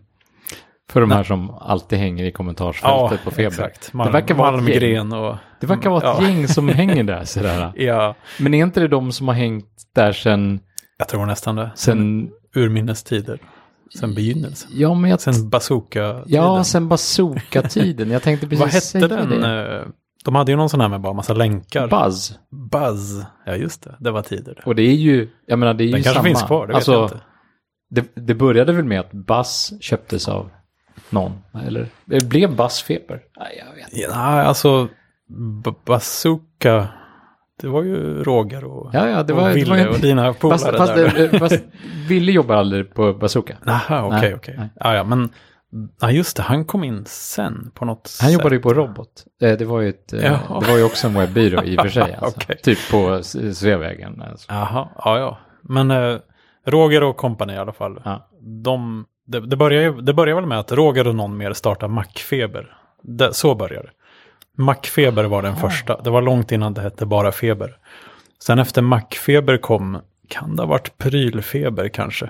För 0.96 1.02
de 1.02 1.12
här 1.12 1.24
som 1.24 1.50
alltid 1.50 2.00
hänger 2.00 2.24
i 2.26 2.32
kommentarsfältet 2.32 3.24
på 3.24 3.32
Feber. 3.32 3.48
exakt. 3.48 3.92
Det 3.94 4.10
verkar 4.10 4.36
vara. 4.36 4.52
Malmgren 4.52 5.14
och... 5.14 5.36
Det 5.60 5.68
verkar 5.68 5.90
vara 5.90 6.00
ett 6.12 6.22
Ja. 6.24 6.28
gäng 6.30 6.48
som 6.48 6.70
hänger 6.70 7.04
där 7.04 7.24
sådär. 7.26 7.72
Ja, 7.76 8.16
Men 8.40 8.54
är 8.54 8.64
inte 8.64 8.80
det 8.80 8.88
de 8.88 9.12
som 9.12 9.28
har 9.28 9.36
hängt 9.36 9.66
där 9.96 10.12
sen, 10.14 10.60
jag 10.98 11.08
tror 11.08 11.26
nästan 11.26 11.56
det. 11.56 11.72
sen 11.76 12.30
urminnes 12.56 13.04
tider. 13.04 13.40
Sen 14.00 14.14
begynnelsen. 14.16 14.70
ja 14.74 14.94
men 14.94 15.10
jag, 15.12 15.22
Sen 15.22 15.50
bazooka 15.50 16.24
ja 16.26 16.64
sen 16.64 16.90
bazooka-tiden. 16.90 18.12
Jag 18.12 18.22
tänkte 18.24 18.48
precis 18.50 18.94
Vad 18.94 19.04
hette 19.04 19.16
den? 19.16 19.42
det. 19.42 19.76
eh, 19.78 19.88
De 20.26 20.36
hade 20.36 20.52
ju 20.52 20.58
någon 20.58 20.70
sån 20.70 20.82
här 20.82 20.90
med 20.90 21.02
bara 21.02 21.14
massa 21.14 21.34
länkar. 21.34 21.88
Buzz. 21.88 22.40
Buzz. 22.72 23.26
Ja, 23.46 23.56
just 23.56 23.84
det. 23.84 23.96
Det 24.00 24.12
var 24.12 24.22
tider. 24.22 24.62
Och 24.66 24.76
det 24.76 24.82
är 24.84 24.94
ju, 24.96 25.30
jag 25.48 25.60
menar 25.60 25.74
det 25.74 25.84
är 25.84 25.86
ju 25.86 25.92
Den 25.92 26.04
kanske 26.04 26.20
samma. 26.20 26.24
finns 26.30 26.44
kvar, 26.44 26.62
det 26.62 26.68
vet 26.68 26.76
alltså, 26.76 26.92
jag 26.94 27.04
inte. 27.04 27.20
Det, 27.90 28.28
det 28.28 28.36
började 28.36 28.74
väl 28.74 28.86
med 28.86 29.00
att 29.00 29.12
Buzz 29.12 29.74
köptes 29.82 30.28
av 30.28 30.50
någon? 31.10 31.32
Eller 31.68 31.88
det 32.06 32.26
blev 32.30 32.56
Buzz 32.56 32.82
Feber? 32.84 33.22
Nej, 33.40 33.64
jag 33.68 33.76
vet 33.76 33.94
inte. 33.94 34.02
Ja, 34.02 34.16
alltså, 34.44 34.88
b- 35.64 35.72
bazooka. 35.86 36.88
Det 37.62 37.68
var 37.68 37.84
ju 37.84 38.24
Roger 38.24 38.64
och, 38.64 38.90
Ja, 38.94 39.10
ja, 39.10 39.24
det 39.24 39.34
var, 39.34 39.42
och 39.42 39.48
det 39.48 39.54
Ville 39.56 39.70
var 39.70 39.78
ju- 39.78 39.88
och 39.88 40.00
dina 40.00 40.34
polare 40.34 40.58
Fast, 40.78 40.96
där. 40.96 41.30
det, 41.32 41.40
fast 41.40 41.60
Ville 42.10 42.32
jobbar 42.32 42.56
aldrig 42.56 42.94
på 42.94 43.14
Bazooka. 43.14 43.58
Jaha, 43.66 44.06
okej, 44.06 44.20
Nej, 44.22 44.36
okej. 44.36 44.56
nej. 44.58 44.70
Ja, 44.76 44.94
ja, 44.96 45.04
men 45.04 45.30
ja, 46.02 46.12
just 46.12 46.38
det, 46.38 46.44
han 46.44 46.66
kom 46.66 46.84
in 46.84 47.04
sen 47.06 47.72
på 47.74 47.86
något 47.86 48.08
sätt. 48.08 48.22
Han 48.24 48.34
jobbade 48.34 48.56
ju 48.56 48.62
på 48.62 48.74
Robot. 48.74 49.10
Eh, 49.42 49.58
Det 49.58 49.66
var 49.66 49.82
ju, 49.82 49.90
ett, 49.90 50.14
eh, 50.14 50.20
det 50.62 50.68
var 50.72 50.78
ju 50.78 50.84
också 50.84 51.08
en 51.08 51.14
webbyrå 51.14 51.64
i 51.64 51.78
och 51.78 51.82
för 51.82 51.90
sig. 51.90 52.14
Alltså. 52.22 52.40
Okej. 52.40 52.58
Typ 52.64 52.92
på 52.92 53.24
Sveavägen. 53.54 54.22
Alltså. 54.22 54.52
Jaha, 54.54 54.90
ja, 54.98 55.20
ja. 55.20 55.38
Men 55.62 55.92
eh, 55.92 56.18
Roger 56.68 57.04
och 57.04 57.18
kompani 57.18 57.54
i 57.54 57.58
alla 57.58 57.74
fall. 57.74 58.02
Ja. 58.06 58.30
De, 58.64 59.06
det, 59.26 59.40
det, 59.40 59.56
börjar, 59.56 59.82
ju- 59.84 60.02
det 60.02 60.14
börjar 60.14 60.36
väl 60.36 60.46
med 60.46 60.60
att 60.60 60.72
Roger 60.72 61.08
och 61.08 61.16
någon 61.16 61.38
mer 61.38 61.54
startar 61.54 61.88
Macfeber. 61.88 62.78
Det, 63.02 63.34
så 63.34 63.56
började 63.56 63.88
det. 63.88 64.64
Macfeber 64.64 65.24
var 65.24 65.42
den 65.42 65.56
första. 65.56 66.02
Det 66.02 66.10
var 66.10 66.22
långt 66.22 66.52
innan 66.52 66.74
det 66.74 66.82
hette 66.82 67.06
bara 67.06 67.32
Feber. 67.32 67.78
Sen 68.44 68.60
efter 68.60 68.82
Macfeber 68.82 69.58
kom, 69.58 70.02
kan 70.30 70.56
det 70.56 70.62
ha 70.62 70.68
varit 70.68 70.98
Prylfeber 70.98 71.88
kanske? 71.88 72.30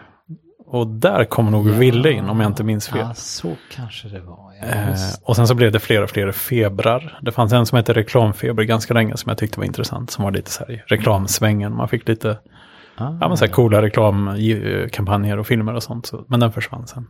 Och 0.67 0.88
där 0.88 1.25
kom 1.25 1.51
nog 1.51 1.69
Ville 1.69 2.12
in 2.12 2.29
om 2.29 2.39
jag 2.39 2.49
inte 2.49 2.63
minns 2.63 2.88
fel. 2.89 2.99
Ja, 2.99 3.13
så 3.13 3.55
kanske 3.71 4.08
det 4.08 4.19
var. 4.19 4.36
Ja, 4.62 4.65
Eh, 4.67 4.95
och 5.23 5.36
sen 5.36 5.47
så 5.47 5.55
blev 5.55 5.71
det 5.71 5.79
fler 5.79 6.01
och 6.03 6.10
fler 6.10 6.31
febrar. 6.31 7.19
Det 7.21 7.31
fanns 7.31 7.53
en 7.53 7.65
som 7.65 7.75
hette 7.75 7.93
Reklamfeber 7.93 8.63
ganska 8.63 8.93
länge 8.93 9.17
som 9.17 9.29
jag 9.29 9.38
tyckte 9.38 9.60
var 9.60 9.65
intressant. 9.65 10.12
Som 10.12 10.23
var 10.23 10.31
lite 10.31 10.51
så 10.51 10.63
här 10.65 10.71
i 10.73 10.81
reklamsvängen. 10.88 11.75
Man 11.75 11.88
fick 11.88 12.08
lite 12.08 12.38
Ah, 12.97 13.17
ja, 13.21 13.27
men 13.27 13.38
så 13.38 13.45
här 13.45 13.51
coola 13.51 13.81
reklamkampanjer 13.81 15.39
och 15.39 15.47
filmer 15.47 15.73
och 15.73 15.84
sånt. 15.84 16.05
Så, 16.05 16.25
men 16.27 16.39
den 16.39 16.51
försvann 16.51 16.88
sen. 16.88 17.08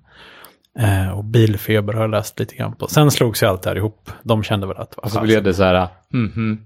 Eh, 0.79 1.17
och 1.17 1.23
Bilfeber 1.23 1.93
har 1.93 2.01
jag 2.01 2.09
läst 2.09 2.39
lite 2.39 2.55
grann 2.55 2.75
på. 2.75 2.87
Sen 2.87 3.11
slogs 3.11 3.43
ju 3.43 3.47
allt 3.47 3.61
det 3.61 3.69
här 3.69 3.77
ihop. 3.77 4.09
De 4.23 4.43
kände 4.43 4.67
väl 4.67 4.77
att... 4.77 4.95
Och 4.95 5.11
så 5.11 5.21
blev 5.21 5.43
det 5.43 5.53
så 5.53 5.63
här, 5.63 5.87
mhm, 6.13 6.59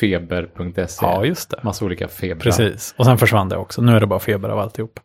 .feber.se. 0.00 1.06
Ja, 1.06 1.24
just 1.24 1.50
det. 1.50 1.60
Massa 1.62 1.84
olika 1.84 2.08
febrar. 2.08 2.40
Precis. 2.42 2.94
Och 2.98 3.04
sen 3.04 3.18
försvann 3.18 3.48
det 3.48 3.56
också. 3.56 3.82
Nu 3.82 3.96
är 3.96 4.00
det 4.00 4.06
bara 4.06 4.18
feber 4.18 4.48
av 4.48 4.58
alltihop. 4.58 5.00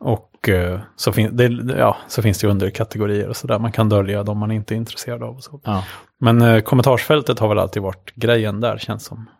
Och 0.00 0.48
eh, 0.48 0.80
så, 0.96 1.12
fin- 1.12 1.36
det, 1.36 1.74
ja, 1.78 1.96
så 2.08 2.22
finns 2.22 2.38
det 2.40 2.46
ju 2.46 2.50
underkategorier 2.50 3.28
och 3.28 3.36
sådär. 3.36 3.58
Man 3.58 3.72
kan 3.72 3.88
dölja 3.88 4.22
de 4.22 4.38
man 4.38 4.50
inte 4.50 4.74
är 4.74 4.76
intresserad 4.76 5.22
av. 5.22 5.36
Och 5.36 5.44
så. 5.44 5.60
Ja. 5.64 5.84
Men 6.20 6.42
eh, 6.42 6.60
kommentarsfältet 6.60 7.38
har 7.38 7.48
väl 7.48 7.58
alltid 7.58 7.82
varit 7.82 8.12
grejen 8.14 8.60
där 8.60 8.78
känns 8.78 9.04
som. 9.04 9.30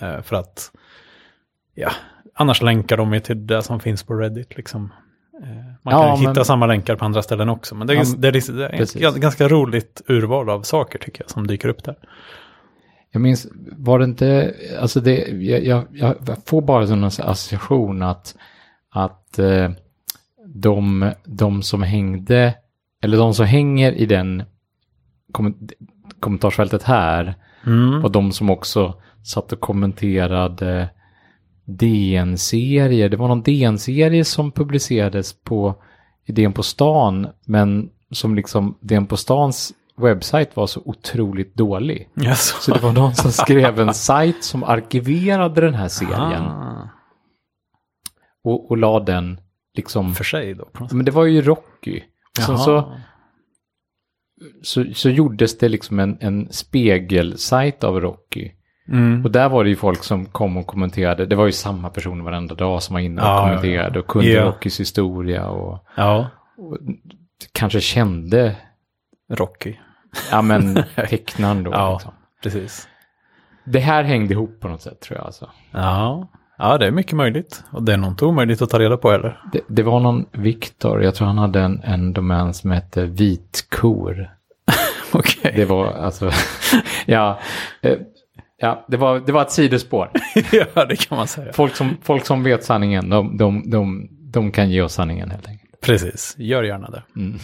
Eh, 0.00 0.22
för 0.22 0.36
att, 0.36 0.70
ja, 1.74 1.90
annars 2.36 2.62
länkar 2.62 2.96
de 2.96 3.12
ju 3.12 3.20
till 3.20 3.46
det 3.46 3.62
som 3.62 3.80
finns 3.80 4.02
på 4.02 4.14
Reddit 4.14 4.56
liksom. 4.56 4.92
Eh, 5.42 5.48
man 5.82 5.94
Ja, 5.94 6.02
kan 6.14 6.22
men- 6.22 6.28
hitta 6.30 6.44
samma 6.44 6.66
länkar 6.66 6.96
på 6.96 7.04
andra 7.04 7.22
ställen 7.22 7.48
också. 7.48 7.74
Men 7.74 7.86
det 7.86 7.92
är, 7.92 7.96
Ja, 7.96 8.04
det 8.18 8.28
är, 8.28 8.32
det 8.58 9.04
är 9.04 9.08
ett 9.08 9.16
ganska 9.16 9.48
roligt 9.48 10.02
urval 10.08 10.50
av 10.50 10.62
saker 10.62 10.98
tycker 10.98 11.22
jag 11.22 11.30
som 11.30 11.46
dyker 11.46 11.68
upp 11.68 11.84
där. 11.84 11.96
Jag 13.10 13.20
minns, 13.20 13.46
var 13.76 13.98
det 13.98 14.04
inte, 14.04 14.54
alltså 14.80 15.00
det, 15.00 15.16
jag, 15.28 15.64
jag, 15.64 15.84
jag 15.92 16.16
får 16.46 16.62
bara 16.62 16.86
sån 16.86 17.04
association 17.04 18.02
att, 18.02 18.36
att 18.90 19.38
eh, 19.38 19.70
de, 20.46 21.10
de 21.24 21.62
som 21.62 21.82
hängde, 21.82 22.54
eller 23.02 23.16
de 23.16 23.34
som 23.34 23.46
hänger 23.46 23.92
i 23.92 24.06
den 24.06 24.42
kom, 25.32 25.68
kommentarsfältet 26.20 26.82
här, 26.82 27.34
Mm. 27.66 28.04
och 28.04 28.10
de 28.12 28.32
som 28.32 28.50
också 28.50 29.00
satt 29.24 29.52
och 29.52 29.60
kommenterade 29.60 30.88
DN-serier. 31.66 33.08
Det 33.08 33.16
var 33.16 33.28
någon 33.28 33.42
DN-serie 33.42 34.24
som 34.24 34.52
publicerades 34.52 35.32
på 35.32 35.74
Idén 36.28 36.52
på 36.52 36.62
stan, 36.62 37.26
men 37.44 37.90
som 38.10 38.34
liksom 38.34 38.78
DN 38.80 39.06
på 39.06 39.16
stans 39.16 39.72
webbsajt 39.96 40.56
var 40.56 40.66
så 40.66 40.82
otroligt 40.84 41.54
dålig. 41.54 42.08
Yes. 42.22 42.62
Så 42.62 42.74
det 42.74 42.82
var 42.82 42.92
någon 42.92 43.14
som 43.14 43.32
skrev 43.32 43.80
en 43.80 43.94
sajt 43.94 44.44
som 44.44 44.64
arkiverade 44.64 45.60
den 45.60 45.74
här 45.74 45.88
serien 45.88 46.42
Ah, 46.42 46.88
och, 48.44 48.70
och 48.70 48.76
la 48.76 49.00
den 49.00 49.40
liksom... 49.74 50.14
för 50.14 50.24
sig 50.24 50.54
då. 50.54 50.68
Men 50.90 51.04
det 51.04 51.10
var 51.10 51.24
ju 51.24 51.42
Rocky. 51.42 52.02
Jaha. 52.38 52.58
så, 52.58 52.94
så, 54.62 54.84
så 54.94 55.10
gjordes 55.10 55.58
det 55.58 55.68
liksom 55.68 55.98
en, 55.98 56.18
en 56.20 56.52
spegelsajt 56.52 57.84
av 57.84 58.00
Rocky. 58.00 58.50
Mm. 58.88 59.24
Och 59.24 59.30
där 59.30 59.48
var 59.48 59.64
det 59.64 59.70
ju 59.70 59.76
folk 59.76 60.04
som 60.04 60.26
kom 60.26 60.56
och 60.56 60.66
kommenterade. 60.66 61.26
Det 61.26 61.36
var 61.36 61.46
ju 61.46 61.52
samma 61.52 61.90
personer 61.90 62.24
varenda 62.24 62.54
dag 62.54 62.82
som 62.82 62.94
var 62.94 63.00
inne 63.00 63.22
och 63.22 63.28
Ja, 63.28 63.34
ja, 63.36 63.46
kommenterade 63.48 63.98
och 63.98 64.06
kunde 64.06 64.28
Ja. 64.28 64.44
Rockys 64.44 64.80
historia 64.80 65.48
och, 65.48 65.84
Ja, 65.96 66.26
och 66.58 66.78
kanske 67.52 67.80
kände, 67.80 68.56
Rocky. 69.32 69.74
ja 70.30 70.42
men 70.42 70.74
tecknaren 71.08 71.64
då. 71.64 71.70
Ja. 71.70 71.92
Liksom. 71.92 72.12
Precis. 72.42 72.88
Det 73.64 73.78
här 73.80 74.04
hängde 74.04 74.34
ihop 74.34 74.60
på 74.60 74.68
något 74.68 74.82
sätt 74.82 75.00
tror 75.00 75.18
jag 75.18 75.26
alltså. 75.26 75.50
Ja. 75.70 76.28
ja, 76.58 76.78
det 76.78 76.86
är 76.86 76.90
mycket 76.90 77.12
möjligt. 77.12 77.64
Och 77.70 77.82
det 77.82 77.92
är 77.92 77.96
nog 77.96 78.10
inte 78.10 78.24
omöjligt 78.24 78.62
att 78.62 78.70
ta 78.70 78.78
reda 78.78 78.96
på 78.96 79.10
heller. 79.10 79.40
Det, 79.52 79.60
det 79.68 79.82
var 79.82 80.00
någon 80.00 80.26
Viktor, 80.32 81.02
jag 81.02 81.14
tror 81.14 81.26
han 81.26 81.38
hade 81.38 81.60
en, 81.60 81.80
en 81.84 82.12
domän 82.12 82.54
som 82.54 82.70
hette 82.70 83.04
Vitkor. 83.04 84.30
Okej. 85.12 85.52
Det 85.56 85.64
var 85.64 85.86
alltså, 85.92 86.30
ja, 87.06 87.38
eh, 87.82 87.98
ja 88.60 88.84
det, 88.88 88.96
var, 88.96 89.20
det 89.20 89.32
var 89.32 89.42
ett 89.42 89.50
sidospår. 89.50 90.10
ja, 90.74 90.84
det 90.84 90.96
kan 90.96 91.18
man 91.18 91.26
säga. 91.26 91.52
Folk 91.52 91.76
som, 91.76 91.96
folk 92.02 92.26
som 92.26 92.42
vet 92.42 92.64
sanningen, 92.64 93.10
de, 93.10 93.36
de, 93.36 93.70
de, 93.70 94.08
de 94.32 94.50
kan 94.52 94.70
ge 94.70 94.82
oss 94.82 94.92
sanningen 94.92 95.30
helt 95.30 95.48
enkelt. 95.48 95.80
Precis, 95.80 96.34
gör 96.38 96.62
gärna 96.62 96.90
det. 96.90 97.02
Mm. 97.16 97.38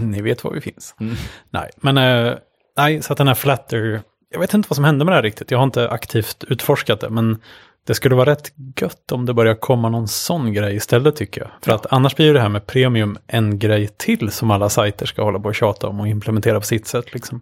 Ni 0.10 0.22
vet 0.22 0.44
var 0.44 0.52
vi 0.52 0.60
finns. 0.60 0.94
Mm. 1.00 1.14
Nej, 1.50 1.70
men 1.76 1.98
eh, 1.98 2.34
nej, 2.76 3.02
så 3.02 3.12
att 3.12 3.16
den 3.18 3.28
här 3.28 3.34
Flatter, 3.34 4.00
jag 4.30 4.40
vet 4.40 4.54
inte 4.54 4.66
vad 4.70 4.76
som 4.76 4.84
hände 4.84 5.04
med 5.04 5.12
det 5.12 5.16
här 5.16 5.22
riktigt. 5.22 5.50
Jag 5.50 5.58
har 5.58 5.64
inte 5.64 5.90
aktivt 5.90 6.44
utforskat 6.48 7.00
det, 7.00 7.10
men 7.10 7.38
det 7.86 7.94
skulle 7.94 8.14
vara 8.14 8.30
rätt 8.30 8.52
gött 8.80 9.12
om 9.12 9.26
det 9.26 9.34
börjar 9.34 9.54
komma 9.54 9.88
någon 9.88 10.08
sån 10.08 10.52
grej 10.52 10.76
istället 10.76 11.16
tycker 11.16 11.40
jag. 11.40 11.50
För 11.62 11.72
att 11.72 11.86
annars 11.92 12.16
blir 12.16 12.26
ju 12.26 12.32
det 12.32 12.40
här 12.40 12.48
med 12.48 12.66
premium 12.66 13.18
en 13.26 13.58
grej 13.58 13.88
till 13.96 14.30
som 14.30 14.50
alla 14.50 14.68
sajter 14.68 15.06
ska 15.06 15.22
hålla 15.22 15.38
på 15.40 15.48
och 15.48 15.54
tjata 15.54 15.86
om 15.88 16.00
och 16.00 16.08
implementera 16.08 16.60
på 16.60 16.66
sitt 16.66 16.86
sätt 16.86 17.14
liksom. 17.14 17.40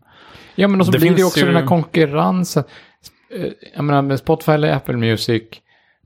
Ja, 0.54 0.68
men 0.68 0.80
och 0.80 0.86
så 0.86 0.92
Det 0.92 0.98
blir 0.98 1.16
det 1.16 1.24
också 1.24 1.40
ju- 1.40 1.46
den 1.46 1.56
här 1.56 1.66
konkurrensen. 1.66 2.64
Eh, 3.30 3.52
Jag 3.74 3.84
menar, 3.84 4.02
med 4.02 4.18
Spotify 4.18 4.52
eller 4.52 4.72
Apple 4.72 4.96
Music, 4.96 5.42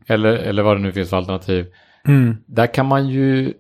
eller, 0.07 0.33
eller 0.33 0.63
vad 0.63 0.77
det 0.77 0.81
nu 0.83 0.93
finns 0.93 1.11
för 1.11 1.17
alternativ, 1.17 1.67
där 2.47 2.67
kan 2.75 2.87
man 2.87 3.09
ju 3.09 3.55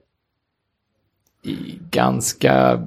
i 1.42 1.78
ganska 1.90 2.80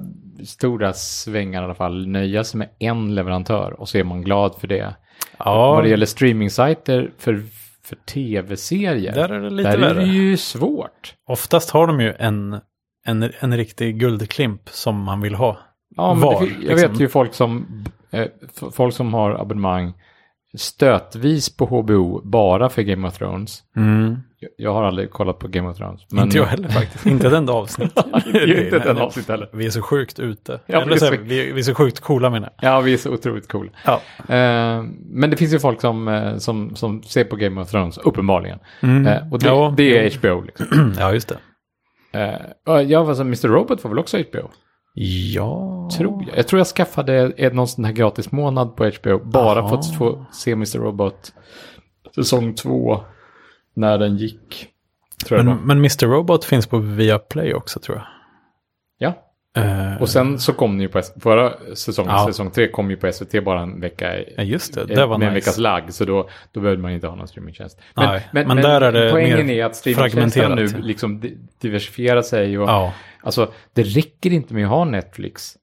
stora 0.44 0.92
svängar 0.92 1.62
i 1.62 1.64
alla 1.64 1.74
fall 1.74 2.06
nöja 2.06 2.44
sig 2.44 2.58
med 2.58 2.68
en 2.78 3.14
leverantör 3.14 3.80
och 3.80 3.88
så 3.88 3.98
är 3.98 4.04
man 4.04 4.22
glad 4.22 4.54
för 4.60 4.66
det. 4.68 4.94
Ja, 5.38 5.72
Vad 5.74 5.84
det 5.84 5.88
gäller 5.90 6.06
streaming-sajter 6.06 7.10
för, 7.18 7.42
för 7.82 7.96
tv-serier, 7.96 9.14
där 9.14 9.28
är 9.28 9.40
det 9.40 9.50
lite 9.50 9.76
där 9.76 9.90
är 9.90 9.94
det 9.94 10.04
ju 10.06 10.36
svårt. 10.36 11.14
Oftast 11.26 11.70
har 11.70 11.86
de 11.86 12.00
ju 12.00 12.12
en, 12.18 12.60
en, 13.06 13.30
en 13.40 13.56
riktig 13.56 13.98
guldklimp 14.00 14.68
som 14.68 15.02
man 15.02 15.20
vill 15.20 15.34
ha. 15.34 15.58
Ja, 15.96 16.14
Var, 16.14 16.40
det, 16.40 16.46
jag 16.46 16.58
liksom. 16.60 16.90
vet 16.92 17.00
ju 17.00 17.08
folk 17.08 17.34
som, 17.34 17.84
eh, 18.10 18.26
folk 18.72 18.94
som 18.94 19.14
har 19.14 19.30
abonnemang 19.30 19.92
stötvis 20.56 21.56
på 21.56 21.66
HBO 21.66 22.20
bara 22.24 22.68
för 22.68 22.82
Game 22.82 23.08
of 23.08 23.18
Thrones. 23.18 23.62
Jag, 24.38 24.50
jag 24.56 24.74
har 24.74 24.82
aldrig 24.84 25.10
kollat 25.10 25.38
på 25.38 25.48
Game 25.48 25.68
of 25.68 25.76
Thrones. 25.76 26.00
inte 26.12 26.36
jag 26.36 26.44
heller 26.44 26.68
faktiskt. 26.68 27.06
inte 27.14 27.26
ett 27.26 27.32
enda 27.32 27.52
avsnitt. 27.52 27.92
Inte 28.26 28.76
ett 28.76 28.86
enda 28.86 29.02
avsnitt 29.02 29.28
heller. 29.28 29.48
Vi 29.52 29.66
är 29.66 29.70
så 29.70 29.82
sjukt 29.82 30.18
ute. 30.18 30.60
Ja, 30.66 30.82
Eller 30.82 30.96
så 30.96 31.10
vi, 31.10 31.52
vi 31.52 31.58
är 31.58 31.62
så 31.62 31.74
sjukt 31.74 32.00
coola 32.00 32.30
menar 32.30 32.50
jag. 32.60 32.72
Ja, 32.72 32.80
vi 32.80 32.92
är 32.92 32.96
så 32.96 33.10
otroligt 33.10 33.48
coola. 33.48 33.70
Ja. 33.84 34.00
Eh, 34.34 34.82
men 35.10 35.30
det 35.30 35.36
finns 35.36 35.54
ju 35.54 35.58
folk 35.58 35.80
som, 35.80 36.08
eh, 36.08 36.36
som, 36.36 36.76
som 36.76 37.02
ser 37.02 37.24
på 37.24 37.36
Game 37.36 37.60
of 37.60 37.70
Thrones, 37.70 37.98
uppenbarligen. 37.98 38.58
Eh, 38.82 39.32
och 39.32 39.38
det, 39.38 39.48
Mm. 39.48 39.58
Ja, 39.58 39.74
det 39.76 39.98
är 39.98 40.18
HBO. 40.18 40.42
Liksom. 40.42 40.92
ja, 40.98 41.12
just 41.12 41.28
det. 41.28 41.38
Och 42.66 42.82
ja, 42.82 43.08
alltså, 43.08 43.22
Mr. 43.22 43.48
Robot 43.48 43.84
var 43.84 43.88
väl 43.90 43.98
också 43.98 44.18
HBO? 44.18 44.50
Ja. 44.96 45.88
Tror 45.96 46.24
jag. 46.28 46.38
Jag 46.38 46.48
tror 46.48 46.60
jag 46.60 46.66
skaffade 46.66 47.32
en 47.36 47.56
någon 47.56 47.68
sån 47.68 47.84
här 47.84 47.92
gratis 47.92 48.32
månad 48.32 48.76
på 48.76 48.84
HBO. 48.84 49.18
Bara 49.24 49.60
Aha. 49.60 49.68
för 49.68 49.76
att 49.76 49.94
få 49.94 50.26
se 50.32 50.52
Mr. 50.52 50.78
Robot 50.78 51.32
säsong 52.14 52.54
två 52.54 53.00
när 53.74 53.98
den 53.98 54.16
gick. 54.16 54.68
Men, 55.30 55.56
men 55.56 55.78
Mr. 55.78 56.06
Robot 56.06 56.44
finns 56.44 56.66
på 56.66 56.78
Viaplay 56.78 57.54
också 57.54 57.80
tror 57.80 57.96
jag. 57.96 58.06
Eh, 59.56 60.02
Och 60.02 60.08
sen 60.08 60.38
så 60.38 60.52
kom 60.52 60.70
den 60.72 60.80
ju 60.80 60.88
på 60.88 61.02
förra 61.20 61.52
säsongen, 61.74 62.12
Ja. 62.12 62.26
säsong 62.26 62.50
tre 62.50 62.68
kom 62.68 62.90
ju 62.90 62.96
på 62.96 63.12
SVT 63.12 63.40
bara 63.44 63.60
en 63.60 63.80
vecka. 63.80 64.14
Ja, 64.36 64.42
just 64.42 64.74
det. 64.74 64.84
Det 64.84 65.06
var 65.06 65.18
med 65.18 65.28
en 65.28 65.34
nice. 65.34 65.44
veckas 65.44 65.58
lag, 65.58 65.82
så 65.92 66.04
då, 66.04 66.28
då 66.52 66.60
behövde 66.60 66.82
man 66.82 66.92
inte 66.92 67.06
ha 67.06 67.14
någon 67.14 67.28
streamingtjänst. 67.28 67.80
Nej, 67.96 68.28
men 68.32 68.56
där 68.56 68.80
är 68.80 68.92
det 68.92 69.10
poängen 69.10 69.46
mer 69.46 69.54
är 69.54 69.64
att 69.64 69.76
streamingtjänsterna 69.76 70.54
nu 70.54 70.66
liksom 70.66 71.20
di- 71.20 71.36
diversifierar 71.60 72.22
sig. 72.22 72.58
Och, 72.58 72.68
ja. 72.68 72.92
Alltså, 73.22 73.52
det 73.72 73.82
räcker 73.82 74.30
inte 74.32 74.54
med 74.54 74.64
att 74.64 74.70
ha 74.70 74.84
Netflix 74.84 75.54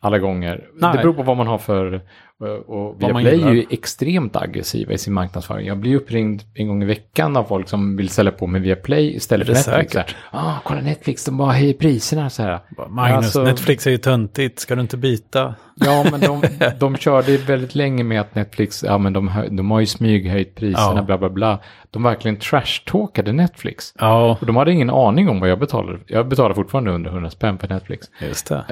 alla 0.00 0.18
gånger. 0.18 0.64
Nej. 0.74 0.92
Det 0.92 0.98
beror 0.98 1.12
på 1.12 1.22
vad 1.22 1.36
man 1.36 1.46
har 1.46 1.58
för... 1.58 2.00
Och, 2.42 2.48
och 2.68 2.96
Vad 3.00 3.12
man 3.12 3.26
är 3.26 3.52
ju 3.52 3.64
extremt 3.70 4.36
aggressiva 4.36 4.92
i 4.92 4.98
sin 4.98 5.12
marknadsföring. 5.14 5.66
Jag 5.66 5.78
blir 5.78 5.96
uppringd 5.96 6.42
en 6.54 6.68
gång 6.68 6.82
i 6.82 6.86
veckan 6.86 7.36
av 7.36 7.44
folk 7.44 7.68
som 7.68 7.96
vill 7.96 8.08
sälja 8.08 8.32
på 8.32 8.46
med 8.46 8.62
Viaplay 8.62 9.16
istället 9.16 9.48
Är 9.48 9.54
för 9.54 9.70
Netflix. 9.70 9.92
säkert? 9.92 10.16
Ah, 10.30 10.54
kolla 10.64 10.80
Netflix, 10.80 11.24
de 11.24 11.36
bara 11.36 11.52
höjer 11.52 11.74
priserna 11.74 12.30
så 12.30 12.42
här. 12.42 12.58
Magnus, 12.88 13.16
Alltså- 13.16 13.42
Netflix 13.42 13.86
är 13.86 13.90
ju 13.90 13.98
töntigt. 13.98 14.58
Ska 14.60 14.74
du 14.74 14.80
inte 14.80 14.96
byta? 14.96 15.54
Ja, 15.74 16.04
men 16.10 16.20
de, 16.20 16.42
de 16.78 16.96
körde 16.96 17.36
väldigt 17.36 17.74
länge 17.74 18.04
med 18.04 18.20
att 18.20 18.34
Netflix, 18.34 18.84
ja 18.84 18.98
men 18.98 19.12
de, 19.12 19.28
hö- 19.28 19.48
de 19.50 19.70
har 19.70 19.80
ju 19.80 19.86
smyghöjt 19.86 20.54
priserna, 20.54 20.92
Ja. 20.96 21.02
bla 21.02 21.18
bla 21.18 21.30
bla. 21.30 21.58
De 21.90 22.02
verkligen 22.02 22.36
trashtalkade 22.36 23.32
Netflix. 23.32 23.94
Ja, 23.98 24.38
Och 24.40 24.46
de 24.46 24.56
hade 24.56 24.72
ingen 24.72 24.90
aning 24.90 25.28
om 25.28 25.40
vad 25.40 25.48
jag 25.50 25.58
betalade. 25.58 25.98
Jag 26.06 26.28
betalar 26.28 26.54
fortfarande 26.54 26.90
under 26.90 27.10
100 27.10 27.30
spänn 27.30 27.58
för 27.58 27.68
Netflix. 27.68 28.06
just 28.28 28.48
det. 28.48 28.64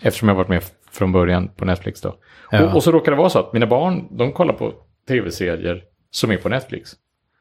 Eftersom 0.00 0.28
jag 0.28 0.34
varit 0.36 0.48
med 0.48 0.62
från 0.92 1.12
början 1.12 1.48
på 1.56 1.64
Netflix 1.64 2.00
då. 2.00 2.14
Ja. 2.50 2.64
Och, 2.64 2.74
och 2.74 2.82
så 2.82 2.90
råkar 2.92 3.12
det 3.12 3.18
vara 3.18 3.28
så 3.30 3.38
att 3.38 3.52
mina 3.52 3.66
barn, 3.66 4.04
de 4.10 4.32
kollar 4.32 4.54
på 4.54 4.72
tv-serier 5.08 5.82
som 6.10 6.30
är 6.30 6.36
på 6.36 6.48
Netflix. 6.48 6.90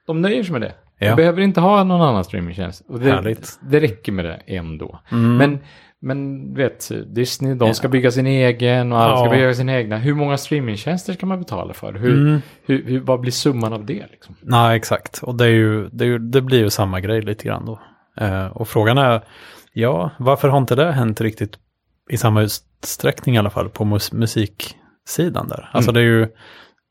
De 0.07 0.21
nöjer 0.21 0.43
sig 0.43 0.51
med 0.53 0.61
det. 0.61 0.73
Ja. 0.99 1.09
De 1.09 1.15
behöver 1.15 1.41
inte 1.41 1.61
ha 1.61 1.83
någon 1.83 2.01
annan 2.01 2.23
streamingtjänst. 2.23 2.83
Och 2.87 2.99
det, 2.99 3.11
Härligt. 3.11 3.59
det 3.61 3.79
räcker 3.79 4.11
med 4.11 4.25
det 4.25 4.41
ändå. 4.47 4.99
Mm. 5.11 5.37
Men, 5.37 5.59
men 6.01 6.53
vet, 6.53 6.91
Disney, 7.15 7.53
de 7.55 7.73
ska 7.73 7.87
bygga 7.87 8.11
sin 8.11 8.27
egen 8.27 8.91
och 8.91 8.99
alla 9.01 9.17
ska 9.17 9.25
Ja. 9.25 9.31
bygga 9.31 9.53
sin 9.53 9.69
egna. 9.69 9.97
Hur 9.97 10.13
många 10.13 10.37
streamingtjänster 10.37 11.13
ska 11.13 11.25
man 11.25 11.39
betala 11.39 11.73
för? 11.73 11.93
Hur, 11.93 12.13
Mm. 12.21 12.41
hur, 12.65 12.83
hur, 12.85 12.99
vad 12.99 13.19
blir 13.19 13.31
summan 13.31 13.73
av 13.73 13.85
det? 13.85 14.05
Liksom? 14.11 14.35
Nej, 14.41 14.77
exakt. 14.77 15.19
Och 15.23 15.35
det, 15.35 15.45
är 15.45 15.49
ju, 15.49 15.89
det, 15.89 16.05
ju, 16.05 16.19
det 16.19 16.41
blir 16.41 16.59
ju 16.59 16.69
samma 16.69 16.99
grej 16.99 17.21
lite 17.21 17.47
grann 17.47 17.65
då. 17.65 17.79
Eh, 18.25 18.45
och 18.45 18.67
frågan 18.67 18.97
är, 18.97 19.23
ja, 19.73 20.11
varför 20.19 20.47
har 20.49 20.57
inte 20.57 20.75
det 20.75 20.91
hänt 20.91 21.21
riktigt 21.21 21.57
i 22.09 22.17
samma 22.17 22.41
utsträckning 22.41 23.35
i 23.35 23.37
alla 23.37 23.49
fall 23.49 23.69
på 23.69 23.85
mus 23.85 24.11
musiksidan 24.11 25.47
där? 25.47 25.69
Alltså 25.73 25.91
det 25.91 25.99
är 25.99 26.03
ju, 26.03 26.27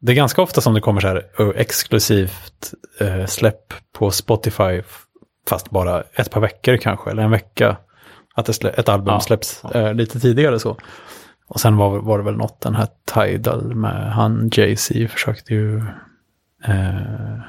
det 0.01 0.12
är 0.12 0.16
ganska 0.16 0.42
ofta 0.42 0.61
som 0.61 0.75
det 0.75 0.81
kommer 0.81 1.01
så 1.01 1.07
här 1.07 1.53
exklusivt 1.57 2.75
eh, 3.01 3.27
släpp 3.27 3.75
på 3.92 4.11
Spotify, 4.11 4.83
fast 5.48 5.70
bara 5.70 6.03
ett 6.14 6.31
par 6.31 6.40
veckor 6.40 6.77
kanske, 6.77 7.11
eller 7.11 7.22
en 7.22 7.31
vecka. 7.31 7.77
Att 8.35 8.64
ett 8.64 8.88
album 8.88 9.14
Ja, 9.14 9.20
släpps 9.20 9.64
Eh, 9.64 9.94
lite 9.94 10.20
tidigare 10.20 10.59
så. 10.59 10.77
Och 11.48 11.61
sen 11.61 11.77
var, 11.77 11.98
var 11.98 12.18
det 12.18 12.25
väl 12.25 12.37
något, 12.37 12.61
den 12.61 12.75
här 12.75 12.88
Tidal 13.14 13.75
med 13.75 14.12
han 14.12 14.51
Jay-Z 14.53 15.09
försökte 15.09 15.55
ju 15.55 15.83
Eh, 16.64 17.40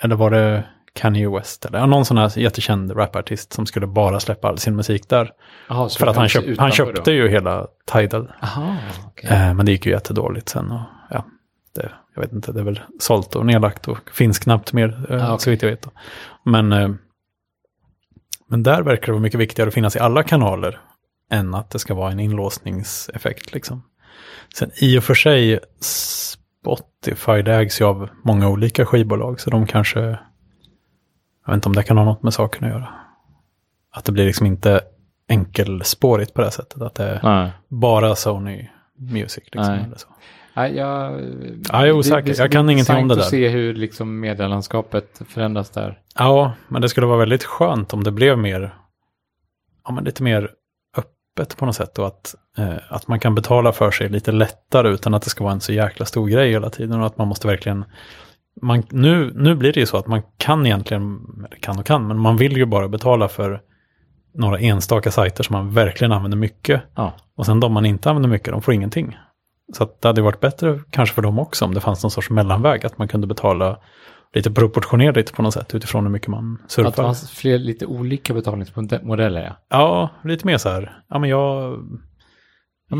eller 0.00 0.16
var 0.16 0.30
det 0.30 0.64
Kanye 0.94 1.28
West? 1.30 1.64
Eller 1.64 1.86
någon 1.86 2.04
sån 2.04 2.18
här 2.18 2.38
jättekänd 2.38 2.96
rapartist 2.96 3.52
som 3.52 3.66
skulle 3.66 3.86
bara 3.86 4.20
släppa 4.20 4.48
all 4.48 4.58
sin 4.58 4.76
musik 4.76 5.08
där. 5.08 5.30
Aha, 5.68 5.88
För 5.88 6.06
att 6.06 6.16
han, 6.16 6.22
kanske 6.28 6.42
köp, 6.48 6.58
han 6.58 6.70
köpte 6.70 7.02
då. 7.04 7.10
ju 7.10 7.28
hela 7.28 7.66
Tidal. 7.92 8.32
Aha, 8.42 8.76
okej. 9.06 9.30
Eh, 9.30 9.54
men 9.54 9.66
det 9.66 9.72
gick 9.72 9.86
ju 9.86 9.92
jättedåligt 9.92 10.48
sen. 10.48 10.70
Och, 10.70 10.80
ja, 11.10 11.24
det, 11.74 11.92
jag 12.14 12.22
vet 12.22 12.32
inte, 12.32 12.52
det 12.52 12.60
är 12.60 12.64
väl 12.64 12.80
sålt 13.00 13.36
och 13.36 13.46
nedlagt 13.46 13.88
och 13.88 14.10
finns 14.12 14.38
knappt 14.38 14.72
mer 14.72 15.06
eh, 15.10 15.30
Ah, 15.30 15.34
okej. 15.34 15.44
så 15.44 15.50
vitt 15.50 15.62
jag 15.62 15.70
vet. 15.70 15.82
Då. 15.82 15.90
Men, 16.44 16.72
eh, 16.72 16.88
men 18.48 18.62
där 18.62 18.82
verkar 18.82 19.06
det 19.06 19.12
vara 19.12 19.22
mycket 19.22 19.40
viktigare 19.40 19.68
att 19.68 19.74
finnas 19.74 19.96
i 19.96 19.98
alla 19.98 20.22
kanaler 20.22 20.80
än 21.30 21.54
att 21.54 21.70
det 21.70 21.78
ska 21.78 21.94
vara 21.94 22.12
en 22.12 22.20
inlåsningseffekt. 22.20 23.52
Liksom. 23.54 23.82
Sen 24.54 24.70
i 24.80 24.98
och 24.98 25.04
för 25.04 25.14
sig, 25.14 25.58
Spotify 25.80 27.42
det 27.42 27.54
ägs 27.54 27.80
ju 27.80 27.84
av 27.84 28.08
många 28.24 28.48
olika 28.48 28.86
skivbolag, 28.86 29.40
så 29.40 29.50
de 29.50 29.66
kanske, 29.66 30.18
jag 31.44 31.52
vet 31.52 31.56
inte 31.56 31.68
om 31.68 31.74
det 31.74 31.82
kan 31.82 31.98
ha 31.98 32.04
något 32.04 32.22
med 32.22 32.34
saken 32.34 32.64
att 32.64 32.70
göra. 32.70 32.88
Att 33.90 34.04
det 34.04 34.12
blir 34.12 34.24
liksom 34.24 34.46
inte 34.46 34.80
enkelspårigt 35.28 36.34
på 36.34 36.42
det 36.42 36.50
sättet, 36.50 36.82
att 36.82 36.94
det 36.94 37.04
är 37.04 37.20
Nej. 37.22 37.50
bara 37.68 38.14
Sony 38.14 38.68
Music. 38.98 39.44
Liksom, 39.44 39.74
Nej. 39.74 39.84
eller 39.84 39.96
så. 39.96 40.08
Nej, 40.54 40.76
jag, 40.76 41.20
jag 41.72 41.88
är 41.88 41.92
osäker. 41.92 42.34
Jag 42.38 42.52
kan 42.52 42.70
ingenting 42.70 42.96
om 42.96 43.08
det 43.08 43.14
där. 43.14 43.22
att 43.22 43.28
se 43.28 43.48
hur 43.48 43.74
liksom 43.74 44.20
medielandskapet 44.20 45.22
förändras 45.28 45.70
där. 45.70 46.00
Ja, 46.14 46.52
men 46.68 46.82
det 46.82 46.88
skulle 46.88 47.06
vara 47.06 47.18
väldigt 47.18 47.44
skönt 47.44 47.92
om 47.92 48.04
det 48.04 48.10
blev 48.10 48.38
mer, 48.38 48.74
ja 49.84 49.92
men 49.92 50.04
lite 50.04 50.22
mer 50.22 50.50
öppet 50.96 51.56
på 51.56 51.66
något 51.66 51.76
sätt 51.76 51.98
och 51.98 52.06
att, 52.06 52.34
eh, 52.58 52.76
att 52.88 53.08
man 53.08 53.20
kan 53.20 53.34
betala 53.34 53.72
för 53.72 53.90
sig 53.90 54.08
lite 54.08 54.32
lättare 54.32 54.88
utan 54.88 55.14
att 55.14 55.22
det 55.22 55.30
ska 55.30 55.44
vara 55.44 55.54
en 55.54 55.60
så 55.60 55.72
jäkla 55.72 56.06
stor 56.06 56.28
grej 56.28 56.50
hela 56.50 56.70
tiden 56.70 57.00
och 57.00 57.06
att 57.06 57.18
man 57.18 57.28
måste 57.28 57.46
verkligen 57.46 57.84
man, 58.62 58.82
nu, 58.90 59.32
nu 59.34 59.54
blir 59.54 59.72
det 59.72 59.80
ju 59.80 59.86
så 59.86 59.96
att 59.96 60.06
man 60.06 60.22
kan 60.36 60.66
egentligen, 60.66 61.20
kan 61.60 61.78
och 61.78 61.86
kan, 61.86 62.06
men 62.06 62.18
man 62.18 62.36
vill 62.36 62.56
ju 62.56 62.66
bara 62.66 62.88
betala 62.88 63.28
för 63.28 63.60
några 64.34 64.58
enstaka 64.58 65.10
sajter 65.10 65.44
som 65.44 65.56
man 65.56 65.74
verkligen 65.74 66.12
använder 66.12 66.38
mycket. 66.38 66.82
Ja. 66.94 67.12
Och 67.36 67.46
sen 67.46 67.60
de 67.60 67.72
man 67.72 67.86
inte 67.86 68.10
använder 68.10 68.28
mycket, 68.28 68.52
de 68.52 68.62
får 68.62 68.74
ingenting. 68.74 69.18
Så 69.76 69.88
det 70.00 70.08
hade 70.08 70.22
varit 70.22 70.40
bättre 70.40 70.80
kanske 70.90 71.14
för 71.14 71.22
dem 71.22 71.38
också 71.38 71.64
om 71.64 71.74
det 71.74 71.80
fanns 71.80 72.02
någon 72.02 72.10
sorts 72.10 72.30
mellanväg, 72.30 72.86
att 72.86 72.98
man 72.98 73.08
kunde 73.08 73.26
betala 73.26 73.78
lite 74.34 74.50
proportionerligt 74.50 75.34
på 75.34 75.42
något 75.42 75.54
sätt 75.54 75.74
utifrån 75.74 76.04
hur 76.04 76.10
mycket 76.10 76.28
man 76.28 76.54
Att 76.54 76.68
det 76.68 76.72
surfar. 76.72 77.02
fanns 77.02 77.30
fler 77.30 77.58
lite 77.58 77.86
olika 77.86 78.34
betalningsmodeller, 78.34 79.42
ja. 79.42 79.56
Ja, 79.68 80.10
lite 80.24 80.46
mer 80.46 80.58
så 80.58 80.68
här, 80.68 81.02
ja 81.08 81.18
men 81.18 81.30
jag... 81.30 81.78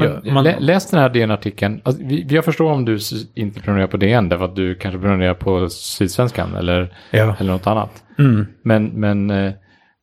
Ja, 0.01 0.21
men, 0.25 0.35
man- 0.35 0.45
lä, 0.45 0.57
läs 0.61 0.91
den 0.91 1.01
här 1.01 1.09
DN-artikeln. 1.09 1.81
Alltså, 1.85 2.03
vi, 2.05 2.27
jag 2.29 2.45
förstår 2.45 2.73
om 2.73 2.85
du 2.85 2.99
inte 3.35 3.61
prenumererar 3.61 3.89
på 3.91 3.97
DN 3.97 4.29
därför 4.29 4.45
att 4.45 4.57
du 4.57 4.75
kanske 4.75 5.01
prenumererar 5.01 5.35
på 5.35 5.69
Sydsvenskan 5.69 6.55
eller, 6.55 6.95
Ja, 7.11 7.37
eller 7.39 7.53
något 7.53 7.67
annat. 7.67 8.03
mm, 8.19 8.47
Men, 8.63 8.85
men, 8.87 9.31
eh, 9.31 9.53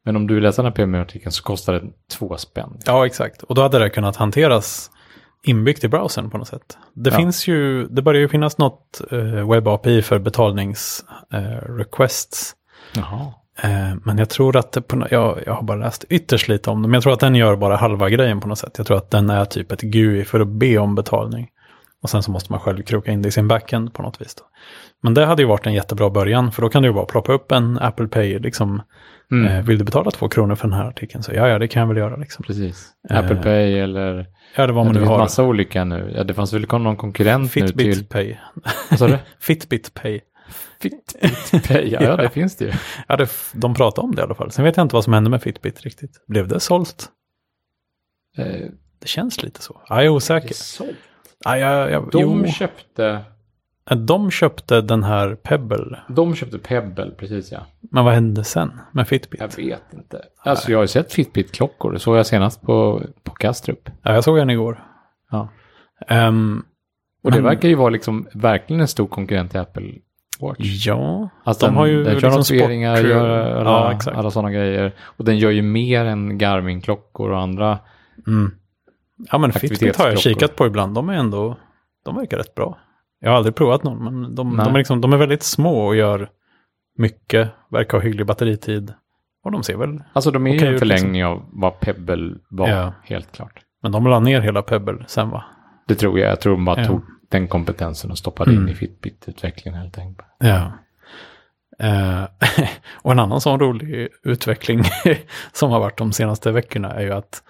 men 0.05 0.15
om 0.15 0.27
du 0.27 0.39
läsa 0.41 0.61
den 0.61 0.71
här 0.71 0.75
premiumartikeln 0.75 1.31
så 1.31 1.43
kostar 1.43 1.73
det 1.73 1.81
två 2.17 2.37
spänn. 2.37 2.77
ja 2.85 3.05
exakt. 3.05 3.43
Och 3.43 3.55
då 3.55 3.61
hade 3.61 3.79
det 3.79 3.89
kunnat 3.89 4.15
hanteras 4.15 4.91
inbyggt 5.43 5.83
i 5.83 5.87
browsern 5.87 6.29
på 6.29 6.37
något 6.37 6.47
sätt. 6.47 6.77
Det 6.93 7.09
Ja. 7.09 7.15
finns 7.17 7.47
ju, 7.47 7.87
det 7.87 8.01
börjar 8.01 8.21
ju 8.21 8.27
finnas 8.27 8.57
något 8.57 9.01
eh, 9.11 9.49
webb 9.51 9.67
API 9.67 10.01
för 10.01 10.19
betalnings 10.19 11.05
eh. 11.33 11.41
Jaha. 12.95 13.33
Eh, 13.64 13.95
men 14.03 14.18
jag 14.18 14.30
tror 14.30 14.57
att 14.57 14.72
det 14.72 14.82
på, 14.82 15.07
jag, 15.12 15.39
jag 15.45 15.53
har 15.53 15.64
bara 15.64 15.78
läst 15.78 16.05
ytterst 16.10 16.47
lite 16.47 16.70
om 16.70 16.82
det, 16.82 16.88
men 16.88 16.93
jag 16.93 17.03
tror 17.03 17.14
att 17.14 17.20
den 17.20 17.36
gör 17.36 17.55
bara 17.55 17.76
halva 17.76 18.10
grejen 18.10 18.39
på 18.39 18.47
något 18.47 18.57
sätt. 18.60 18.74
Jag 18.78 18.88
tror 18.88 18.97
att 18.97 19.12
den 19.12 19.30
är 19.30 19.45
typ 19.45 19.72
ett 19.72 19.82
GUI 19.82 20.24
för 20.26 20.39
att 20.39 20.47
be 20.47 20.78
om 20.78 20.95
betalning. 20.95 21.47
Och 22.03 22.10
sen 22.10 22.24
så 22.24 22.32
måste 22.32 22.51
man 22.53 22.60
själv 22.60 22.82
kroka 22.84 23.12
in 23.12 23.22
det 23.22 23.28
i 23.28 23.32
sin 23.32 23.47
backend 23.47 23.93
på 23.93 24.01
något 24.01 24.22
vis. 24.22 24.36
Då. 24.36 24.43
Men 25.03 25.14
det 25.14 25.26
hade 25.26 25.41
ju 25.41 25.47
varit 25.47 25.66
en 25.68 25.74
jättebra 25.74 26.10
början, 26.10 26.51
för 26.51 26.62
då 26.62 26.70
kan 26.70 26.82
du 26.82 26.89
ju 26.89 26.93
bara 26.93 27.05
ploppa 27.05 27.34
upp 27.34 27.51
en 27.51 27.80
Apple 27.80 28.07
Pay, 28.07 28.39
liksom, 28.39 28.82
Mm. 29.32 29.45
eh, 29.51 29.64
vill 29.66 29.78
du 29.78 29.84
betala 29.86 30.12
två 30.12 30.30
kronor 30.30 30.55
för 30.55 30.68
den 30.68 30.78
här 30.78 30.88
artikeln? 30.88 31.24
Så 31.24 31.32
ja, 31.34 31.47
ja, 31.47 31.60
det 31.60 31.68
kan 31.68 31.80
jag 31.80 31.88
väl 31.88 31.97
göra 31.97 32.16
liksom. 32.16 32.43
Precis. 32.43 32.88
Eh, 33.10 33.18
Apple 33.20 33.36
Pay 33.36 33.80
eller... 33.80 34.26
Ja, 34.55 34.68
det 34.68 34.74
var 34.74 34.82
Ja, 34.82 34.86
man 34.86 34.93
det 34.93 34.93
nu 34.93 34.99
finns 34.99 35.10
har. 35.10 35.18
massa 35.18 35.43
olika 35.43 35.84
nu. 35.84 36.14
Ja, 36.16 36.24
det 36.24 36.34
fanns 36.34 36.53
väl 36.53 36.66
någon 36.72 36.97
konkurrent 36.97 37.43
nu 37.43 37.49
Fitbit 37.49 37.93
till... 37.95 38.05
Pay. 38.05 38.36
Vad 38.89 38.99
sa 38.99 39.07
du? 39.07 39.18
Fitbit 39.39 39.93
Pay. 39.93 40.20
Fitbit 40.82 41.68
Pay, 41.68 41.88
ja, 41.89 42.02
ja 42.02 42.16
det 42.16 42.30
finns 42.30 42.56
det 42.56 42.66
ju. 42.66 42.72
Ja, 43.08 43.18
det, 43.18 43.30
de 43.54 43.74
pratade 43.74 44.06
om 44.06 44.16
det 44.16 44.20
i 44.22 44.24
alla 44.24 44.36
fall. 44.36 44.52
Sen 44.52 44.66
vet 44.66 44.78
jag 44.78 44.84
inte 44.86 44.95
vad 44.95 45.04
som 45.04 45.14
hände 45.14 45.30
med 45.30 45.41
Fitbit 45.43 45.82
riktigt. 45.82 46.24
Blev 46.28 46.47
det 46.47 46.60
sålt? 46.60 47.10
Eh, 48.38 48.45
Det 49.00 49.08
känns 49.08 49.43
lite 49.43 49.62
så. 49.62 49.82
Ja, 49.89 49.95
jag 49.95 50.06
är 50.06 50.10
osäker. 50.10 50.56
Ja, 51.45 51.58
jag, 51.58 51.91
jag, 51.91 52.10
De 52.12 52.22
jo. 52.45 52.52
köpte... 52.52 53.20
De 54.08 54.32
köpte 54.32 54.82
den 54.82 55.04
här 55.04 55.36
Pebble. 55.36 56.00
De 56.10 56.36
köpte 56.36 56.60
Pebble, 56.60 57.12
precis 57.12 57.52
ja. 57.52 57.60
Men 57.91 58.06
vad 58.06 58.14
hände 58.14 58.43
sen 58.43 58.80
med 58.91 59.08
Fitbit? 59.08 59.39
Jag 59.41 59.56
vet 59.56 59.93
inte. 59.93 60.22
Alltså 60.43 60.72
jag 60.72 60.78
har 60.78 60.84
ju 60.84 60.88
sett 60.88 61.14
Fitbit-klockor. 61.14 61.91
Det 61.91 62.00
såg 62.00 62.18
jag 62.18 62.26
senast 62.28 62.62
på, 62.62 63.02
på 63.24 63.32
Kastrup. 63.32 63.89
Ja, 64.04 64.14
jag 64.14 64.24
såg 64.24 64.38
en 64.38 64.50
igår. 64.50 64.84
Ja. 65.32 65.50
Ehm, 66.08 66.64
Och 67.24 67.32
det 67.32 67.38
Men- 67.38 67.43
verkar 67.45 67.70
ju 67.70 67.76
vara 67.76 67.89
liksom 67.89 68.28
verkligen 68.34 68.82
en 68.82 68.88
stor 68.88 69.08
konkurrent 69.08 69.52
till 69.52 69.60
Apple 69.60 69.91
Watch. 70.41 70.85
ja, 70.87 71.29
Alltså 71.43 71.65
de 71.65 71.69
den, 71.69 71.77
har 71.77 71.85
ju 71.85 72.03
den 72.03 72.19
kör 72.19 72.29
liksom 72.37 72.55
noteringar, 72.57 72.97
gör 72.97 73.55
alla, 73.55 73.99
Ja, 74.05 74.11
alla 74.13 74.31
sådana 74.31 74.51
grejer. 74.51 74.91
Och 75.01 75.25
den 75.25 75.37
gör 75.37 75.51
ju 75.51 75.61
mer 75.61 76.05
än 76.05 76.37
Garmin-klockor 76.37 77.29
och 77.31 77.39
andra. 77.39 77.79
mm. 78.27 78.51
Ja, 79.31 79.37
men 79.37 79.51
Fitbit 79.51 79.95
har 79.97 80.07
jag 80.09 80.19
kikat 80.19 80.55
på 80.55 80.65
ibland. 80.65 80.95
De 80.95 81.09
är 81.09 81.13
ändå, 81.13 81.57
de 82.05 82.15
verkar 82.15 82.37
rätt 82.37 82.55
bra. 82.55 82.77
Jag 83.19 83.29
har 83.29 83.37
aldrig 83.37 83.55
provat 83.55 83.83
någon, 83.83 84.03
men 84.03 84.35
de, 84.35 84.57
de, 84.57 84.73
är, 84.73 84.77
liksom, 84.77 85.01
de 85.01 85.13
är 85.13 85.17
väldigt 85.17 85.43
små 85.43 85.87
och 85.87 85.95
gör 85.95 86.29
mycket, 86.97 87.49
verkar 87.71 87.97
ha 87.97 88.03
hygglig 88.03 88.25
batteritid. 88.25 88.93
Och 89.43 89.51
de 89.51 89.63
ser 89.63 89.77
väl, 89.77 90.03
Alltså 90.13 90.31
de 90.31 90.47
är 90.47 90.49
Okej, 90.51 90.59
ju 90.61 90.65
en 90.67 90.71
liksom. 90.73 90.87
förlängning 90.89 91.25
av 91.25 91.45
vad 91.51 91.79
Pebble 91.79 92.35
var, 92.49 92.67
Ja. 92.69 92.93
helt 93.03 93.31
klart. 93.31 93.59
men 93.83 93.91
de 93.91 94.07
la 94.07 94.19
ner 94.19 94.41
hela 94.41 94.61
Pebble 94.61 95.05
sen 95.07 95.29
va? 95.29 95.43
Det 95.87 95.95
tror 95.95 96.19
jag. 96.19 96.31
Jag 96.31 96.41
tror 96.41 96.53
de 96.53 96.65
bara 96.65 96.81
Ja. 96.81 96.87
tog 96.87 97.01
den 97.30 97.47
kompetensen 97.47 98.11
och 98.11 98.17
stoppade 98.17 98.51
in 98.51 98.57
Mm. 98.57 98.69
i 98.69 98.75
Fitbit-utvecklingen 98.75 99.80
helt 99.80 99.97
enkelt. 99.97 100.27
Ja. 100.39 100.71
Eh, 101.80 102.23
och 103.01 103.11
en 103.11 103.19
annan 103.19 103.41
sån 103.41 103.59
rolig 103.59 104.07
utveckling 104.23 104.84
som 105.53 105.71
har 105.71 105.80
varit 105.80 105.97
de 105.97 106.11
senaste 106.13 106.51
veckorna 106.51 106.93
är 106.93 107.01
ju 107.01 107.11
att 107.13 107.43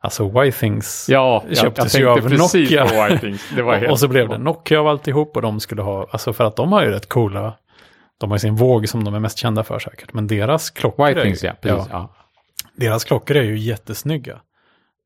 alltså 0.00 0.44
Y-Things 0.44 1.06
Ja, 1.08 1.44
köptes 1.54 1.98
ju 1.98 2.08
av 2.08 2.30
Nokia. 2.30 2.86
på 2.86 3.04
Whitings. 3.14 3.50
Det 3.56 3.62
var 3.62 3.74
helt 3.78 3.90
och 3.90 4.00
så 4.00 4.08
blev 4.08 4.28
det 4.28 4.38
Nokia 4.38 4.80
av 4.80 4.88
alltihop 4.88 5.36
och 5.36 5.42
de 5.42 5.60
skulle 5.60 5.82
ha, 5.82 6.06
alltså 6.10 6.32
för 6.32 6.44
att 6.44 6.56
de 6.56 6.72
har 6.72 6.82
ju 6.84 6.90
rätt 6.90 7.08
coola, 7.08 7.54
de 8.20 8.30
har 8.30 8.36
ju 8.36 8.40
sin 8.40 8.56
våg 8.56 8.88
som 8.88 9.04
de 9.04 9.14
är 9.14 9.20
mest 9.20 9.38
kända 9.38 9.64
för 9.64 9.78
säkert, 9.78 10.12
men 10.12 10.26
deras 10.26 10.70
klockor, 10.70 11.06
är, 11.08 11.10
ju- 11.10 11.16
ja. 11.42 11.52
Precis, 11.60 11.88
ja. 11.90 12.14
deras 12.76 13.04
klockor 13.04 13.36
är 13.36 13.42
ju 13.42 13.58
jättesnygga. 13.58 14.40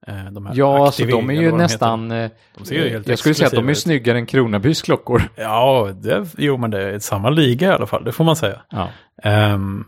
Eh, 0.09 0.33
de 0.33 0.47
här 0.47 0.53
Ja, 0.57 0.87
alltså 0.87 1.03
Active, 1.03 1.13
de 1.19 1.31
är 1.31 1.35
ju 1.35 1.51
de 1.51 1.57
nästan... 1.59 2.11
eh, 2.11 2.31
De 2.59 2.65
ser 2.65 2.75
ju 2.75 2.89
helt 2.91 3.09
jag 3.09 3.19
skulle 3.19 3.35
säga 3.35 3.47
att 3.47 3.53
de 3.53 3.67
är 3.69 3.73
ut. 3.73 3.79
snyggare 3.79 4.19
än 4.19 4.27
Kronabys 4.27 4.83
klockor. 4.83 5.23
Ja, 5.37 5.89
det, 5.95 6.27
jo 6.39 6.57
men 6.57 6.71
det 6.71 6.83
är 6.83 6.99
samma 6.99 7.31
liga 7.31 7.69
i 7.69 7.73
alla 7.73 7.87
fall, 7.87 8.05
det 8.05 8.13
får 8.13 8.25
man 8.25 8.37
säga. 8.37 8.61
Ja. 8.71 8.89
Ehm, 9.23 9.85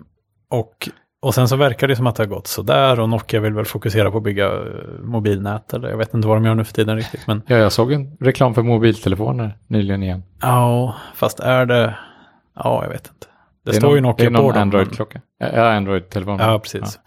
och, 0.50 0.88
och 1.22 1.34
sen 1.34 1.48
så 1.48 1.56
verkar 1.56 1.88
det 1.88 1.96
som 1.96 2.06
att 2.06 2.16
det 2.16 2.22
har 2.22 2.28
gått 2.28 2.46
sådär 2.46 3.00
och 3.00 3.08
Nokia 3.08 3.40
vill 3.40 3.52
väl 3.54 3.64
fokusera 3.64 4.10
på 4.10 4.16
att 4.16 4.22
bygga 4.22 4.46
eh, 4.46 4.60
mobilnät 5.02 5.74
eller 5.74 5.88
jag 5.90 5.96
vet 5.96 6.14
inte 6.14 6.28
vad 6.28 6.36
de 6.36 6.44
gör 6.44 6.54
nu 6.54 6.64
för 6.64 6.72
tiden 6.72 6.96
riktigt. 6.96 7.26
Men 7.26 7.42
ja, 7.46 7.56
jag 7.56 7.72
såg 7.72 7.92
en 7.92 8.16
reklam 8.20 8.54
för 8.54 8.62
mobiltelefoner 8.62 9.56
nyligen 9.66 10.02
igen. 10.02 10.22
ja, 10.42 10.94
fast 11.14 11.40
är 11.40 11.66
det, 11.66 11.94
ja 12.54 12.80
jag 12.84 12.90
vet 12.90 13.06
inte. 13.14 13.26
Det, 13.64 13.70
är 13.70 13.74
står 13.74 13.86
någon, 13.88 13.94
ju 13.96 14.00
Nokia 14.00 14.30
det 14.30 14.34
är 14.34 14.36
på 14.36 14.42
någon 14.42 14.52
dem. 14.54 14.62
Android-klocka. 14.62 15.20
Ja, 15.38 15.72
Android-telefon. 15.72 16.38
Ja, 16.38 16.58
precis. 16.58 16.98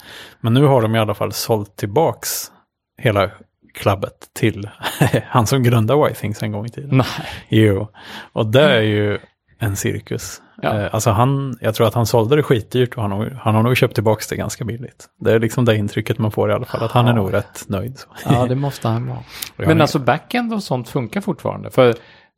Men 0.41 0.53
nu 0.53 0.65
har 0.65 0.81
de 0.81 0.95
i 0.95 0.99
alla 0.99 1.13
fall 1.13 1.31
sålt 1.31 1.75
tillbaks 1.75 2.51
hela 2.97 3.29
klabbet 3.73 4.29
till 4.33 4.69
han 5.27 5.47
som 5.47 5.63
grundade 5.63 6.09
Y-Things 6.09 6.43
en 6.43 6.51
gång 6.51 6.65
i 6.65 6.69
tiden. 6.69 6.97
Nej. 6.97 7.07
Jo, 7.49 7.87
och 8.33 8.45
det 8.45 8.61
är 8.63 8.81
ju 8.81 9.17
en 9.59 9.75
cirkus. 9.75 10.41
Ja. 10.61 10.79
Eh, 10.81 10.89
Alltså 10.93 11.09
han, 11.11 11.57
jag 11.61 11.75
tror 11.75 11.87
att 11.87 11.93
han 11.93 12.05
sålde 12.05 12.35
det 12.35 12.43
skitdyrt 12.43 12.95
och 12.95 13.01
han 13.01 13.11
har, 13.11 13.39
han 13.41 13.55
har 13.55 13.63
nog 13.63 13.77
köpt 13.77 13.93
tillbaka 13.95 14.21
det 14.29 14.35
ganska 14.35 14.63
billigt. 14.65 15.05
Det 15.19 15.31
är 15.33 15.39
liksom 15.39 15.65
det 15.65 15.75
intrycket 15.75 16.17
man 16.17 16.31
får 16.31 16.49
i 16.49 16.53
alla 16.53 16.65
fall, 16.65 16.83
att 16.83 16.91
han 16.91 17.07
är 17.07 17.13
nog 17.13 17.33
rätt 17.33 17.63
nöjd. 17.67 17.97
Så. 17.99 18.07
Ja, 18.25 18.45
det 18.45 18.55
måste 18.55 18.87
han 18.87 19.07
vara. 19.07 19.19
Men 19.57 19.67
har- 19.67 19.79
alltså 19.81 19.99
backend 19.99 20.53
och 20.53 20.63
sånt 20.63 20.89
funkar 20.89 21.21
fortfarande. 21.21 21.71
För, 21.71 21.93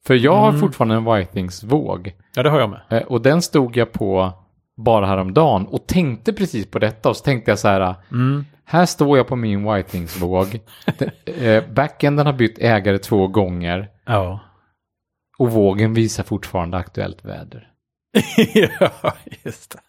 för 0.08 0.14
jag 0.14 0.36
har 0.36 0.54
fortfarande 0.54 0.96
en 0.96 1.06
Whitings-våg. 1.16 2.12
Ja, 2.36 2.44
det 2.44 2.50
har 2.50 2.60
jag 2.60 2.70
med. 2.70 2.82
Eh, 2.90 3.02
Och 3.04 3.22
den 3.22 3.42
stod 3.42 3.78
jag 3.78 3.92
på 3.92 4.34
bara 4.78 5.06
häromdagen 5.06 5.66
och 5.66 5.88
tänkte 5.88 6.34
precis 6.34 6.72
på 6.72 6.80
detta. 6.80 7.10
Och 7.10 7.18
så 7.18 7.24
tänkte 7.24 7.52
jag 7.52 7.60
så 7.60 7.68
här, 7.68 7.96
Mm. 8.12 8.46
Här 8.66 8.86
står 8.86 9.18
jag 9.18 9.28
på 9.28 9.36
min 9.36 9.74
Whitings-våg. 9.74 10.60
Eh, 11.26 11.64
Backenden 11.74 12.26
har 12.26 12.34
bytt 12.34 12.58
ägare 12.60 12.98
två 12.98 13.28
gånger 13.28 13.90
Ja. 14.06 14.40
och 15.38 15.52
vågen 15.52 15.94
visar 15.94 16.24
fortfarande 16.24 16.78
aktuellt 16.78 17.26
väder. 17.26 17.68
ja, 18.80 19.14
just 19.44 19.72
det. 19.72 19.80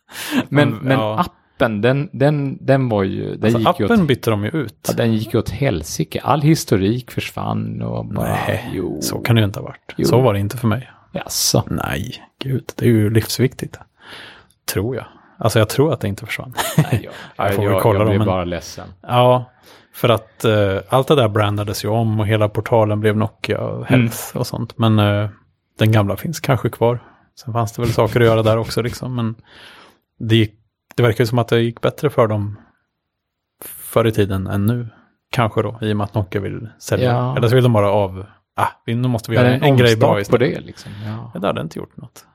Men, 0.48 0.68
Mm, 0.68 0.78
men 0.84 0.98
ja. 0.98 1.18
appen, 1.20 1.80
den, 1.80 2.08
den, 2.12 2.58
den 2.66 2.88
var 2.88 3.02
ju, 3.02 3.36
den 3.36 3.44
Alltså, 3.44 3.58
gick 3.70 3.80
ju 3.80 3.84
appen 3.86 4.00
åt, 4.00 4.08
bytte 4.08 4.30
de 4.30 4.44
ju 4.44 4.50
ut. 4.50 4.86
ja, 4.88 4.94
den 4.94 5.12
gick 5.12 5.34
ju 5.34 5.38
åt 5.40 5.50
helsike. 5.50 6.20
All 6.20 6.42
historik 6.42 7.10
försvann 7.10 7.82
och 7.82 8.06
bara, 8.06 8.28
Nej, 8.28 8.70
jo. 8.74 8.98
så 9.02 9.18
kan 9.18 9.36
det 9.36 9.40
ju 9.40 9.46
inte 9.46 9.58
ha 9.58 9.64
varit. 9.66 9.94
Jo. 9.96 10.04
Så 10.04 10.20
var 10.20 10.32
det 10.34 10.40
inte 10.40 10.56
för 10.56 10.68
mig. 10.68 10.90
Jaså. 11.12 11.64
Nej, 11.70 12.14
gud, 12.42 12.64
det 12.76 12.84
är 12.84 12.88
ju 12.90 13.10
livsviktigt. 13.10 13.78
Tror 14.72 14.96
jag. 14.96 15.06
Alltså 15.38 15.58
jag 15.58 15.68
tror 15.68 15.92
att 15.92 16.00
det 16.00 16.08
inte 16.08 16.26
försvann. 16.26 16.54
Nej, 16.76 17.08
jag, 17.36 17.46
Jag 17.46 17.54
får 17.54 17.62
väl 17.62 17.72
jag, 17.72 17.82
kolla 17.82 17.98
jag 17.98 18.06
blev 18.08 18.18
men- 18.18 18.26
bara 18.26 18.44
ledsen. 18.44 18.88
Ja, 19.00 19.44
för 19.94 20.08
att 20.08 20.44
eh, 20.44 20.78
allt 20.88 21.08
det 21.08 21.14
där 21.14 21.28
brandades 21.28 21.84
ju 21.84 21.88
om 21.88 22.20
och 22.20 22.26
hela 22.26 22.48
portalen 22.48 23.00
blev 23.00 23.16
Nokia 23.16 23.82
Health 23.84 24.36
och 24.36 24.46
sånt. 24.46 24.78
Men 24.78 24.98
eh, 24.98 25.28
den 25.78 25.92
gamla 25.92 26.16
finns 26.16 26.40
kanske 26.40 26.70
kvar. 26.70 26.98
Sen 27.40 27.52
fanns 27.52 27.72
det 27.72 27.82
väl 27.82 27.92
saker 27.92 28.20
att 28.20 28.26
göra 28.26 28.42
där 28.42 28.56
också 28.56 28.82
liksom. 28.82 29.16
Men 29.16 29.34
det, 30.18 30.36
gick, 30.36 30.54
det 30.94 31.02
verkar 31.02 31.24
ju 31.24 31.26
som 31.26 31.38
att 31.38 31.48
det 31.48 31.60
gick 31.60 31.80
bättre 31.80 32.10
för 32.10 32.26
dem 32.26 32.56
förr 33.64 34.06
i 34.06 34.12
tiden 34.12 34.46
än 34.46 34.66
nu. 34.66 34.88
Kanske 35.30 35.62
då, 35.62 35.78
i 35.80 35.92
och 35.92 35.96
med 35.96 36.04
att 36.04 36.14
Nokia 36.14 36.40
vill 36.40 36.68
sälja. 36.78 37.12
Ja. 37.12 37.36
Eller 37.36 37.48
så 37.48 37.54
vill 37.54 37.64
de 37.64 37.72
bara 37.72 37.90
av, 37.90 38.26
ah, 38.56 38.68
nu 38.86 38.96
måste 39.08 39.30
vi 39.30 39.36
göra 39.36 39.48
en, 39.48 39.62
en 39.62 39.76
grej 39.76 39.96
bra 39.96 40.08
omstart 40.08 40.38
på 40.38 40.44
istället. 40.44 40.60
det 40.60 40.66
liksom? 40.66 40.92
Ja, 41.04 41.40
det 41.40 41.46
hade 41.46 41.60
inte 41.60 41.78
gjort 41.78 41.96
något. 41.96 42.26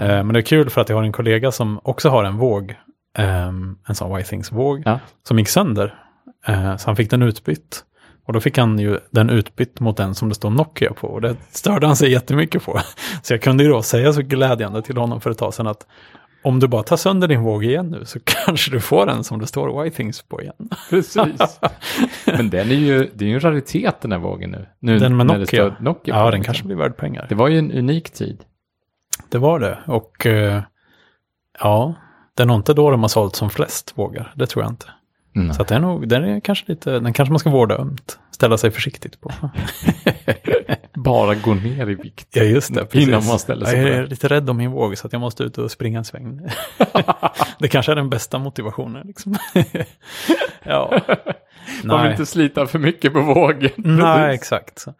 Eh, 0.00 0.06
men 0.08 0.28
det 0.28 0.38
är 0.40 0.42
kul 0.42 0.70
för 0.70 0.80
att 0.80 0.88
jag 0.88 0.96
har 0.96 1.02
en 1.02 1.12
kollega 1.12 1.52
som 1.52 1.80
också 1.82 2.08
har 2.08 2.24
en 2.24 2.36
våg, 2.36 2.74
ehm, 3.18 3.76
en 3.88 3.94
sån 3.94 4.20
Y-Things-våg, 4.20 4.82
Ja. 4.84 4.98
som 5.28 5.38
gick 5.38 5.48
sönder. 5.48 5.94
Eh, 6.46 6.76
så 6.76 6.88
han 6.88 6.96
fick 6.96 7.10
den 7.10 7.22
utbytt. 7.22 7.84
Och 8.26 8.32
då 8.32 8.40
fick 8.40 8.58
han 8.58 8.78
ju 8.78 8.98
den 9.10 9.30
utbytt 9.30 9.80
mot 9.80 9.96
den 9.96 10.14
som 10.14 10.28
det 10.28 10.34
står 10.34 10.50
Nokia 10.50 10.92
på. 10.92 11.06
Och 11.08 11.20
det 11.20 11.36
störde 11.50 11.86
han 11.86 11.96
sig 11.96 12.10
jättemycket 12.10 12.64
på. 12.64 12.80
Så 13.22 13.32
jag 13.34 13.42
kunde 13.42 13.64
ju 13.64 13.70
då 13.70 13.82
säga 13.82 14.12
så 14.12 14.22
glädjande 14.22 14.82
till 14.82 14.96
honom 14.96 15.20
för 15.20 15.30
ett 15.30 15.38
tag 15.38 15.54
sedan 15.54 15.66
att 15.66 15.86
om 16.44 16.60
du 16.60 16.68
bara 16.68 16.82
tar 16.82 16.96
sönder 16.96 17.28
din 17.28 17.42
våg 17.42 17.64
igen 17.64 17.86
nu 17.90 18.04
så 18.04 18.18
kanske 18.24 18.70
du 18.70 18.80
får 18.80 19.10
en 19.10 19.24
som 19.24 19.38
det 19.40 19.46
står 19.46 19.82
Whitings 19.82 20.22
på 20.22 20.42
igen. 20.42 20.54
Precis. 20.90 21.60
Men 22.26 22.50
den 22.50 22.70
är 22.70 22.74
ju, 22.74 23.10
det 23.14 23.24
är 23.24 23.28
ju 23.28 23.34
en 23.34 23.40
raritet 23.40 24.00
den 24.00 24.12
här 24.12 24.18
vågen 24.18 24.50
nu. 24.50 24.66
nu 24.78 24.98
Den 24.98 25.16
med 25.16 25.26
Nokia. 25.26 25.76
Nokia 25.80 26.14
Ja, 26.16 26.30
den 26.30 26.32
kanske 26.42 26.50
liksom. 26.52 26.66
blir 26.68 26.76
värd 26.76 26.96
pengar. 26.96 27.26
Det 27.28 27.34
var 27.34 27.48
ju 27.48 27.58
en 27.58 27.72
unik 27.72 28.10
tid. 28.10 28.38
Det 29.28 29.38
var 29.38 29.60
det. 29.60 29.78
Och 29.86 30.26
eh, 30.26 30.62
ja, 31.58 31.94
det 32.34 32.42
är 32.42 32.46
nog 32.46 32.56
inte 32.56 32.74
då 32.74 32.90
de 32.90 33.00
har 33.00 33.08
sålt 33.08 33.36
som 33.36 33.50
flest 33.50 33.92
vågar. 33.98 34.32
Det 34.36 34.46
tror 34.46 34.64
jag 34.64 34.72
inte. 34.72 34.86
Mm. 35.36 35.52
Så 35.52 35.62
att 35.62 35.68
det 35.68 35.74
är 35.74 35.80
nog, 35.80 36.08
den 36.08 36.24
är 36.24 36.40
kanske 36.40 36.64
lite, 36.68 36.90
den 36.90 37.12
kanske 37.12 37.32
man 37.32 37.38
ska 37.38 37.50
vårda 37.50 37.78
ömt. 37.78 38.18
Ställa 38.30 38.58
sig 38.58 38.70
försiktigt 38.70 39.20
på. 39.20 39.32
Bara 40.94 41.34
gå 41.34 41.54
ner 41.54 41.90
i 41.90 41.94
vikt. 41.94 42.28
Ja, 42.30 42.42
just 42.42 42.74
det. 42.74 42.84
Precis. 42.84 43.08
Innan 43.08 43.26
man 43.26 43.38
ställer 43.38 43.66
sig 43.66 43.78
jag 43.78 43.88
är 43.88 44.00
den. 44.00 44.08
lite 44.08 44.28
rädd 44.28 44.50
om 44.50 44.56
min 44.56 44.70
våg 44.70 44.98
så 44.98 45.06
att 45.06 45.12
jag 45.12 45.20
måste 45.20 45.44
ut 45.44 45.58
och 45.58 45.70
springa 45.70 45.98
en 45.98 46.04
sväng. 46.04 46.40
det 47.58 47.68
kanske 47.68 47.92
är 47.92 47.96
den 47.96 48.10
bästa 48.10 48.38
motivationen. 48.38 49.06
Liksom. 49.06 49.34
ja. 50.62 51.00
Man 51.84 52.02
vill 52.02 52.10
inte 52.10 52.26
slita 52.26 52.66
för 52.66 52.78
mycket 52.78 53.12
på 53.12 53.20
vågen. 53.20 53.70
Nej, 53.76 54.34
exakt. 54.34 54.78
Så. 54.78 54.94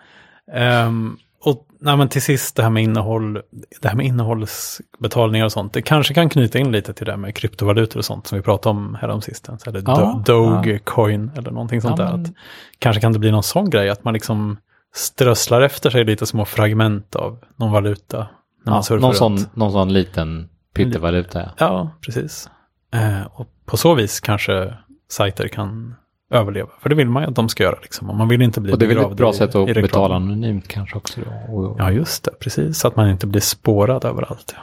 Och 1.44 1.66
nej, 1.80 1.96
men 1.96 2.08
till 2.08 2.22
sist 2.22 2.56
det 2.56 2.62
här 2.62 2.70
med 2.70 2.82
innehåll, 2.82 3.40
det 3.82 3.88
här 3.88 3.94
med 3.94 4.06
innehållsbetalningar 4.06 5.44
och 5.44 5.52
sånt. 5.52 5.72
Det 5.72 5.82
kanske 5.82 6.14
kan 6.14 6.28
knyta 6.28 6.58
in 6.58 6.72
lite 6.72 6.92
till 6.92 7.06
det 7.06 7.12
här 7.12 7.16
med 7.16 7.34
kryptovalutor 7.34 7.98
och 7.98 8.04
sånt 8.04 8.26
som 8.26 8.36
vi 8.38 8.42
pratade 8.42 8.70
om 8.78 8.94
häromsistens. 9.00 9.66
Eller 9.66 9.82
Ja, 9.86 9.92
Do- 9.94 10.24
Dogecoin 10.24 11.30
eller 11.36 11.50
någonting 11.50 11.80
sånt 11.80 11.98
Ja, 11.98 12.04
där. 12.04 12.12
men- 12.16 12.24
Att, 12.24 12.30
kanske 12.78 13.00
kan 13.00 13.12
det 13.12 13.18
bli 13.18 13.30
någon 13.30 13.42
sån 13.42 13.70
grej 13.70 13.90
att 13.90 14.04
man 14.04 14.14
liksom 14.14 14.56
strösslar 14.94 15.62
efter 15.62 15.90
sig 15.90 16.04
lite 16.04 16.26
små 16.26 16.44
fragment 16.44 17.16
av 17.16 17.38
någon 17.56 17.72
valuta. 17.72 18.26
När 18.64 18.72
man 18.72 18.82
Ja, 18.90 18.96
någon, 18.96 19.14
sån, 19.14 19.38
någon 19.54 19.72
sån 19.72 19.92
liten 19.92 20.48
pyttevaluta. 20.74 21.40
Ja. 21.40 21.50
Ja, 21.58 21.90
precis. 22.00 22.50
Eh, 22.94 23.22
och 23.32 23.46
på 23.66 23.76
så 23.76 23.94
vis 23.94 24.20
kanske 24.20 24.74
sajter 25.10 25.48
kan 25.48 25.94
överleva. 26.32 26.68
För 26.80 26.88
det 26.88 26.94
vill 26.94 27.08
man 27.08 27.22
ju 27.22 27.28
att 27.28 27.34
de 27.34 27.48
ska 27.48 27.62
göra. 27.62 27.76
Liksom. 27.82 28.10
Och 28.10 28.16
man 28.16 28.28
vill 28.28 28.42
inte 28.42 28.60
bli 28.60 28.72
Och 28.72 28.78
det 28.78 28.84
är 28.86 28.88
väl 28.94 28.98
ett 28.98 29.16
bra 29.16 29.30
i- 29.30 29.34
sätt 29.34 29.54
att 29.54 29.66
betala 29.74 30.14
anonymt 30.16 30.68
kanske 30.68 30.96
också. 30.96 31.20
Och, 31.48 31.76
Ja, 31.78 31.90
just 31.90 32.24
det. 32.24 32.30
Precis. 32.40 32.78
Så 32.78 32.88
att 32.88 32.96
man 32.96 33.08
inte 33.10 33.26
blir 33.26 33.40
spårad 33.40 34.04
överallt. 34.04 34.54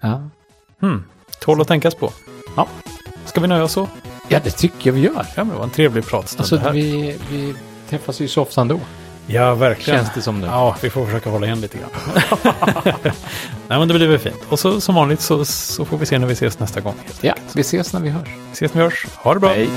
Ja. 0.00 0.08
ja. 0.08 0.28
Hmm. 0.86 1.04
Tål 1.40 1.60
att 1.60 1.68
tänkas 1.68 1.94
på. 1.94 2.10
Ja. 2.56 2.66
Ska 3.24 3.40
vi 3.40 3.46
nöja 3.48 3.64
oss 3.64 3.72
så? 3.72 3.88
ja, 4.28 4.40
det 4.44 4.50
tycker 4.50 4.86
jag 4.90 4.94
vi 4.94 5.00
gör. 5.00 5.14
Ja, 5.36 5.44
men 5.44 5.48
det 5.48 5.54
var 5.54 5.64
en 5.64 5.70
trevlig 5.70 6.06
pratstund 6.06 6.40
Alltså, 6.40 6.56
det 6.56 6.62
här. 6.62 6.72
vi, 6.72 7.16
vi 7.30 7.54
träffas 7.88 8.20
ju 8.20 8.28
så 8.28 8.42
ofta 8.42 8.60
ändå. 8.60 8.80
Ja, 9.26 9.54
verkligen. 9.54 9.98
Känns 10.00 10.14
det 10.14 10.22
som 10.22 10.40
nu. 10.40 10.46
Ja, 10.46 10.76
vi 10.82 10.90
får 10.90 11.04
försöka 11.06 11.30
hålla 11.30 11.46
igen 11.46 11.60
lite 11.60 11.78
grann. 11.78 11.90
Nej, 13.68 13.78
men 13.78 13.88
det 13.88 13.94
blir 13.94 14.08
väl 14.08 14.18
fint. 14.18 14.36
Och 14.48 14.58
så 14.58 14.80
som 14.80 14.94
vanligt 14.94 15.20
så, 15.20 15.44
så 15.44 15.84
får 15.84 15.98
vi 15.98 16.06
se 16.06 16.18
när 16.18 16.26
vi 16.26 16.32
ses 16.32 16.58
nästa 16.58 16.80
gång. 16.80 16.94
Ja, 17.20 17.32
enkelt. 17.32 17.56
vi 17.56 17.60
ses 17.60 17.92
när 17.92 18.00
vi 18.00 18.08
hörs. 18.10 18.28
Vi 18.28 18.52
ses 18.52 18.74
när 18.74 18.82
vi 18.82 18.84
hörs. 18.84 19.06
Ha 19.16 19.34
det 19.34 19.40
bra. 19.40 19.50
Hej. 19.50 19.68